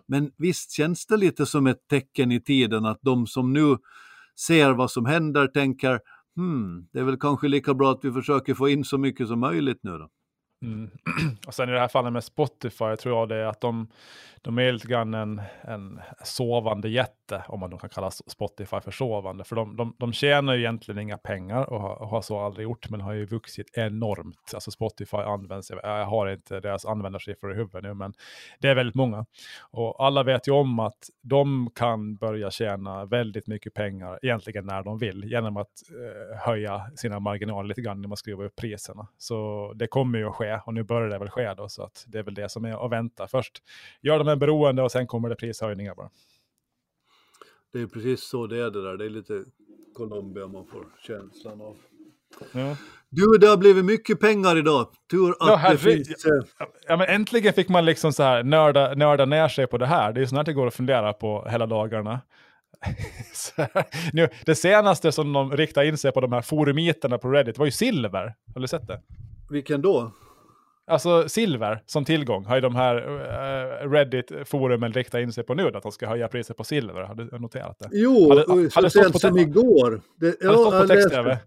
Men 0.07 0.31
visst 0.37 0.71
känns 0.71 1.05
det 1.05 1.17
lite 1.17 1.45
som 1.45 1.67
ett 1.67 1.87
tecken 1.89 2.31
i 2.31 2.41
tiden 2.41 2.85
att 2.85 2.99
de 3.01 3.27
som 3.27 3.53
nu 3.53 3.77
ser 4.47 4.71
vad 4.71 4.91
som 4.91 5.05
händer 5.05 5.47
tänker 5.47 5.99
hmm, 6.35 6.87
det 6.91 6.99
är 6.99 7.03
väl 7.03 7.17
kanske 7.17 7.47
lika 7.47 7.73
bra 7.73 7.91
att 7.91 8.05
vi 8.05 8.11
försöker 8.11 8.53
få 8.53 8.69
in 8.69 8.83
så 8.83 8.97
mycket 8.97 9.27
som 9.27 9.39
möjligt 9.39 9.79
nu 9.83 9.97
då. 9.97 10.09
Mm. 10.65 10.89
Och 11.47 11.53
sen 11.53 11.69
i 11.69 11.71
det 11.71 11.79
här 11.79 11.87
fallet 11.87 12.13
med 12.13 12.23
Spotify 12.23 12.95
tror 12.95 13.19
jag 13.19 13.29
det 13.29 13.35
är 13.35 13.45
att 13.45 13.61
de, 13.61 13.87
de 14.45 14.57
är 14.59 14.71
lite 14.71 14.87
grann 14.87 15.13
en, 15.13 15.41
en 15.61 16.01
sovande 16.23 16.89
jätte, 16.89 17.43
om 17.47 17.59
man 17.59 17.69
då 17.69 17.77
kan 17.77 17.89
kalla 17.89 18.11
Spotify 18.11 18.79
för 18.79 18.91
sovande. 18.91 19.43
För 19.43 19.55
de, 19.55 19.75
de, 19.75 19.95
de 19.99 20.13
tjänar 20.13 20.53
ju 20.53 20.59
egentligen 20.59 20.99
inga 20.99 21.17
pengar 21.17 21.69
och 21.69 21.81
har, 21.81 22.01
och 22.01 22.07
har, 22.07 22.21
så 22.21 22.39
aldrig 22.39 22.63
gjort, 22.63 22.89
men 22.89 23.01
har 23.01 23.13
ju 23.13 23.25
vuxit 23.25 23.77
enormt. 23.77 24.51
Alltså 24.53 24.71
Spotify 24.71 25.17
används, 25.17 25.71
jag 25.83 26.05
har 26.05 26.27
inte 26.27 26.59
deras 26.59 26.85
användarsiffror 26.85 27.51
i 27.51 27.55
huvudet 27.55 27.83
nu, 27.83 27.93
men 27.93 28.13
det 28.59 28.67
är 28.67 28.75
väldigt 28.75 28.95
många. 28.95 29.25
Och 29.61 30.05
alla 30.05 30.23
vet 30.23 30.47
ju 30.47 30.51
om 30.51 30.79
att 30.79 31.09
de 31.21 31.69
kan 31.75 32.15
börja 32.15 32.51
tjäna 32.51 33.05
väldigt 33.05 33.47
mycket 33.47 33.73
pengar, 33.73 34.19
egentligen 34.21 34.65
när 34.65 34.83
de 34.83 34.97
vill, 34.97 35.23
genom 35.23 35.57
att 35.57 35.73
eh, 35.89 36.37
höja 36.37 36.81
sina 36.95 37.19
marginaler 37.19 37.67
lite 37.67 37.81
grann 37.81 38.01
när 38.01 38.07
man 38.07 38.17
skruvar 38.17 38.45
upp 38.45 38.55
priserna. 38.55 39.07
Så 39.17 39.71
det 39.75 39.87
kommer 39.87 40.19
ju 40.19 40.27
att 40.27 40.35
ske, 40.35 40.59
och 40.65 40.73
nu 40.73 40.83
börjar 40.83 41.09
det 41.09 41.19
väl 41.19 41.29
ske 41.29 41.53
då, 41.53 41.69
så 41.69 41.83
att 41.83 42.05
det 42.07 42.19
är 42.19 42.23
väl 42.23 42.33
det 42.33 42.49
som 42.49 42.65
är 42.65 42.85
att 42.85 42.91
vänta. 42.91 43.27
Först 43.27 43.63
gör 44.01 44.19
de 44.19 44.34
beroende 44.35 44.83
och 44.83 44.91
sen 44.91 45.07
kommer 45.07 45.29
det 45.29 45.35
prishöjningar 45.35 45.95
bara. 45.95 46.09
Det 47.73 47.81
är 47.81 47.87
precis 47.87 48.23
så 48.23 48.47
det 48.47 48.57
är 48.57 48.71
det 48.71 48.83
där. 48.83 48.97
Det 48.97 49.05
är 49.05 49.09
lite 49.09 49.43
Colombia 49.93 50.47
man 50.47 50.65
får 50.65 50.85
känslan 51.07 51.61
av. 51.61 51.77
Ja. 52.51 52.77
Du, 53.09 53.37
det 53.37 53.47
har 53.47 53.57
blivit 53.57 53.85
mycket 53.85 54.19
pengar 54.19 54.57
idag. 54.57 54.87
Tur 55.11 55.29
att 55.29 55.63
ja, 55.63 55.71
det 55.71 55.77
finns... 55.77 56.25
Eh, 56.25 56.67
ja, 56.87 56.97
men 56.97 57.07
äntligen 57.07 57.53
fick 57.53 57.69
man 57.69 57.85
liksom 57.85 58.13
så 58.13 58.23
här 58.23 58.43
nörda, 58.43 58.93
nörda 58.93 59.25
ner 59.25 59.47
sig 59.47 59.67
på 59.67 59.77
det 59.77 59.85
här. 59.85 60.13
Det 60.13 60.21
är 60.21 60.25
sånt 60.25 60.45
det 60.45 60.53
går 60.53 60.67
att 60.67 60.73
fundera 60.73 61.13
på 61.13 61.47
hela 61.49 61.65
dagarna. 61.65 62.21
nu, 64.13 64.29
det 64.45 64.55
senaste 64.55 65.11
som 65.11 65.33
de 65.33 65.51
riktade 65.57 65.87
in 65.87 65.97
sig 65.97 66.11
på 66.11 66.21
de 66.21 66.31
här 66.31 66.41
forumiterna 66.41 67.17
på 67.17 67.29
Reddit 67.29 67.57
var 67.57 67.65
ju 67.65 67.71
silver. 67.71 68.35
Har 68.53 68.61
du 68.61 68.67
sett 68.67 68.87
det? 68.87 69.01
Vilken 69.49 69.81
då? 69.81 70.11
Alltså 70.87 71.29
silver 71.29 71.83
som 71.85 72.05
tillgång 72.05 72.45
har 72.45 72.55
ju 72.55 72.61
de 72.61 72.75
här 72.75 72.95
uh, 72.95 73.91
Reddit-forumen 73.91 74.93
riktat 74.93 75.21
in 75.21 75.33
sig 75.33 75.43
på 75.43 75.53
nu, 75.53 75.67
att 75.67 75.83
de 75.83 75.91
ska 75.91 76.07
höja 76.07 76.27
priset 76.27 76.57
på 76.57 76.63
silver. 76.63 77.01
Har 77.01 77.15
du 77.15 77.39
noterat 77.39 77.79
det? 77.79 77.89
Jo, 77.91 78.29
hade, 78.29 78.69
så 78.69 78.79
hade 78.79 78.89
sent 78.89 79.21
som 79.21 79.37
igår. 79.37 80.01
Det, 80.19 80.35
ja, 80.41 80.53
stått 80.53 80.81
på 80.81 80.87
text-tv? 80.87 81.39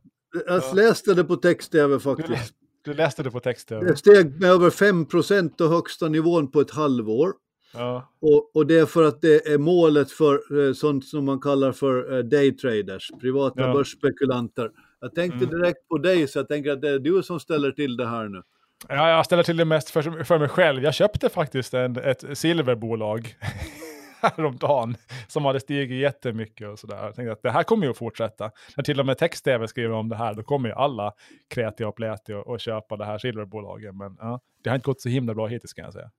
Jag 0.46 0.74
läste 0.74 1.14
det 1.14 1.24
på 1.24 1.36
text-tv 1.36 2.00
faktiskt. 2.00 2.54
Du, 2.84 2.90
du, 2.92 2.94
läste 2.94 3.22
det 3.22 3.30
på 3.30 3.40
text-tv? 3.40 3.86
Det 3.86 3.96
steg 3.96 4.40
med 4.40 4.50
över 4.50 4.70
5 4.70 5.06
procent 5.06 5.60
och 5.60 5.68
högsta 5.68 6.08
nivån 6.08 6.50
på 6.50 6.60
ett 6.60 6.70
halvår. 6.70 7.32
Ja. 7.74 8.12
Och, 8.20 8.56
och, 8.56 8.66
det 8.66 8.78
är 8.78 8.86
för 8.86 9.02
att 9.02 9.20
det 9.20 9.46
är 9.46 9.58
målet 9.58 10.10
för 10.10 10.68
eh, 10.68 10.72
sånt 10.72 11.04
som 11.04 11.24
man 11.24 11.40
kallar 11.40 11.72
för 11.72 12.16
eh, 12.16 12.24
daytraders, 12.24 13.10
privata 13.20 13.60
ja. 13.60 13.72
börsspekulanter. 13.72 14.70
Jag 15.00 15.14
tänkte 15.14 15.44
mm. 15.44 15.50
direkt 15.50 15.88
på 15.88 15.98
dig, 15.98 16.28
så 16.28 16.38
jag 16.38 16.48
tänker 16.48 16.70
att 16.70 16.82
det 16.82 16.88
är 16.88 16.98
du 16.98 17.22
som 17.22 17.40
ställer 17.40 17.70
till 17.70 17.96
det 17.96 18.06
här 18.06 18.28
nu. 18.28 18.42
Ja, 18.88 19.10
jag 19.10 19.24
ställer 19.24 19.42
till 19.42 19.56
det 19.56 19.64
mest 19.64 19.90
för, 19.90 20.24
för 20.24 20.38
mig 20.38 20.48
själv. 20.48 20.82
Jag 20.82 20.94
köpte 20.94 21.28
faktiskt 21.28 21.74
en, 21.74 21.96
ett 21.96 22.38
silverbolag 22.38 23.34
häromdagen 24.20 24.96
som 25.28 25.44
hade 25.44 25.60
stigit 25.60 26.00
jättemycket 26.00 26.68
och 26.68 26.78
sådär. 26.78 26.96
Jag 26.96 27.14
tänkte 27.14 27.32
att 27.32 27.42
det 27.42 27.50
här 27.50 27.62
kommer 27.62 27.84
ju 27.84 27.90
att 27.90 27.98
fortsätta. 27.98 28.50
När 28.76 28.84
till 28.84 29.00
och 29.00 29.06
med 29.06 29.18
text-tv 29.18 29.68
skriver 29.68 29.94
om 29.94 30.08
det 30.08 30.16
här, 30.16 30.34
då 30.34 30.42
kommer 30.42 30.68
ju 30.68 30.74
alla 30.74 31.12
kreti 31.48 31.84
och 31.84 31.96
pleti 31.96 32.32
och, 32.44 32.60
köpa 32.60 32.96
det 32.96 33.04
här 33.04 33.18
silverbolaget. 33.18 33.94
Men 33.94 34.16
ja, 34.20 34.40
det 34.64 34.70
har 34.70 34.74
inte 34.74 34.86
gått 34.86 35.00
så 35.00 35.08
himla 35.08 35.34
bra 35.34 35.46
hittills 35.46 35.72
kan 35.72 35.84
jag 35.84 35.92
säga. 35.92 36.10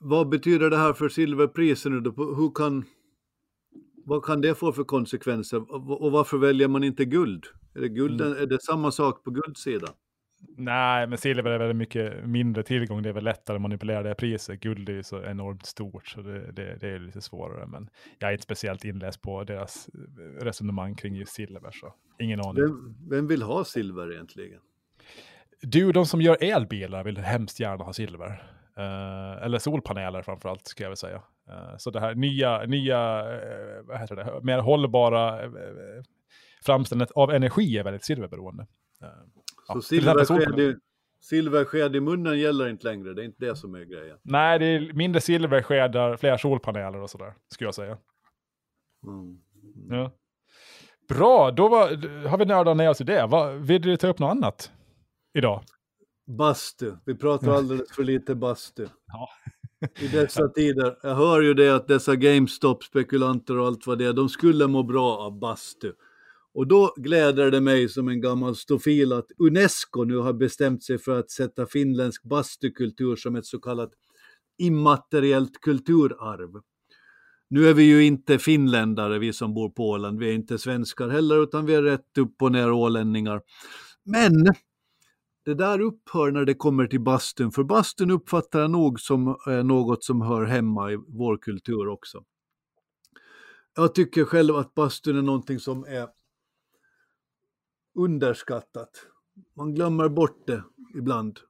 Vad 0.00 0.28
betyder 0.28 0.70
det 0.70 0.76
här 0.76 0.92
för 0.92 1.08
silverpriset 1.08 1.92
nu 1.92 2.00
då? 2.00 2.10
Hur 2.10 2.54
kan, 2.54 2.84
vad 4.04 4.24
kan 4.24 4.40
det 4.40 4.54
få 4.54 4.72
för 4.72 4.84
konsekvenser? 4.84 5.72
Och 6.02 6.12
varför 6.12 6.38
väljer 6.38 6.68
man 6.68 6.84
inte 6.84 7.04
guld? 7.04 7.46
Är 7.74 7.80
det, 7.80 7.88
gulden, 7.88 8.26
mm. 8.26 8.42
är 8.42 8.46
det 8.46 8.62
samma 8.62 8.90
sak 8.90 9.24
på 9.24 9.30
guldsidan? 9.30 9.94
Nej, 10.40 11.06
men 11.06 11.18
silver 11.18 11.50
är 11.50 11.58
väldigt 11.58 11.76
mycket 11.76 12.24
mindre 12.26 12.62
tillgång. 12.62 13.02
Det 13.02 13.08
är 13.08 13.12
väl 13.12 13.24
lättare 13.24 13.56
att 13.56 13.62
manipulera 13.62 14.02
det 14.02 14.14
priset. 14.14 14.60
Guld 14.60 14.88
är 14.88 14.92
ju 14.92 15.02
så 15.02 15.24
enormt 15.24 15.66
stort 15.66 16.08
så 16.08 16.22
det, 16.22 16.52
det, 16.52 16.76
det, 16.80 16.88
är 16.88 16.98
lite 16.98 17.20
svårare. 17.20 17.66
Men 17.66 17.90
jag 18.18 18.28
är 18.28 18.32
inte 18.32 18.42
speciellt 18.42 18.84
inläst 18.84 19.22
på 19.22 19.44
deras 19.44 19.88
resonemang 20.40 20.94
kring 20.94 21.14
just 21.14 21.32
silver. 21.32 21.70
Så 21.70 21.94
ingen 22.18 22.40
aning. 22.40 22.62
Vem, 22.62 22.96
vem 23.10 23.26
vill 23.26 23.42
ha 23.42 23.64
silver 23.64 24.12
egentligen? 24.12 24.60
Du, 25.62 25.92
de 25.92 26.06
som 26.06 26.20
gör 26.20 26.36
elbilar 26.40 27.04
vill 27.04 27.18
hemskt 27.18 27.60
gärna 27.60 27.84
ha 27.84 27.92
silver. 27.92 28.28
Uh, 28.78 29.44
eller 29.44 29.58
solpaneler 29.58 30.22
framförallt, 30.22 30.66
ska 30.66 30.84
jag 30.84 30.90
väl 30.90 30.96
säga. 30.96 31.22
Uh, 31.48 31.76
så 31.78 31.90
det 31.90 32.00
här 32.00 32.14
nya, 32.14 32.62
nya 32.62 33.22
uh, 33.22 33.82
vad 33.84 34.00
heter 34.00 34.16
det, 34.16 34.40
mer 34.42 34.58
hållbara 34.58 35.50
framställandet 36.62 37.10
av 37.10 37.30
energi 37.30 37.78
är 37.78 37.84
väldigt 37.84 38.04
silverberoende. 38.04 38.66
Så 39.72 39.82
silversked 39.82 40.60
i, 40.60 40.76
silversked 41.20 41.96
i 41.96 42.00
munnen 42.00 42.38
gäller 42.38 42.68
inte 42.68 42.86
längre, 42.86 43.14
det 43.14 43.22
är 43.22 43.24
inte 43.24 43.46
det 43.46 43.56
som 43.56 43.74
är 43.74 43.84
grejen. 43.84 44.18
Nej, 44.22 44.58
det 44.58 44.64
är 44.64 44.92
mindre 44.92 45.20
silverskedar, 45.20 46.16
fler 46.16 46.36
solpaneler 46.36 47.00
och 47.00 47.10
sådär, 47.10 47.34
skulle 47.48 47.68
jag 47.68 47.74
säga. 47.74 47.98
Mm. 49.06 49.18
Mm. 49.18 49.98
Ja. 49.98 50.12
Bra, 51.08 51.50
då 51.50 51.68
var, 51.68 51.88
har 52.28 52.38
vi 52.38 52.44
nördat 52.44 52.76
ner 52.76 52.90
oss 52.90 53.00
i 53.00 53.04
det. 53.04 53.26
Va, 53.26 53.50
vill 53.50 53.82
du 53.82 53.96
ta 53.96 54.08
upp 54.08 54.18
något 54.18 54.30
annat 54.30 54.72
idag? 55.34 55.62
Bastu, 56.26 56.92
vi 57.04 57.14
pratar 57.14 57.52
alldeles 57.52 57.92
för 57.92 58.04
lite 58.04 58.34
bastu. 58.34 58.86
Ja. 59.06 59.28
I 60.00 60.08
dessa 60.08 60.48
tider. 60.48 60.98
Jag 61.02 61.14
hör 61.14 61.40
ju 61.40 61.54
det 61.54 61.76
att 61.76 61.88
dessa 61.88 62.16
GameStop-spekulanter 62.16 63.58
och 63.58 63.66
allt 63.66 63.86
vad 63.86 63.98
det 63.98 64.04
är, 64.04 64.12
de 64.12 64.28
skulle 64.28 64.66
må 64.66 64.82
bra 64.82 65.18
av 65.18 65.38
bastu. 65.38 65.92
Och 66.58 66.66
då 66.66 66.94
gläder 66.96 67.50
det 67.50 67.60
mig 67.60 67.88
som 67.88 68.08
en 68.08 68.20
gammal 68.20 68.56
stofil 68.56 69.12
att 69.12 69.26
Unesco 69.38 70.04
nu 70.04 70.16
har 70.16 70.32
bestämt 70.32 70.84
sig 70.84 70.98
för 70.98 71.18
att 71.18 71.30
sätta 71.30 71.66
finländsk 71.66 72.22
bastukultur 72.22 73.16
som 73.16 73.36
ett 73.36 73.46
så 73.46 73.58
kallat 73.58 73.90
immateriellt 74.58 75.60
kulturarv. 75.60 76.62
Nu 77.50 77.68
är 77.68 77.74
vi 77.74 77.82
ju 77.82 78.04
inte 78.04 78.38
finländare, 78.38 79.18
vi 79.18 79.32
som 79.32 79.54
bor 79.54 79.70
på 79.70 79.90
Åland, 79.90 80.18
vi 80.18 80.28
är 80.28 80.32
inte 80.32 80.58
svenskar 80.58 81.08
heller, 81.08 81.42
utan 81.42 81.66
vi 81.66 81.74
är 81.74 81.82
rätt 81.82 82.18
upp 82.18 82.42
och 82.42 82.52
ner 82.52 82.72
ålänningar. 82.72 83.40
Men 84.04 84.32
det 85.44 85.54
där 85.54 85.80
upphör 85.80 86.30
när 86.30 86.44
det 86.44 86.54
kommer 86.54 86.86
till 86.86 87.00
bastun, 87.00 87.52
för 87.52 87.64
bastun 87.64 88.10
uppfattar 88.10 88.60
jag 88.60 88.70
nog 88.70 89.00
som 89.00 89.28
eh, 89.28 89.64
något 89.64 90.04
som 90.04 90.20
hör 90.20 90.44
hemma 90.44 90.92
i 90.92 90.96
vår 91.08 91.36
kultur 91.36 91.88
också. 91.88 92.24
Jag 93.76 93.94
tycker 93.94 94.24
själv 94.24 94.56
att 94.56 94.74
bastun 94.74 95.18
är 95.18 95.22
någonting 95.22 95.60
som 95.60 95.84
är 95.84 96.17
underskattat. 97.98 98.90
Man 99.56 99.74
glömmer 99.74 100.08
bort 100.08 100.46
det 100.46 100.62
ibland. 100.94 101.40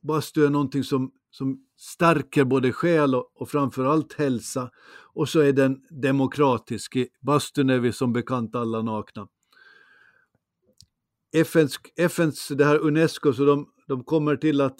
Bastu 0.00 0.46
är 0.46 0.50
någonting 0.50 0.84
som, 0.84 1.12
som 1.30 1.66
stärker 1.76 2.44
både 2.44 2.72
själ 2.72 3.14
och, 3.14 3.30
och 3.34 3.48
framförallt 3.48 4.12
hälsa. 4.12 4.70
Och 5.14 5.28
så 5.28 5.40
är 5.40 5.52
den 5.52 5.82
demokratisk. 5.90 6.96
I 6.96 7.08
bastun 7.20 7.70
är 7.70 7.78
vi 7.78 7.92
som 7.92 8.12
bekant 8.12 8.54
alla 8.54 8.82
nakna. 8.82 9.28
FNs, 11.32 11.76
FNs 11.96 12.48
det 12.48 12.64
här 12.64 12.78
Unesco, 12.78 13.32
så 13.32 13.44
de, 13.44 13.68
de 13.86 14.04
kommer 14.04 14.36
till 14.36 14.60
att, 14.60 14.76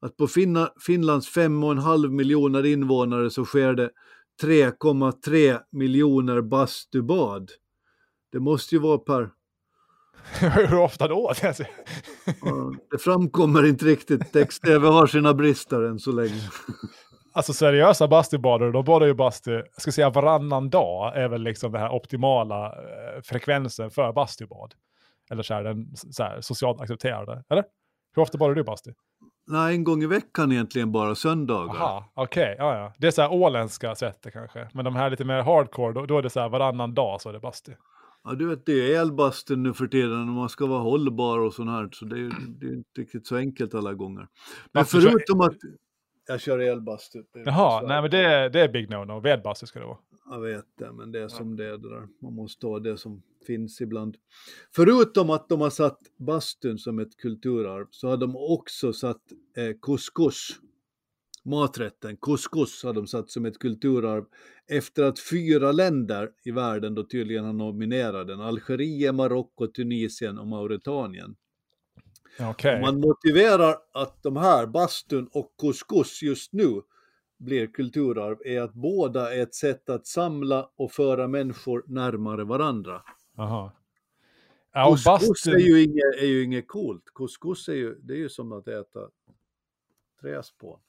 att 0.00 0.16
på 0.16 0.26
Finna, 0.26 0.72
Finlands 0.86 1.36
5,5 1.36 2.08
miljoner 2.08 2.66
invånare 2.66 3.30
så 3.30 3.44
sker 3.44 3.74
det 3.74 3.90
3,3 4.42 5.60
miljoner 5.70 6.40
bastubad. 6.40 7.50
Det 8.32 8.40
måste 8.40 8.74
ju 8.74 8.80
vara 8.80 8.98
per 8.98 9.30
Hur 10.40 10.78
ofta 10.78 11.08
då? 11.08 11.32
det 12.90 12.98
framkommer 12.98 13.66
inte 13.66 13.84
riktigt. 13.84 14.32
Text-tv 14.32 14.88
har 14.88 15.06
sina 15.06 15.34
brister 15.34 15.82
än 15.82 15.98
så 15.98 16.12
länge. 16.12 16.40
Alltså 17.32 17.52
seriösa 17.52 18.08
bastubadare, 18.08 18.70
de 18.70 18.84
badar 18.84 19.06
ju 19.06 19.14
bastu, 19.14 19.50
jag 19.52 19.82
ska 19.82 19.92
säga 19.92 20.10
varannan 20.10 20.70
dag 20.70 21.16
är 21.16 21.28
väl 21.28 21.42
liksom 21.42 21.72
den 21.72 21.80
här 21.80 21.90
optimala 21.90 22.66
eh, 22.66 23.22
frekvensen 23.22 23.90
för 23.90 24.12
bastubad. 24.12 24.74
Eller 25.30 25.42
så 25.42 25.54
är 25.54 25.62
den 25.62 25.96
så 25.96 26.22
här, 26.22 26.40
socialt 26.40 26.80
accepterade, 26.80 27.44
eller? 27.50 27.64
Hur 28.14 28.22
ofta 28.22 28.38
badar 28.38 28.54
du 28.54 28.64
bastu? 28.64 28.92
Nej, 29.46 29.74
en 29.74 29.84
gång 29.84 30.02
i 30.02 30.06
veckan 30.06 30.52
egentligen 30.52 30.92
bara, 30.92 31.14
söndagar. 31.14 31.74
Jaha, 31.74 32.04
okej, 32.14 32.42
okay, 32.42 32.66
ja, 32.66 32.78
ja. 32.78 32.92
Det 32.98 33.06
är 33.06 33.10
så 33.10 33.22
här 33.22 33.32
åländska 33.32 33.94
sättet 33.94 34.32
kanske. 34.32 34.68
Men 34.72 34.84
de 34.84 34.96
här 34.96 35.10
lite 35.10 35.24
mer 35.24 35.42
hardcore, 35.42 35.92
då, 35.92 36.06
då 36.06 36.18
är 36.18 36.22
det 36.22 36.30
så 36.30 36.40
här 36.40 36.48
varannan 36.48 36.94
dag 36.94 37.20
så 37.20 37.28
är 37.28 37.32
det 37.32 37.40
bastu. 37.40 37.72
Ja, 38.24 38.34
du 38.34 38.46
vet, 38.46 38.66
det 38.66 38.94
är 38.94 39.00
elbastun 39.00 39.62
nu 39.62 39.74
för 39.74 39.86
tiden 39.86 40.28
och 40.28 40.34
man 40.34 40.48
ska 40.48 40.66
vara 40.66 40.82
hållbar 40.82 41.38
och 41.38 41.54
sånt 41.54 41.70
här, 41.70 41.88
så 41.92 42.04
det 42.04 42.20
är, 42.20 42.32
det 42.60 42.66
är 42.66 42.72
inte 42.72 43.00
riktigt 43.00 43.26
så 43.26 43.36
enkelt 43.36 43.74
alla 43.74 43.94
gånger. 43.94 44.28
Men 44.72 44.84
förutom 44.84 45.40
att 45.40 45.56
jag 46.26 46.40
kör 46.40 46.58
elbastu. 46.58 47.22
Jaha, 47.44 47.82
nej 47.86 48.02
men 48.02 48.10
det 48.10 48.18
är, 48.18 48.50
det 48.50 48.60
är 48.60 48.68
big 48.68 48.88
no-no, 48.90 49.20
vedbastu 49.20 49.66
ska 49.66 49.78
det 49.78 49.86
vara. 49.86 49.98
Jag 50.30 50.40
vet 50.40 50.64
det, 50.78 50.92
men 50.92 51.12
det 51.12 51.20
är 51.20 51.28
som 51.28 51.56
det 51.56 51.66
är 51.66 51.78
det 51.78 51.90
där. 51.90 52.08
Man 52.22 52.34
måste 52.34 52.60
ta 52.60 52.78
det 52.78 52.96
som 52.96 53.22
finns 53.46 53.80
ibland. 53.80 54.16
Förutom 54.74 55.30
att 55.30 55.48
de 55.48 55.60
har 55.60 55.70
satt 55.70 55.98
bastun 56.16 56.78
som 56.78 56.98
ett 56.98 57.16
kulturarv 57.16 57.86
så 57.90 58.08
har 58.08 58.16
de 58.16 58.36
också 58.36 58.92
satt 58.92 59.22
eh, 59.56 59.76
couscous 59.82 60.60
maträtten 61.44 62.16
couscous 62.16 62.84
har 62.84 62.92
de 62.92 63.06
satt 63.06 63.30
som 63.30 63.46
ett 63.46 63.58
kulturarv 63.58 64.24
efter 64.66 65.02
att 65.02 65.18
fyra 65.18 65.72
länder 65.72 66.30
i 66.44 66.50
världen 66.50 66.94
då 66.94 67.04
tydligen 67.04 67.44
har 67.44 67.52
nominerat 67.52 68.26
den. 68.26 68.40
Algeriet, 68.40 69.14
Marocko, 69.14 69.66
Tunisien 69.66 70.38
och 70.38 70.46
Mauretanien. 70.46 71.36
Okay. 72.50 72.80
Man 72.80 73.00
motiverar 73.00 73.76
att 73.92 74.22
de 74.22 74.36
här, 74.36 74.66
bastun 74.66 75.28
och 75.32 75.54
couscous 75.58 76.22
just 76.22 76.52
nu, 76.52 76.82
blir 77.38 77.66
kulturarv 77.66 78.38
är 78.44 78.60
att 78.60 78.74
båda 78.74 79.34
är 79.34 79.42
ett 79.42 79.54
sätt 79.54 79.90
att 79.90 80.06
samla 80.06 80.70
och 80.76 80.92
föra 80.92 81.28
människor 81.28 81.84
närmare 81.86 82.44
varandra. 82.44 83.02
Aha. 83.36 83.72
Ja, 84.72 84.90
Couscous 84.90 85.04
bastu, 85.04 85.50
är 85.50 85.58
ju 85.58 85.82
inget, 85.82 86.22
är 86.22 86.26
ju 86.26 86.44
inget 86.44 86.68
coolt. 86.68 87.04
Couscous 87.14 87.68
är 87.68 87.74
ju, 87.74 87.94
det 88.02 88.14
är 88.14 88.18
ju 88.18 88.28
som 88.28 88.52
att 88.52 88.68
äta 88.68 89.00
träspån. 90.20 90.80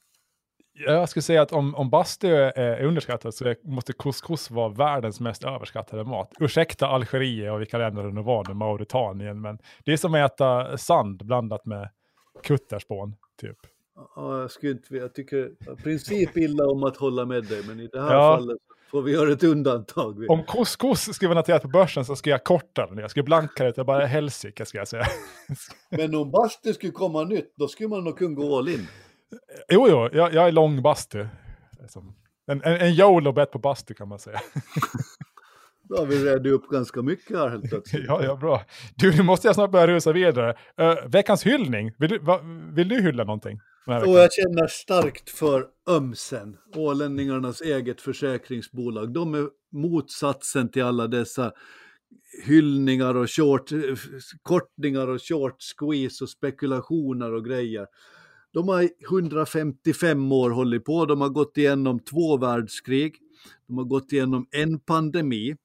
Jag 0.85 1.09
skulle 1.09 1.23
säga 1.23 1.41
att 1.41 1.51
om, 1.51 1.75
om 1.75 1.89
bastu 1.89 2.27
är, 2.35 2.83
underskattat 2.83 3.35
så 3.35 3.45
är, 3.45 3.55
måste 3.63 3.93
couscous 3.93 4.51
vara 4.51 4.69
världens 4.69 5.19
mest 5.19 5.43
överskattade 5.43 6.03
mat. 6.03 6.31
Ursäkta 6.39 6.87
Algeriet 6.87 7.51
och 7.51 7.61
vilka 7.61 7.77
länder 7.77 8.03
det 8.03 8.11
nu 8.13 8.21
var 8.21 8.45
nu, 8.47 8.53
Mauritanien, 8.53 9.41
men 9.41 9.57
det 9.85 9.93
är 9.93 9.97
som 9.97 10.15
att 10.15 10.31
äta 10.33 10.77
sand 10.77 11.25
blandat 11.25 11.65
med 11.65 11.89
kutterspån, 12.43 13.15
typ. 13.41 13.57
Ja, 14.15 14.39
jag, 14.41 14.51
skulle 14.51 14.71
inte, 14.71 14.95
jag 14.95 15.13
tycker 15.13 15.45
i 15.47 15.83
princip 15.83 16.37
illa 16.37 16.65
om 16.67 16.83
att 16.83 16.97
hålla 16.97 17.25
med 17.25 17.43
dig, 17.43 17.61
men 17.67 17.79
i 17.79 17.87
det 17.87 18.01
här 18.01 18.13
Ja. 18.13 18.37
fallet 18.37 18.57
får 18.91 19.01
vi 19.01 19.11
göra 19.11 19.31
ett 19.31 19.43
undantag. 19.43 20.29
Om 20.29 20.43
couscous 20.43 21.15
skulle 21.15 21.29
vara 21.29 21.39
noterat 21.39 21.61
på 21.61 21.67
börsen 21.67 22.05
så 22.05 22.15
skulle 22.15 22.33
jag 22.33 22.43
korta 22.43 22.87
den. 22.87 22.97
Jag 22.97 23.09
skulle 23.09 23.23
blanka 23.23 23.63
det 23.63 23.73
till 23.73 23.83
bara 23.83 24.05
helsike, 24.05 24.65
ska 24.65 24.77
jag 24.77 24.87
säga. 24.87 25.05
Men 25.89 26.15
om 26.15 26.31
bastu 26.31 26.73
skulle 26.73 26.91
komma 26.91 27.23
nytt, 27.23 27.53
då 27.57 27.67
skulle 27.67 27.89
man 27.89 28.03
nog 28.03 28.17
kunna 28.17 28.35
gå 28.35 28.57
all 28.57 28.69
in. 28.69 28.87
Jo, 29.69 29.87
jo, 29.89 30.09
jag, 30.13 30.33
jag 30.33 30.47
är 30.47 30.51
lång 30.51 30.81
bastu. 30.81 31.25
Som 31.87 32.15
En, 32.47 32.61
en, 32.63 32.75
en 32.75 32.93
YOLO-bet 32.93 33.51
på 33.51 33.59
bastu 33.59 33.93
kan 33.93 34.07
man 34.07 34.19
säga. 34.19 34.39
Då 35.89 35.97
har 35.97 36.05
vi 36.05 36.25
redat 36.25 36.53
upp 36.53 36.69
ganska 36.69 37.01
mycket 37.01 37.37
här 37.37 37.49
helt 37.49 37.69
plötsligt. 37.69 38.03
Ja, 38.07 38.23
ja, 38.23 38.35
bra. 38.35 38.63
Du, 38.95 39.17
nu 39.17 39.23
måste 39.23 39.47
jag 39.47 39.55
snart 39.55 39.71
börja 39.71 39.87
rusa 39.87 40.11
vidare. 40.11 40.55
Uh, 40.81 41.07
veckans 41.07 41.43
hyllning, 41.43 41.91
vill 41.97 42.09
du, 42.09 42.19
va, 42.19 42.39
vill 42.73 42.89
du 42.89 43.01
hylla 43.01 43.23
någonting? 43.23 43.59
Och 43.85 44.19
jag 44.19 44.33
känner 44.33 44.67
starkt 44.67 45.29
för 45.29 45.67
Ömsen, 45.89 46.57
ålänningarnas 46.75 47.61
eget 47.61 48.01
försäkringsbolag. 48.01 49.13
De 49.13 49.33
är 49.33 49.47
motsatsen 49.71 50.69
till 50.69 50.83
alla 50.83 51.07
dessa 51.07 51.51
hyllningar 52.45 53.15
och 53.15 53.31
short, 53.31 53.69
kortningar 54.41 55.07
och 55.07 55.21
short 55.21 55.55
squeeze 55.61 56.23
och 56.23 56.29
spekulationer 56.29 57.33
och 57.33 57.45
grejer. 57.45 57.87
De 58.53 58.67
har 58.67 58.81
i 58.81 58.91
155 59.09 60.31
år 60.31 60.49
hållit 60.49 60.85
på, 60.85 61.05
de 61.05 61.21
har 61.21 61.29
gått 61.29 61.57
igenom 61.57 61.99
två 61.99 62.37
världskrig, 62.37 63.15
de 63.67 63.77
har 63.77 63.85
gått 63.85 64.11
igenom 64.11 64.47
en 64.51 64.79
pandemi 64.79 65.55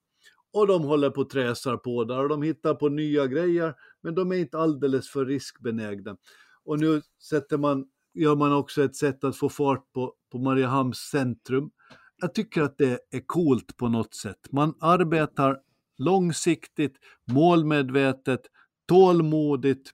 och 0.53 0.67
de 0.67 0.83
håller 0.83 1.11
på 1.11 1.21
och 1.21 1.31
träsar 1.31 1.77
på 1.77 2.05
där 2.05 2.23
och 2.23 2.29
de 2.29 2.43
hittar 2.43 2.75
på 2.75 2.89
nya 2.89 3.27
grejer, 3.27 3.75
men 4.03 4.15
de 4.15 4.33
är 4.33 4.37
inte 4.37 4.59
alldeles 4.59 5.09
för 5.09 5.27
riskbenägna. 5.27 6.17
Och 6.65 6.81
nu 6.81 7.03
sätter 7.23 7.59
man, 7.59 7.87
gör 8.15 8.37
man 8.37 8.53
också 8.53 8.83
ett 8.83 8.97
sätt 8.97 9.25
att 9.25 9.37
få 9.37 9.49
fart 9.49 9.93
på, 9.93 10.15
på 10.33 10.39
Mariehamns 10.39 10.99
centrum. 10.99 11.71
Jag 12.21 12.35
tycker 12.35 12.63
att 12.63 12.79
det 12.79 12.99
är 13.11 13.27
coolt 13.27 13.77
på 13.77 13.89
något 13.89 14.15
sätt. 14.15 14.53
Man 14.53 14.75
arbetar 14.81 15.59
långsiktigt, 15.99 16.97
målmedvetet, 17.25 18.41
tålmodigt 18.89 19.91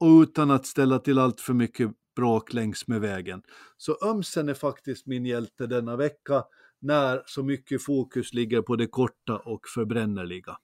och 0.00 0.20
utan 0.22 0.50
att 0.50 0.66
ställa 0.66 0.98
till 0.98 1.18
allt 1.18 1.40
för 1.40 1.54
mycket 1.54 1.90
bråk 2.18 2.52
längs 2.52 2.88
med 2.88 3.00
vägen. 3.00 3.42
Så 3.76 3.96
Ömsen 4.02 4.48
är 4.48 4.54
faktiskt 4.54 5.06
min 5.06 5.26
hjälte 5.26 5.66
denna 5.66 5.96
vecka 5.96 6.44
när 6.78 7.22
så 7.26 7.42
mycket 7.42 7.84
fokus 7.84 8.34
ligger 8.34 8.62
på 8.62 8.76
det 8.76 8.86
korta 8.86 9.36
och 9.36 9.68
förbrännerliga. 9.74 10.58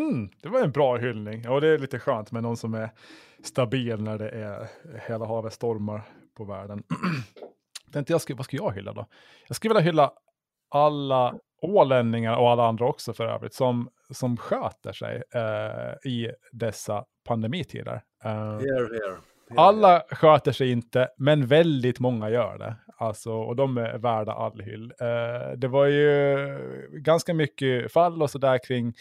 Mm, 0.00 0.30
det 0.42 0.48
var 0.48 0.60
en 0.60 0.72
bra 0.72 0.96
hyllning. 0.96 1.48
Och 1.48 1.60
det 1.60 1.68
är 1.68 1.78
lite 1.78 1.98
skönt 1.98 2.32
med 2.32 2.42
någon 2.42 2.56
som 2.56 2.74
är 2.74 2.90
stabil 3.42 4.02
när 4.02 4.18
det 4.18 4.28
är 4.28 4.68
hela 5.08 5.26
havet 5.26 5.52
stormar 5.52 6.02
på 6.34 6.44
världen. 6.44 6.82
Tänkte 7.92 8.12
jag, 8.12 8.20
ska, 8.20 8.34
vad 8.34 8.44
ska 8.44 8.56
jag 8.56 8.74
hylla 8.74 8.92
då? 8.92 9.06
Jag 9.46 9.56
skulle 9.56 9.74
vilja 9.74 9.90
hylla 9.90 10.12
alla 10.70 11.34
ålänningar 11.62 12.36
och 12.36 12.50
alla 12.50 12.68
andra 12.68 12.86
också 12.86 13.12
för 13.12 13.26
övrigt 13.26 13.54
som, 13.54 13.88
som 14.10 14.36
sköter 14.36 14.92
sig 14.92 15.22
eh, 15.34 16.10
i 16.10 16.30
dessa 16.52 17.04
pandemitider. 17.24 18.02
Eh, 18.24 18.30
Here, 18.30 18.88
here 18.92 19.18
alla 19.56 20.02
sköter 20.10 20.52
sig 20.52 20.70
inte, 20.70 21.08
men 21.16 21.46
väldigt 21.46 22.00
många 22.00 22.30
gör 22.30 22.58
det. 22.58 22.76
Alltså, 22.96 23.32
och 23.32 23.56
de 23.56 23.78
är 23.78 23.98
värda 23.98 24.32
all 24.32 24.60
hyll. 24.60 24.92
Uh, 25.02 25.56
det 25.56 25.68
var 25.68 25.86
ju 25.86 26.90
ganska 26.92 27.34
mycket 27.34 27.92
fall 27.92 28.22
och 28.22 28.30
sådär 28.30 28.58
kring, 28.66 28.94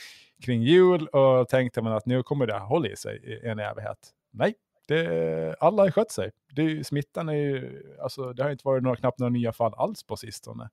kring 0.45 0.61
jul 0.61 1.07
och 1.07 1.49
tänkte 1.49 1.81
man 1.81 1.93
att 1.93 2.05
nu 2.05 2.23
kommer 2.23 2.47
det 2.47 2.59
hålla 2.59 2.87
i 2.87 2.95
sig 2.95 3.17
i 3.23 3.47
en 3.47 3.59
evighet. 3.59 3.97
Nej, 4.31 4.53
det, 4.87 5.55
alla 5.59 5.83
har 5.83 5.91
skött 5.91 6.11
sig. 6.11 6.31
Det, 6.51 6.87
smittan 6.87 7.29
är 7.29 7.33
ju, 7.33 7.83
alltså, 8.01 8.33
det 8.33 8.43
har 8.43 8.49
inte 8.49 8.67
varit 8.67 8.83
några, 8.83 8.95
knappt 8.95 9.19
några 9.19 9.29
nya 9.29 9.53
fall 9.53 9.73
alls 9.77 10.03
på 10.03 10.15
sistone. 10.15 10.69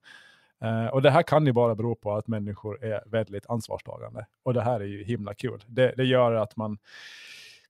Uh, 0.65 0.87
och 0.87 1.03
det 1.03 1.11
här 1.11 1.23
kan 1.23 1.47
ju 1.47 1.53
bara 1.53 1.75
bero 1.75 1.95
på 1.95 2.13
att 2.13 2.27
människor 2.27 2.85
är 2.85 3.03
väldigt 3.07 3.47
ansvarstagande. 3.47 4.27
Och 4.43 4.55
det 4.55 4.63
här 4.63 4.81
är 4.81 4.85
ju 4.85 5.05
himla 5.05 5.35
kul. 5.35 5.65
Det, 5.67 5.95
det 5.97 6.05
gör 6.05 6.33
att 6.33 6.57
man 6.57 6.79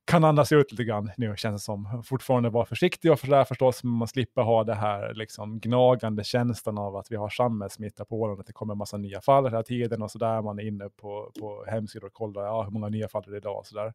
kan 0.04 0.24
andas 0.24 0.52
ut 0.52 0.70
lite 0.72 0.84
grann 0.84 1.10
nu 1.16 1.34
känns 1.36 1.62
det 1.62 1.64
som. 1.64 2.02
Fortfarande 2.04 2.50
vara 2.50 2.66
försiktig 2.66 3.12
och 3.12 3.18
sådär 3.18 3.44
förstås, 3.44 3.84
men 3.84 3.92
man 3.92 4.08
slipper 4.08 4.42
ha 4.42 4.64
det 4.64 4.74
här 4.74 5.14
liksom 5.14 5.60
gnagande 5.60 6.24
känslan 6.24 6.78
av 6.78 6.96
att 6.96 7.12
vi 7.12 7.16
har 7.16 7.28
samhällssmitta 7.28 8.04
på 8.04 8.20
Åland, 8.20 8.40
att 8.40 8.46
det 8.46 8.52
kommer 8.52 8.74
en 8.74 8.78
massa 8.78 8.96
nya 8.96 9.20
fall 9.20 9.44
hela 9.44 9.62
tiden 9.62 10.02
och 10.02 10.10
sådär. 10.10 10.42
Man 10.42 10.58
är 10.58 10.62
inne 10.66 10.88
på, 10.88 11.32
på 11.40 11.64
hemsidor 11.68 12.06
och 12.06 12.12
kollar, 12.12 12.42
ja, 12.42 12.62
hur 12.62 12.70
många 12.70 12.88
nya 12.88 13.08
fall 13.08 13.22
det 13.26 13.32
är 13.32 13.36
idag 13.36 13.58
och 13.58 13.66
sådär. 13.66 13.92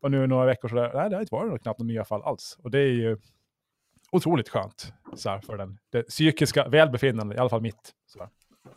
Och 0.00 0.10
nu 0.10 0.26
några 0.26 0.46
veckor 0.46 0.68
så 0.68 0.74
där, 0.74 0.90
nej, 0.94 1.10
det 1.10 1.16
har 1.16 1.20
inte 1.20 1.34
varit 1.34 1.46
några- 1.46 1.58
knappt 1.58 1.78
några 1.80 1.92
nya 1.92 2.04
fall 2.04 2.22
alls. 2.22 2.58
Och 2.62 2.70
det 2.70 2.78
är 2.78 2.92
ju 2.92 3.16
otroligt 4.12 4.48
skönt 4.48 4.92
så 5.14 5.30
här, 5.30 5.38
för 5.40 5.56
den, 5.56 5.78
det 5.90 6.02
psykiska 6.02 6.68
välbefinnandet, 6.68 7.36
i 7.36 7.40
alla 7.40 7.48
fall 7.50 7.60
mitt. 7.62 7.90
Så 8.06 8.18
här. 8.18 8.28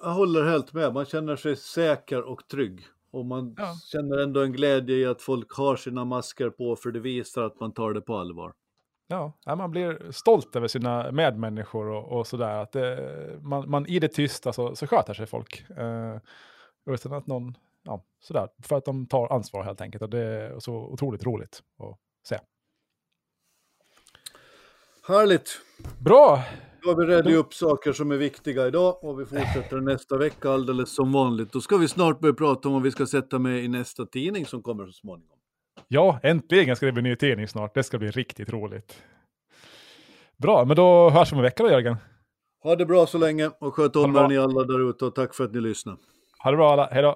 Jag 0.02 0.14
håller 0.14 0.44
helt 0.50 0.74
med. 0.74 0.94
Man 0.94 1.06
känner 1.06 1.36
sig 1.36 1.56
säker 1.56 2.22
och 2.22 2.48
trygg. 2.48 2.82
Och 3.16 3.26
man 3.26 3.56
Ja. 3.58 3.76
känner 3.92 4.18
ändå 4.18 4.44
en 4.44 4.52
glädje 4.52 4.96
i 4.96 5.06
att 5.06 5.22
folk 5.22 5.52
har 5.58 5.76
sina 5.76 6.06
masker 6.06 6.50
på 6.50 6.76
för 6.76 6.92
det 6.92 7.00
visar 7.00 7.44
att 7.44 7.60
man 7.60 7.74
tar 7.74 7.94
det 7.94 8.02
på 8.02 8.18
allvar. 8.18 8.54
Ja, 9.08 9.34
man 9.46 9.72
blir 9.72 10.12
stolt 10.12 10.56
över 10.56 10.68
sina 10.68 11.12
medmänniskor 11.12 11.88
och, 11.88 12.20
och 12.20 12.28
sådär. 12.28 12.58
Att 12.58 12.72
det, 12.72 13.40
man, 13.42 13.70
man 13.70 13.86
i 13.86 14.00
det 14.00 14.08
tysta 14.08 14.54
så, 14.54 14.76
så 14.76 14.88
sköter 14.88 15.14
sig 15.14 15.26
folk. 15.26 15.66
Eh, 15.70 16.18
utan 16.90 17.14
att 17.14 17.28
någon, 17.28 17.58
ja, 17.84 18.04
sådär. 18.20 18.48
För 18.64 18.76
att 18.76 18.86
de 18.86 19.08
tar 19.08 19.34
ansvar 19.34 19.64
helt 19.64 19.82
enkelt. 19.82 20.02
Och 20.04 20.10
det 20.10 20.20
är 20.20 20.60
så 20.60 20.74
otroligt 20.76 21.26
roligt 21.26 21.64
att 21.80 22.00
se. 22.28 22.40
Härligt! 25.08 25.62
Bra! 26.00 26.44
Då 26.84 26.90
har 26.90 26.96
vi 26.96 27.06
redat 27.06 27.34
upp 27.34 27.54
saker 27.54 27.94
som 27.94 28.12
är 28.12 28.18
viktiga 28.18 28.68
idag 28.68 29.04
och 29.04 29.20
vi 29.20 29.26
fortsätter 29.26 29.82
nästa 29.82 30.18
vecka 30.18 30.52
alldeles 30.52 30.96
som 30.96 31.12
vanligt. 31.12 31.54
Då 31.54 31.62
ska 31.62 31.78
vi 31.78 31.88
snart 31.88 32.20
börja 32.20 32.34
prata 32.34 32.68
om 32.68 32.74
vad 32.74 32.84
vi 32.84 32.92
ska 32.92 33.06
sätta 33.06 33.40
med 33.40 33.64
i 33.64 33.68
nästa 33.68 34.06
tidning 34.06 34.46
som 34.46 34.62
kommer 34.62 34.86
så 34.86 34.92
småningom. 34.92 35.38
Ja, 35.88 36.20
äntligen 36.24 36.76
ska 36.76 36.86
det 36.86 36.92
bli 36.92 37.02
ny 37.02 37.16
tidning 37.16 37.48
snart. 37.48 37.76
Det 37.76 37.84
ska 37.84 37.98
bli 37.98 38.12
riktigt 38.12 38.50
roligt. 38.50 39.02
Bra, 40.38 40.66
men 40.66 40.76
då 40.76 41.10
hörs 41.10 41.32
vi 41.32 41.34
om 41.34 41.40
en 41.40 41.44
vecka 41.44 41.64
då 41.64 41.70
Jörgen. 41.70 41.98
Ha 42.64 42.76
det 42.76 42.86
bra 42.86 43.06
så 43.06 43.18
länge 43.18 43.52
och 43.60 43.76
sköt 43.76 43.96
om 43.96 44.16
er 44.16 44.28
ni 44.28 44.38
alla 44.38 44.64
där 44.64 44.90
ute 44.90 45.06
och 45.06 45.16
tack 45.16 45.36
för 45.36 45.44
att 45.44 45.54
ni 45.54 45.62
lyssnade. 45.62 45.98
Ha 46.44 46.52
det 46.52 46.58
bra 46.58 46.72
alla, 46.72 46.90
hej 46.92 47.02
då! 47.02 47.16